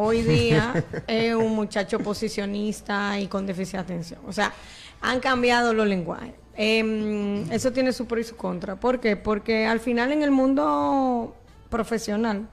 hoy 0.00 0.22
día 0.22 0.84
es 1.06 1.34
un 1.34 1.54
muchacho 1.54 1.98
posicionista 1.98 3.18
y 3.18 3.26
con 3.26 3.46
déficit 3.46 3.74
de 3.74 3.78
atención. 3.78 4.20
O 4.26 4.32
sea, 4.32 4.52
han 5.00 5.20
cambiado 5.20 5.74
los 5.74 5.86
lenguajes. 5.86 6.34
Eh, 6.56 7.46
eso 7.50 7.72
tiene 7.72 7.92
su 7.92 8.06
pro 8.06 8.18
y 8.18 8.24
su 8.24 8.36
contra. 8.36 8.76
¿Por 8.76 9.00
qué? 9.00 9.16
Porque 9.16 9.66
al 9.66 9.80
final 9.80 10.12
en 10.12 10.22
el 10.22 10.30
mundo 10.30 11.34
profesional, 11.68 12.48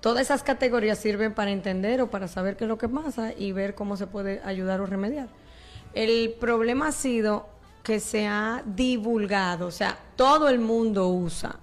todas 0.00 0.22
esas 0.22 0.42
categorías 0.42 0.98
sirven 0.98 1.34
para 1.34 1.50
entender 1.50 2.00
o 2.02 2.10
para 2.10 2.28
saber 2.28 2.56
qué 2.56 2.64
es 2.64 2.68
lo 2.68 2.78
que 2.78 2.88
pasa 2.88 3.32
y 3.36 3.52
ver 3.52 3.74
cómo 3.74 3.96
se 3.96 4.06
puede 4.06 4.40
ayudar 4.44 4.80
o 4.80 4.86
remediar. 4.86 5.28
El 5.94 6.34
problema 6.38 6.88
ha 6.88 6.92
sido 6.92 7.48
que 7.82 8.00
se 8.00 8.26
ha 8.26 8.62
divulgado, 8.66 9.66
o 9.66 9.70
sea, 9.70 9.98
todo 10.16 10.48
el 10.48 10.58
mundo 10.58 11.08
usa 11.08 11.58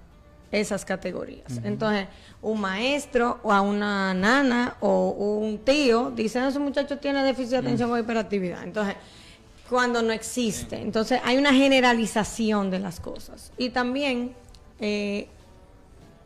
esas 0.60 0.84
categorías. 0.84 1.60
Entonces, 1.64 2.06
un 2.42 2.60
maestro 2.60 3.40
o 3.42 3.52
a 3.52 3.60
una 3.60 4.14
nana 4.14 4.76
o 4.80 5.10
un 5.10 5.58
tío 5.58 6.10
dicen, 6.10 6.44
ese 6.44 6.58
muchacho 6.58 6.98
tiene 6.98 7.22
déficit 7.22 7.50
de 7.52 7.56
atención 7.58 7.90
o 7.90 7.98
hiperactividad. 7.98 8.64
Entonces, 8.64 8.96
cuando 9.68 10.02
no 10.02 10.12
existe. 10.12 10.80
Entonces, 10.80 11.20
hay 11.24 11.36
una 11.36 11.52
generalización 11.52 12.70
de 12.70 12.78
las 12.78 13.00
cosas. 13.00 13.52
Y 13.58 13.70
también 13.70 14.34
eh, 14.80 15.28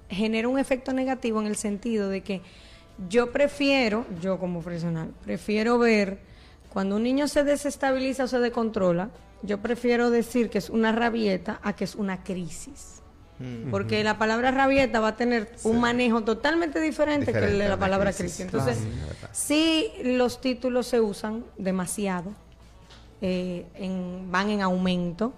genera 0.09 0.49
un 0.49 0.59
efecto 0.59 0.93
negativo 0.93 1.41
en 1.41 1.47
el 1.47 1.57
sentido 1.57 2.09
de 2.09 2.22
que 2.22 2.43
yo 3.09 3.33
prefiero, 3.33 4.07
yo 4.20 4.39
como 4.39 4.61
profesional, 4.61 5.12
prefiero 5.24 5.78
ver 5.78 6.18
cuando 6.68 6.97
un 6.97 7.03
niño 7.03 7.26
se 7.28 7.45
desestabiliza 7.45 8.24
o 8.24 8.28
se 8.28 8.39
descontrola, 8.39 9.11
yo 9.43 9.59
prefiero 9.59 10.11
decir 10.11 10.51
que 10.51 10.59
es 10.59 10.68
una 10.70 10.93
rabieta 10.93 11.61
a 11.62 11.74
que 11.74 11.85
es 11.85 11.95
una 11.95 12.22
crisis. 12.22 13.03
Porque 13.70 14.05
la 14.05 14.18
palabra 14.18 14.51
rabieta 14.51 15.01
va 15.01 15.09
a 15.09 15.16
tener 15.16 15.51
un 15.64 15.80
manejo 15.80 16.22
totalmente 16.24 16.80
diferente, 16.80 17.32
que 17.32 17.38
el 17.38 17.45
de 17.45 17.47
Diferente 17.53 17.64
a 17.64 17.68
la 17.68 17.74
una 17.76 17.80
palabra 17.80 18.12
crisis. 18.12 18.36
crisis. 18.36 18.41
Entonces, 18.41 18.78
sí 19.32 19.91
los 20.05 20.41
títulos 20.41 20.86
se 20.86 21.01
usan 21.01 21.45
demasiado, 21.57 22.32
eh, 23.22 23.66
en- 23.74 24.30
van 24.30 24.51
en 24.51 24.61
aumento. 24.62 25.32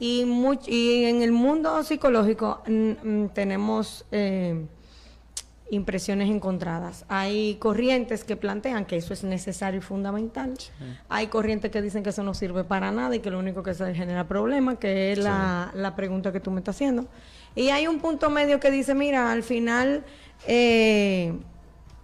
Y, 0.00 0.24
much- 0.24 0.68
y 0.68 1.04
en 1.04 1.22
el 1.22 1.32
mundo 1.32 1.82
psicológico 1.82 2.62
mm, 2.66 3.26
tenemos 3.34 4.04
eh, 4.12 4.64
impresiones 5.70 6.30
encontradas. 6.30 7.04
Hay 7.08 7.56
corrientes 7.56 8.24
que 8.24 8.36
plantean 8.36 8.86
que 8.86 8.96
eso 8.96 9.12
es 9.12 9.24
necesario 9.24 9.78
y 9.78 9.82
fundamental. 9.82 10.54
Hay 11.08 11.26
corrientes 11.26 11.70
que 11.70 11.82
dicen 11.82 12.02
que 12.02 12.10
eso 12.10 12.22
no 12.22 12.34
sirve 12.34 12.64
para 12.64 12.90
nada 12.90 13.14
y 13.14 13.20
que 13.20 13.30
lo 13.30 13.38
único 13.38 13.62
que 13.62 13.74
se 13.74 13.94
genera 13.94 14.26
problemas, 14.26 14.78
que 14.78 15.12
es 15.12 15.18
la, 15.18 15.70
la 15.74 15.94
pregunta 15.94 16.32
que 16.32 16.40
tú 16.40 16.50
me 16.50 16.60
estás 16.60 16.76
haciendo. 16.76 17.06
Y 17.54 17.68
hay 17.68 17.86
un 17.86 17.98
punto 18.00 18.30
medio 18.30 18.60
que 18.60 18.70
dice, 18.70 18.94
mira, 18.94 19.32
al 19.32 19.42
final 19.42 20.04
eh, 20.46 21.34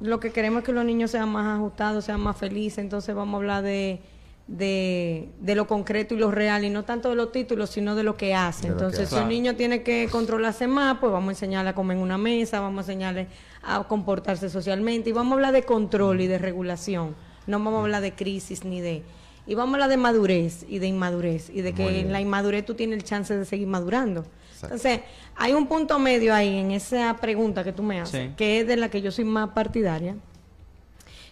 lo 0.01 0.21
que 0.21 0.31
queremos 0.31 0.61
es 0.61 0.67
que 0.67 0.73
los 0.73 0.85
niños 0.85 1.11
sean 1.11 1.31
más 1.31 1.57
ajustados, 1.57 2.05
sean 2.05 2.21
más 2.21 2.37
felices, 2.37 2.79
entonces 2.79 3.15
vamos 3.15 3.35
a 3.35 3.37
hablar 3.37 3.63
de, 3.63 4.01
de, 4.47 5.31
de 5.41 5.55
lo 5.55 5.67
concreto 5.67 6.15
y 6.15 6.19
lo 6.19 6.31
real, 6.31 6.65
y 6.65 6.71
no 6.71 6.85
tanto 6.85 7.11
de 7.11 7.15
los 7.15 7.33
títulos, 7.33 7.71
sino 7.71 7.95
de 7.95 8.03
lo 8.03 8.17
que 8.17 8.35
hace. 8.35 8.63
Que 8.63 8.73
Entonces, 8.73 9.07
hace. 9.07 9.17
si 9.17 9.23
un 9.23 9.29
niño 9.29 9.55
tiene 9.55 9.83
que 9.83 10.09
controlarse 10.11 10.67
más, 10.67 10.99
pues 10.99 11.13
vamos 11.13 11.29
a 11.29 11.33
enseñarle 11.33 11.71
a 11.71 11.75
comer 11.75 11.97
en 11.97 12.03
una 12.03 12.19
mesa, 12.19 12.61
vamos 12.61 12.89
a 12.89 12.93
enseñarle 12.93 13.29
a 13.67 13.83
comportarse 13.85 14.49
socialmente, 14.51 15.11
y 15.11 15.13
vamos 15.13 15.33
a 15.33 15.35
hablar 15.35 15.53
de 15.53 15.63
control 15.65 16.21
y 16.21 16.27
de 16.27 16.39
regulación, 16.39 17.15
no 17.47 17.59
vamos 17.59 17.75
a 17.75 17.81
hablar 17.83 18.03
de 18.03 18.15
crisis 18.15 18.65
ni 18.65 18.81
de... 18.81 19.03
Y 19.47 19.55
vamos 19.55 19.73
a 19.73 19.77
hablar 19.77 19.91
de 19.91 19.99
madurez 19.99 20.65
y 20.69 20.79
de 20.79 20.87
inmadurez, 20.87 21.51
y 21.51 21.61
de 21.61 21.75
que 21.75 22.01
en 22.01 22.13
la 22.13 22.21
inmadurez 22.23 22.65
tú 22.65 22.75
tienes 22.75 22.97
el 22.97 23.05
chance 23.05 23.37
de 23.37 23.45
seguir 23.45 23.69
madurando. 23.69 24.25
Entonces, 24.63 25.01
hay 25.37 25.53
un 25.53 25.67
punto 25.67 25.99
medio 25.99 26.35
ahí 26.35 26.57
en 26.57 26.71
esa 26.71 27.15
pregunta 27.21 27.63
que 27.63 27.73
tú 27.73 27.83
me 27.83 28.01
haces, 28.01 28.29
Sí. 28.31 28.35
que 28.37 28.61
es 28.61 28.67
de 28.67 28.77
la 28.77 28.89
que 28.89 29.03
yo 29.03 29.11
soy 29.11 29.25
más 29.27 29.51
partidaria, 29.51 30.17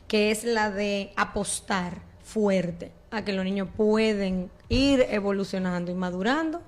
que 0.08 0.30
es 0.30 0.44
la 0.44 0.70
de 0.70 1.12
apostar 1.16 2.02
fuerte 2.22 2.92
a 3.10 3.24
que 3.24 3.32
los 3.32 3.44
niños 3.44 3.68
pueden 3.74 4.50
ir 4.68 5.06
evolucionando 5.08 5.90
y 5.90 5.94
madurando 5.94 6.60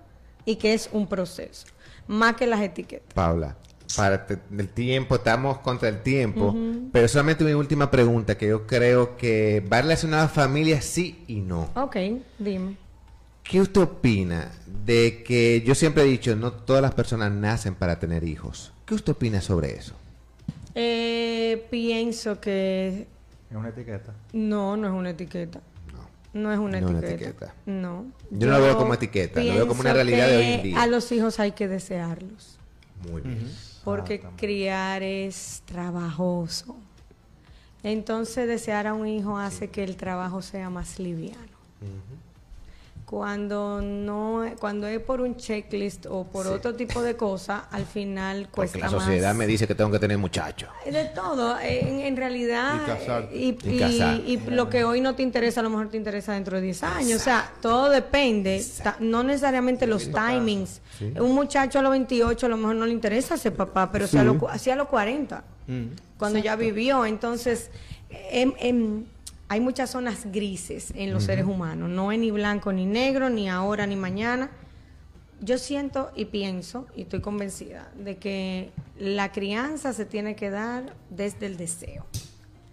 y 0.46 0.56
que 0.56 0.72
es 0.72 0.88
un 0.92 1.06
proceso, 1.06 1.66
más 2.06 2.36
que 2.36 2.46
las 2.46 2.60
etiquetas. 2.62 3.12
Paula, 3.12 3.56
para 3.96 4.26
te- 4.26 4.38
el 4.58 4.68
tiempo, 4.68 5.14
estamos 5.16 5.58
contra 5.58 5.88
el 5.88 6.02
tiempo, 6.02 6.54
pero 6.92 7.06
solamente 7.08 7.44
mi 7.44 7.52
última 7.52 7.90
pregunta, 7.90 8.36
que 8.36 8.48
yo 8.48 8.66
creo 8.66 9.16
que 9.16 9.62
va 9.72 9.82
relacionada 9.82 10.24
a 10.24 10.28
familia 10.28 10.80
sí 10.82 11.24
y 11.28 11.40
no. 11.40 11.70
Ok, 11.74 11.96
dime. 12.38 12.76
¿Qué 13.42 13.60
usted 13.60 13.82
opina 13.82 14.50
de 14.84 15.22
que 15.22 15.62
yo 15.66 15.74
siempre 15.74 16.02
he 16.02 16.06
dicho, 16.06 16.34
no 16.34 16.52
todas 16.52 16.80
las 16.82 16.94
personas 16.94 17.30
nacen 17.30 17.74
para 17.74 17.98
tener 17.98 18.24
hijos? 18.24 18.72
¿Qué 18.86 18.94
usted 18.94 19.12
opina 19.12 19.40
sobre 19.42 19.74
eso? 19.76 19.94
Eh, 20.74 21.66
pienso 21.70 22.40
que 22.40 23.06
Es 23.50 23.56
una 23.56 23.68
etiqueta. 23.68 24.12
no, 24.32 24.76
no 24.76 24.86
es 24.88 24.92
una 24.92 25.10
etiqueta. 25.10 25.60
No 26.32 26.52
es 26.52 26.58
una 26.58 26.80
No 26.80 26.88
es 26.88 26.94
una 26.96 27.06
etiqueta. 27.08 27.54
No. 27.66 28.06
Yo 28.30 28.48
no 28.48 28.58
lo 28.58 28.64
veo 28.64 28.76
como 28.76 28.94
etiqueta, 28.94 29.40
lo 29.40 29.54
veo 29.54 29.68
como 29.68 29.82
una 29.82 29.92
realidad 29.92 30.26
de 30.26 30.36
hoy 30.36 30.44
en 30.44 30.62
día. 30.64 30.82
A 30.82 30.86
los 30.88 31.12
hijos 31.12 31.38
hay 31.38 31.52
que 31.52 31.68
desearlos. 31.68 32.58
Muy 33.08 33.20
bien. 33.22 33.48
Porque 33.84 34.20
criar 34.36 35.02
es 35.02 35.62
trabajoso. 35.66 36.76
Entonces 37.82 38.48
desear 38.48 38.86
a 38.86 38.94
un 38.94 39.06
hijo 39.06 39.36
hace 39.36 39.68
que 39.68 39.84
el 39.84 39.96
trabajo 39.96 40.40
sea 40.40 40.70
más 40.70 40.98
liviano. 40.98 41.54
Cuando 43.18 43.80
no, 43.80 44.44
cuando 44.58 44.88
es 44.88 44.98
por 44.98 45.20
un 45.20 45.36
checklist 45.36 46.06
o 46.06 46.24
por 46.24 46.48
otro 46.48 46.74
tipo 46.74 47.00
de 47.00 47.14
cosa, 47.14 47.68
al 47.70 47.86
final 47.86 48.48
Porque 48.52 48.72
cuesta 48.72 48.78
la 48.80 48.88
sociedad 48.88 49.28
más. 49.28 49.36
me 49.36 49.46
dice 49.46 49.68
que 49.68 49.76
tengo 49.76 49.92
que 49.92 50.00
tener 50.00 50.18
muchachos. 50.18 50.68
De 50.84 51.04
todo, 51.14 51.56
en, 51.60 52.00
en 52.00 52.16
realidad. 52.16 52.80
Y. 53.32 53.38
Y, 53.38 53.58
Y 53.64 53.76
y- 53.76 53.78
casar. 53.78 54.20
y 54.26 54.36
lo 54.48 54.68
que 54.68 54.82
hoy 54.82 55.00
no 55.00 55.14
te 55.14 55.22
interesa, 55.22 55.60
a 55.60 55.62
lo 55.62 55.70
mejor 55.70 55.90
te 55.90 55.96
interesa 55.96 56.32
dentro 56.32 56.56
de 56.56 56.62
10 56.64 56.82
años. 56.82 57.20
O 57.20 57.22
sea, 57.24 57.52
todo 57.62 57.88
depende. 57.88 58.60
Ta- 58.82 58.96
No 58.98 59.22
necesariamente 59.22 59.86
los 59.86 60.10
timings. 60.10 60.80
Un 61.20 61.36
muchacho 61.36 61.78
a 61.78 61.82
los 61.82 61.92
28 61.92 62.46
a 62.46 62.48
lo 62.48 62.56
mejor 62.56 62.74
no 62.74 62.84
le 62.84 62.92
interesa 62.92 63.36
ser 63.36 63.54
papá, 63.54 63.92
pero 63.92 64.08
sí 64.08 64.18
a 64.18 64.24
los, 64.24 64.42
a 64.42 64.74
los 64.74 64.88
40, 64.88 65.44
cuando 66.18 66.40
ya 66.40 66.56
vivió. 66.56 67.06
Entonces, 67.06 67.70
em- 68.10 68.54
em, 68.58 69.04
hay 69.54 69.60
muchas 69.60 69.90
zonas 69.90 70.26
grises 70.32 70.92
en 70.96 71.12
los 71.12 71.22
seres 71.24 71.44
humanos. 71.44 71.88
No 71.88 72.10
es 72.10 72.18
ni 72.18 72.32
blanco 72.32 72.72
ni 72.72 72.86
negro, 72.86 73.30
ni 73.30 73.48
ahora 73.48 73.86
ni 73.86 73.94
mañana. 73.94 74.50
Yo 75.40 75.58
siento 75.58 76.10
y 76.16 76.24
pienso, 76.24 76.86
y 76.96 77.02
estoy 77.02 77.20
convencida, 77.20 77.88
de 77.96 78.16
que 78.16 78.70
la 78.98 79.30
crianza 79.30 79.92
se 79.92 80.06
tiene 80.06 80.34
que 80.34 80.50
dar 80.50 80.94
desde 81.10 81.46
el 81.46 81.56
deseo 81.56 82.04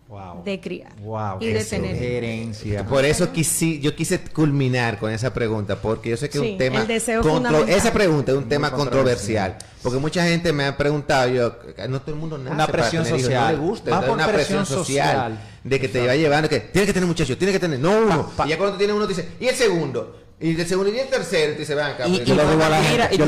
Wow. 0.09 0.43
de 0.43 0.59
criar 0.59 0.95
Wow. 1.01 1.37
y 1.39 1.47
de 1.53 1.63
tener. 1.63 2.85
Por 2.85 3.05
eso 3.05 3.31
quisi- 3.31 3.79
yo 3.79 3.95
quise 3.95 4.19
culminar 4.23 4.97
con 4.99 5.11
esa 5.11 5.31
pregunta, 5.33 5.75
porque 5.81 6.09
yo 6.09 6.17
sé 6.17 6.29
que 6.29 6.37
es 6.39 6.43
Sí, 6.43 6.51
un 6.53 6.57
tema... 6.57 6.81
el 6.81 6.87
deseo 6.87 7.21
contro- 7.21 7.63
esa 7.67 7.93
pregunta 7.93 8.31
es 8.31 8.37
un 8.37 8.43
Muy 8.45 8.49
tema 8.49 8.71
controversial. 8.71 9.51
controversial. 9.51 9.79
Porque 9.83 9.99
mucha 9.99 10.23
gente 10.25 10.51
me 10.51 10.65
ha 10.65 10.75
preguntado, 10.75 11.29
yo, 11.29 11.55
no 11.89 12.01
todo 12.01 12.13
el 12.15 12.19
mundo 12.19 12.37
nace 12.39 12.55
Una 12.55 12.65
para 12.67 12.79
presión 12.83 13.05
hijos, 13.05 13.21
social. 13.21 13.55
no 13.55 13.61
le 13.61 13.67
gusta, 13.69 13.91
Va 13.91 13.99
es 13.99 14.05
por 14.05 14.13
una 14.15 14.27
presión 14.27 14.59
presión 14.59 14.65
social, 14.85 15.07
social. 15.31 15.39
De 15.63 15.79
que 15.79 15.87
te 15.87 16.05
va 16.05 16.15
llevando, 16.15 16.49
que 16.49 16.59
tienes 16.59 16.87
que 16.87 16.93
tener 16.93 17.07
muchachos, 17.07 17.37
tienes 17.37 17.53
que 17.55 17.59
tener, 17.59 17.79
no 17.79 17.91
uno. 18.01 18.27
Pa- 18.29 18.37
pa- 18.37 18.47
y 18.47 18.49
ya 18.49 18.57
cuando 18.57 18.73
tú 18.73 18.77
tienes 18.79 18.95
uno, 18.95 19.05
te 19.07 19.13
dice, 19.13 19.29
¿y 19.39 19.47
el 19.47 19.55
segundo? 19.55 20.17
Y 20.39 20.59
el 20.59 20.67
segundo 20.67 20.91
y 20.91 20.97
el 20.97 21.07
tercero, 21.07 21.53
te 21.53 21.59
dice, 21.59 21.75
van 21.75 21.91
acá. 21.91 22.07
Y- 22.07 22.17
pues, 22.17 22.21
y 22.21 22.25
yo 22.25 22.35
lo 22.35 22.49
digo 22.49 22.63
a 22.63 22.69
la 22.69 22.79
mira, 22.81 23.07
gente, 23.07 23.15
y 23.15 23.17
yo 23.19 23.25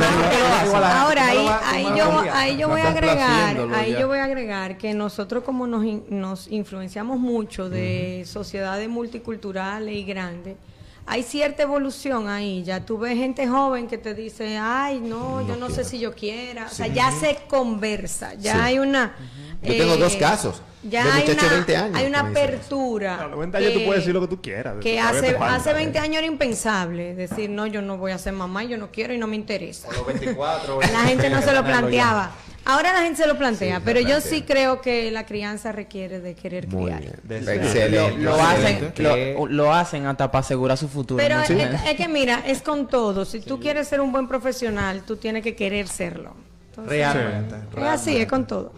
Ahora 0.75 1.27
¿cómo 1.33 1.49
ahí, 1.49 1.85
ahí 1.85 1.97
yo, 1.97 2.19
ahí 2.33 2.57
yo 2.57 2.67
voy 2.69 2.81
a 2.81 2.87
agregar, 2.89 3.57
ahí 3.75 3.91
ya. 3.93 3.99
yo 3.99 4.07
voy 4.07 4.17
a 4.17 4.23
agregar 4.23 4.77
que 4.79 4.93
nosotros 4.95 5.43
como 5.43 5.67
nos, 5.67 5.85
nos 6.09 6.47
influenciamos 6.51 7.19
mucho 7.19 7.69
de 7.69 8.23
sociedades 8.27 8.89
multiculturales 8.89 9.93
y 9.95 10.03
grandes, 10.03 10.55
hay 11.05 11.21
cierta 11.21 11.63
evolución 11.63 12.29
ahí. 12.29 12.63
Ya 12.63 12.83
tú 12.85 12.97
ves 12.97 13.15
gente 13.17 13.47
joven 13.47 13.87
que 13.87 13.97
te 13.97 14.13
dice, 14.15 14.57
ay, 14.57 14.99
no, 14.99 15.45
yo 15.47 15.55
no 15.57 15.69
sé 15.69 15.83
si 15.83 15.99
yo 15.99 16.13
quiera. 16.13 16.65
O 16.65 16.73
sea, 16.73 16.87
ya 16.87 17.11
se 17.11 17.37
conversa, 17.47 18.33
ya 18.35 18.53
Sí. 18.53 18.59
hay 18.61 18.79
una... 18.79 19.13
Yo 19.63 19.73
tengo 19.77 19.93
eh, 19.95 19.97
dos 19.97 20.15
casos 20.15 20.61
Ya 20.83 21.05
de 21.05 21.11
hay 21.11 21.29
una, 21.31 21.43
de 21.43 21.49
20 21.49 21.75
años 21.77 21.97
hay 21.97 22.05
una 22.07 22.17
que 22.19 22.23
me 22.23 22.29
dicen 22.29 22.43
eso. 22.43 22.53
apertura. 22.55 23.21
A 23.21 23.27
los 23.27 23.39
20 23.39 23.57
años 23.57 23.73
tú 23.73 23.79
puedes 23.85 24.01
decir 24.03 24.13
lo 24.13 24.21
que 24.21 24.27
tú 24.27 24.41
quieras. 24.41 24.75
Que 24.81 24.99
hace, 24.99 25.31
falta, 25.35 25.55
hace 25.55 25.71
eh. 25.71 25.73
20 25.75 25.99
años 25.99 26.17
era 26.17 26.27
impensable 26.27 27.15
decir, 27.15 27.49
no, 27.49 27.65
yo 27.67 27.81
no 27.81 27.97
voy 27.97 28.11
a 28.11 28.17
ser 28.17 28.33
mamá, 28.33 28.63
yo 28.63 28.77
no 28.77 28.91
quiero 28.91 29.13
y 29.13 29.17
no 29.17 29.27
me 29.27 29.35
interesa. 29.35 29.87
Los 29.91 30.05
24. 30.05 30.79
La 30.81 30.99
gente 31.05 31.29
no 31.29 31.41
se 31.41 31.53
lo 31.53 31.63
planteaba. 31.63 32.31
Ahora 32.65 32.93
la 32.93 33.01
gente 33.01 33.21
se 33.21 33.27
lo 33.27 33.37
plantea, 33.37 33.77
Sí, 33.77 33.81
pero 33.83 33.99
yo 33.99 34.07
plantea. 34.07 34.29
sí 34.31 34.41
creo 34.43 34.79
que 34.79 35.11
la 35.11 35.25
crianza 35.25 35.73
requiere 35.73 36.21
de 36.21 36.33
querer 36.33 36.67
Muy 36.69 36.85
criar. 36.85 37.19
bien. 37.23 37.49
Excelente. 37.49 38.19
Lo 38.21 38.35
hacen, 38.35 38.93
lo, 38.97 39.47
lo 39.47 39.73
hacen 39.73 40.05
hasta 40.05 40.31
para 40.31 40.39
asegurar 40.39 40.77
su 40.77 40.87
futuro. 40.87 41.21
Pero 41.21 41.41
es, 41.41 41.95
que 41.97 42.07
mira, 42.07 42.41
es 42.45 42.61
con 42.61 42.87
todo. 42.87 43.25
Si 43.25 43.41
tú 43.41 43.59
quieres 43.59 43.89
ser 43.89 43.99
un 43.99 44.13
buen 44.13 44.29
profesional, 44.29 45.03
tú 45.05 45.17
tienes 45.17 45.43
que 45.43 45.55
querer 45.55 45.89
serlo. 45.89 46.35
Entonces, 46.69 47.13
Realmente. 47.13 47.55
Es 47.77 47.83
así, 47.83 48.17
es 48.17 48.27
con 48.27 48.47
todo. 48.47 48.71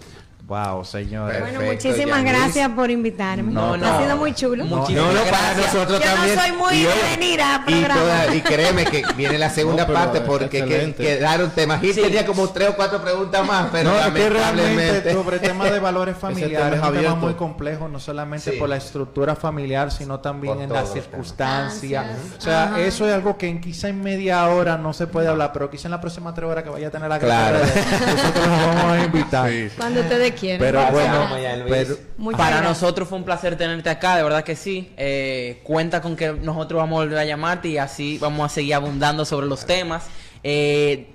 Wow, 0.48 0.86
señores. 0.86 1.38
Perfecto, 1.38 1.60
bueno, 1.60 1.74
muchísimas 1.74 2.18
Yanis. 2.24 2.32
gracias 2.34 2.70
por 2.70 2.91
invitarme. 2.91 3.52
No, 3.52 3.76
no. 3.78 3.86
Ha 3.88 4.02
sido 4.04 4.16
muy 4.18 4.34
chulo. 4.36 4.64
Muchísimas 4.66 5.06
No, 5.08 5.14
no, 5.14 5.32
para 5.32 5.54
gracias. 5.54 5.74
nosotros 5.74 6.00
Yo 6.04 6.06
no 6.10 6.16
también. 6.16 6.39
soy 6.39 6.52
muy 6.52 6.74
Y 6.76 6.88
venir 7.18 7.41
a 7.41 7.64
y, 7.66 7.72
programas. 7.72 7.98
toda- 8.26 8.36
y 8.36 8.41
créeme 8.41 8.86
que 8.86 9.04
viene 9.18 9.39
la 9.39 9.50
segunda 9.50 9.88
No, 9.88 9.93
parte 9.93 10.22
porque 10.22 10.48
que, 10.64 10.93
quedaron 10.93 11.50
temas. 11.50 11.82
Gil 11.82 11.96
Sí. 11.96 12.02
tenía 12.04 12.28
como 12.28 12.48
tres 12.50 12.70
o 12.70 12.76
cuatro 12.76 13.02
preguntas 13.02 13.43
más, 13.43 13.70
pero 13.72 13.89
no, 13.89 13.98
es 13.98 14.06
que 14.06 14.30
realmente 14.30 14.39
lamentablemente. 14.39 15.14
sobre 15.14 15.39
temas 15.39 15.72
de 15.72 15.80
valores 15.80 16.16
familiares 16.20 16.78
es 16.80 16.84
es 16.84 16.89
un 16.89 16.96
tema 16.96 17.16
muy 17.16 17.34
complejo, 17.34 17.88
no 17.88 18.00
solamente 18.00 18.52
Sí. 18.52 18.58
por 18.60 18.70
la 18.70 18.76
estructura 18.76 19.36
familiar, 19.36 19.91
sino 19.91 20.20
también 20.20 20.54
Por 20.54 20.64
en 20.64 20.72
las 20.74 20.84
los 20.84 20.93
circunstancias. 20.93 22.06
O 22.38 22.41
sea, 22.41 22.66
Ajá. 22.66 22.82
eso 22.82 23.08
es 23.08 23.16
algo 23.16 23.36
que 23.36 23.48
en, 23.48 23.60
quizá 23.62 23.88
en 23.89 24.02
media 24.04 24.46
hora 24.48 24.78
no 24.78 24.93
se 24.93 25.08
puede 25.08 25.28
hablar, 25.28 25.52
pero 25.54 25.72
quizá 25.72 25.88
en 25.88 25.91
la 25.93 26.02
próxima 26.02 26.36
tres 26.36 26.48
horas 26.48 26.64
que 26.64 26.70
vaya 26.70 26.89
a 26.89 26.91
tener 26.91 27.10
la 27.10 27.18
Claro. 27.18 27.58
nosotros 27.60 28.48
nos 28.48 28.66
vamos 28.76 28.91
a 28.91 29.04
invitar. 29.06 29.50
Sí. 29.50 29.70
Cuando 29.76 30.02
ustedes 30.02 30.34
Pero 30.41 30.79
Gracias, 30.79 31.29
bueno, 31.29 31.65
Luis. 31.65 31.69
pero- 31.69 31.97
Para 32.38 32.57
gracias. 32.57 32.63
nosotros 32.63 33.07
fue 33.09 33.17
un 33.17 33.23
placer 33.25 33.57
tenerte 33.57 33.89
acá, 33.89 34.15
de 34.17 34.23
verdad 34.23 34.43
que 34.43 34.55
sí. 34.55 34.91
Eh, 34.97 35.61
cuenta 35.63 36.01
con 36.01 36.15
que 36.15 36.31
nosotros 36.33 36.79
vamos 36.79 36.97
a 36.99 37.03
volver 37.03 37.17
a 37.19 37.25
llamarte 37.25 37.67
y 37.69 37.77
así 37.77 38.17
vamos 38.19 38.51
a 38.51 38.53
seguir 38.53 38.75
abundando 38.75 39.25
sobre 39.25 39.47
los 39.47 39.65
temas. 39.65 40.05
Eh, 40.43 41.07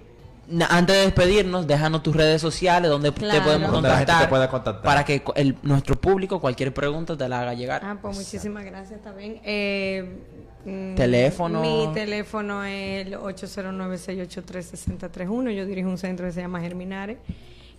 antes 0.69 0.97
de 0.97 1.03
despedirnos, 1.03 1.69
déjanos 1.69 2.03
tus 2.03 2.17
redes 2.17 2.43
sociales 2.43 2.91
donde 2.91 3.13
te 3.13 3.21
podemos 3.41 3.71
Donde 3.71 3.89
la 3.89 3.99
gente 3.99 4.07
contactar, 4.13 4.23
te 4.23 4.29
pueda 4.29 4.51
contactar. 4.51 4.83
para 4.83 5.05
que 5.05 5.23
el- 5.37 5.55
nuestro 5.63 5.95
público 5.95 6.41
cualquier 6.41 6.75
pregunta 6.75 7.17
te 7.17 7.29
la 7.29 7.43
haga 7.43 7.55
llegar. 7.55 7.83
Ah, 7.85 7.97
pues 8.03 8.17
muchísimas 8.17 8.65
gracias 8.65 9.01
también. 9.01 9.41
Eh, 9.45 10.19
mm, 10.65 10.97
Teléfono. 10.97 11.61
Mi 11.61 11.89
teléfono 11.95 12.65
es 12.65 13.07
el 13.07 13.15
809-683-6031. 13.15 15.53
Yo 15.55 15.67
dirijo 15.67 15.89
un 15.89 15.99
centro 15.99 16.27
que 16.27 16.33
se 16.33 16.41
llama 16.41 16.61
Germinares. 16.61 17.19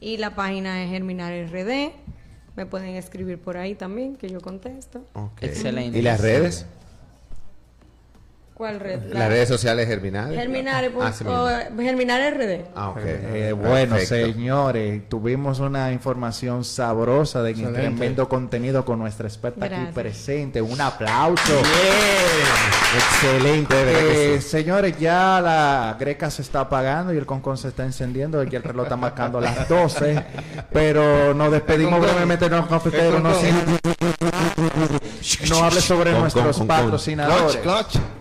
Y 0.02 0.18
la 0.18 0.36
página 0.36 0.84
es 0.84 0.90
Germinares 0.90 1.52
RD. 1.52 1.94
Me 2.56 2.66
pueden 2.66 2.96
escribir 2.96 3.40
por 3.40 3.56
ahí 3.56 3.76
también, 3.76 4.16
que 4.16 4.28
yo 4.30 4.42
contesto. 4.42 5.06
Excelente. 5.40 6.00
¿Y 6.00 6.02
las 6.02 6.20
redes? 6.20 6.66
¿Cuál 8.62 8.80
red? 8.80 9.02
Las 9.12 9.28
redes 9.28 9.50
sociales 9.50 9.88
Ah, 11.02 11.12
sí, 11.12 11.24
o, 11.26 11.48
mismo. 11.48 11.82
Germinales 11.82 12.38
RD. 12.38 12.66
Ah, 12.76 12.90
ok. 12.90 12.98
Eh, 13.04 13.54
bueno, 13.54 13.96
Perfecto. 13.96 14.34
señores, 14.34 15.02
tuvimos 15.10 15.60
una 15.60 15.92
información 15.92 16.64
sabrosa 16.64 17.42
de 17.42 17.50
Excelente. 17.52 17.80
tremendo 17.80 18.30
contenido 18.30 18.86
con 18.86 19.00
nuestra 19.00 19.28
experta 19.28 19.66
aquí 19.66 19.88
presente. 19.96 20.62
Un 20.62 20.80
aplauso. 20.80 21.54
Excelente, 22.96 23.74
verdad 23.74 24.00
que 24.00 24.36
Eh, 24.36 24.42
sí. 24.42 24.50
Señores, 24.50 24.94
ya 25.00 25.42
la 25.42 25.98
greca 26.00 26.30
se 26.30 26.44
está 26.44 26.60
apagando 26.60 27.12
y 27.16 27.18
el 27.18 27.26
concon 27.26 27.58
se 27.58 27.70
está 27.70 27.84
encendiendo 27.84 28.44
y 28.44 28.56
el 28.56 28.62
reloj 28.62 28.84
está 28.86 28.96
marcando 28.96 29.42
las 29.42 29.68
12. 29.68 30.24
Pero 30.72 31.34
nos 31.34 31.52
despedimos 31.52 32.00
brevemente 32.00 32.48
de 32.48 32.56
los 32.58 32.68
cafeteros. 32.68 33.16
El 33.16 33.24
No, 35.50 35.60
no 35.60 35.64
hable 35.66 35.82
sobre 35.82 36.12
nuestros 36.12 36.60
patrocinadores. 36.62 37.58
Clutch, 37.58 37.64
clutch. 37.64 38.21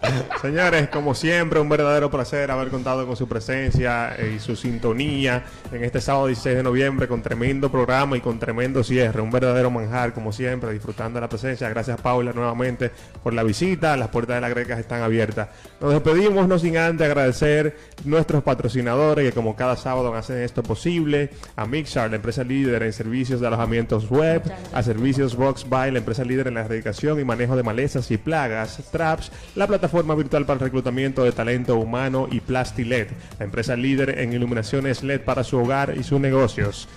Señores, 0.40 0.88
como 0.88 1.14
siempre, 1.14 1.60
un 1.60 1.68
verdadero 1.68 2.10
placer 2.10 2.50
haber 2.50 2.68
contado 2.68 3.06
con 3.06 3.16
su 3.16 3.28
presencia 3.28 4.16
y 4.34 4.38
su 4.38 4.56
sintonía 4.56 5.44
en 5.70 5.84
este 5.84 6.00
sábado 6.00 6.26
16 6.26 6.56
de 6.56 6.62
noviembre 6.62 7.06
con 7.06 7.20
tremendo 7.22 7.70
programa 7.70 8.16
y 8.16 8.20
con 8.20 8.38
tremendo 8.38 8.82
cierre. 8.82 9.20
Un 9.20 9.30
verdadero 9.30 9.70
manjar, 9.70 10.14
como 10.14 10.32
siempre, 10.32 10.72
disfrutando 10.72 11.18
de 11.18 11.22
la 11.22 11.28
presencia. 11.28 11.68
Gracias, 11.68 12.00
Paula, 12.00 12.32
nuevamente 12.32 12.90
por 13.22 13.34
la 13.34 13.42
visita. 13.42 13.96
Las 13.96 14.08
puertas 14.08 14.36
de 14.36 14.40
la 14.40 14.48
Greca 14.48 14.78
están 14.78 15.02
abiertas. 15.02 15.48
Nos 15.80 15.92
despedimos, 15.92 16.48
no 16.48 16.58
sin 16.58 16.78
antes 16.78 17.06
agradecer 17.06 17.76
nuestros 18.04 18.42
patrocinadores 18.42 19.28
que, 19.28 19.34
como 19.34 19.54
cada 19.54 19.76
sábado, 19.76 20.14
hacen 20.14 20.38
esto 20.38 20.62
posible. 20.62 21.30
A 21.56 21.66
Mixar, 21.66 22.08
la 22.08 22.16
empresa 22.16 22.42
líder 22.42 22.82
en 22.82 22.92
servicios 22.92 23.40
de 23.40 23.48
alojamientos 23.48 24.08
web. 24.08 24.42
A 24.72 24.82
Servicios 24.82 25.36
Box 25.36 25.66
la 25.70 25.86
empresa 25.88 26.24
líder 26.24 26.48
en 26.48 26.54
la 26.54 26.60
erradicación 26.60 27.20
y 27.20 27.24
manejo 27.24 27.54
de 27.54 27.62
malezas 27.62 28.10
y 28.10 28.16
plagas. 28.16 28.82
Traps, 28.90 29.30
la 29.54 29.66
plataforma 29.66 29.89
virtual 29.92 30.46
para 30.46 30.54
el 30.54 30.60
reclutamiento 30.60 31.24
de 31.24 31.32
talento 31.32 31.76
humano 31.76 32.28
y 32.30 32.40
Plastilet, 32.40 33.10
la 33.38 33.44
empresa 33.44 33.76
líder 33.76 34.18
en 34.18 34.32
iluminaciones 34.32 35.02
LED 35.02 35.22
para 35.22 35.44
su 35.44 35.58
hogar 35.58 35.94
y 35.96 36.02
sus 36.02 36.20
negocios. 36.20 36.88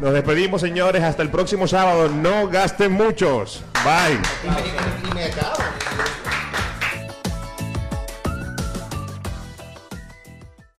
Nos 0.00 0.12
despedimos, 0.12 0.60
señores, 0.60 1.02
hasta 1.02 1.22
el 1.22 1.30
próximo 1.30 1.66
sábado. 1.66 2.08
No 2.08 2.48
gasten 2.48 2.92
muchos. 2.92 3.62
Bye. 3.84 4.18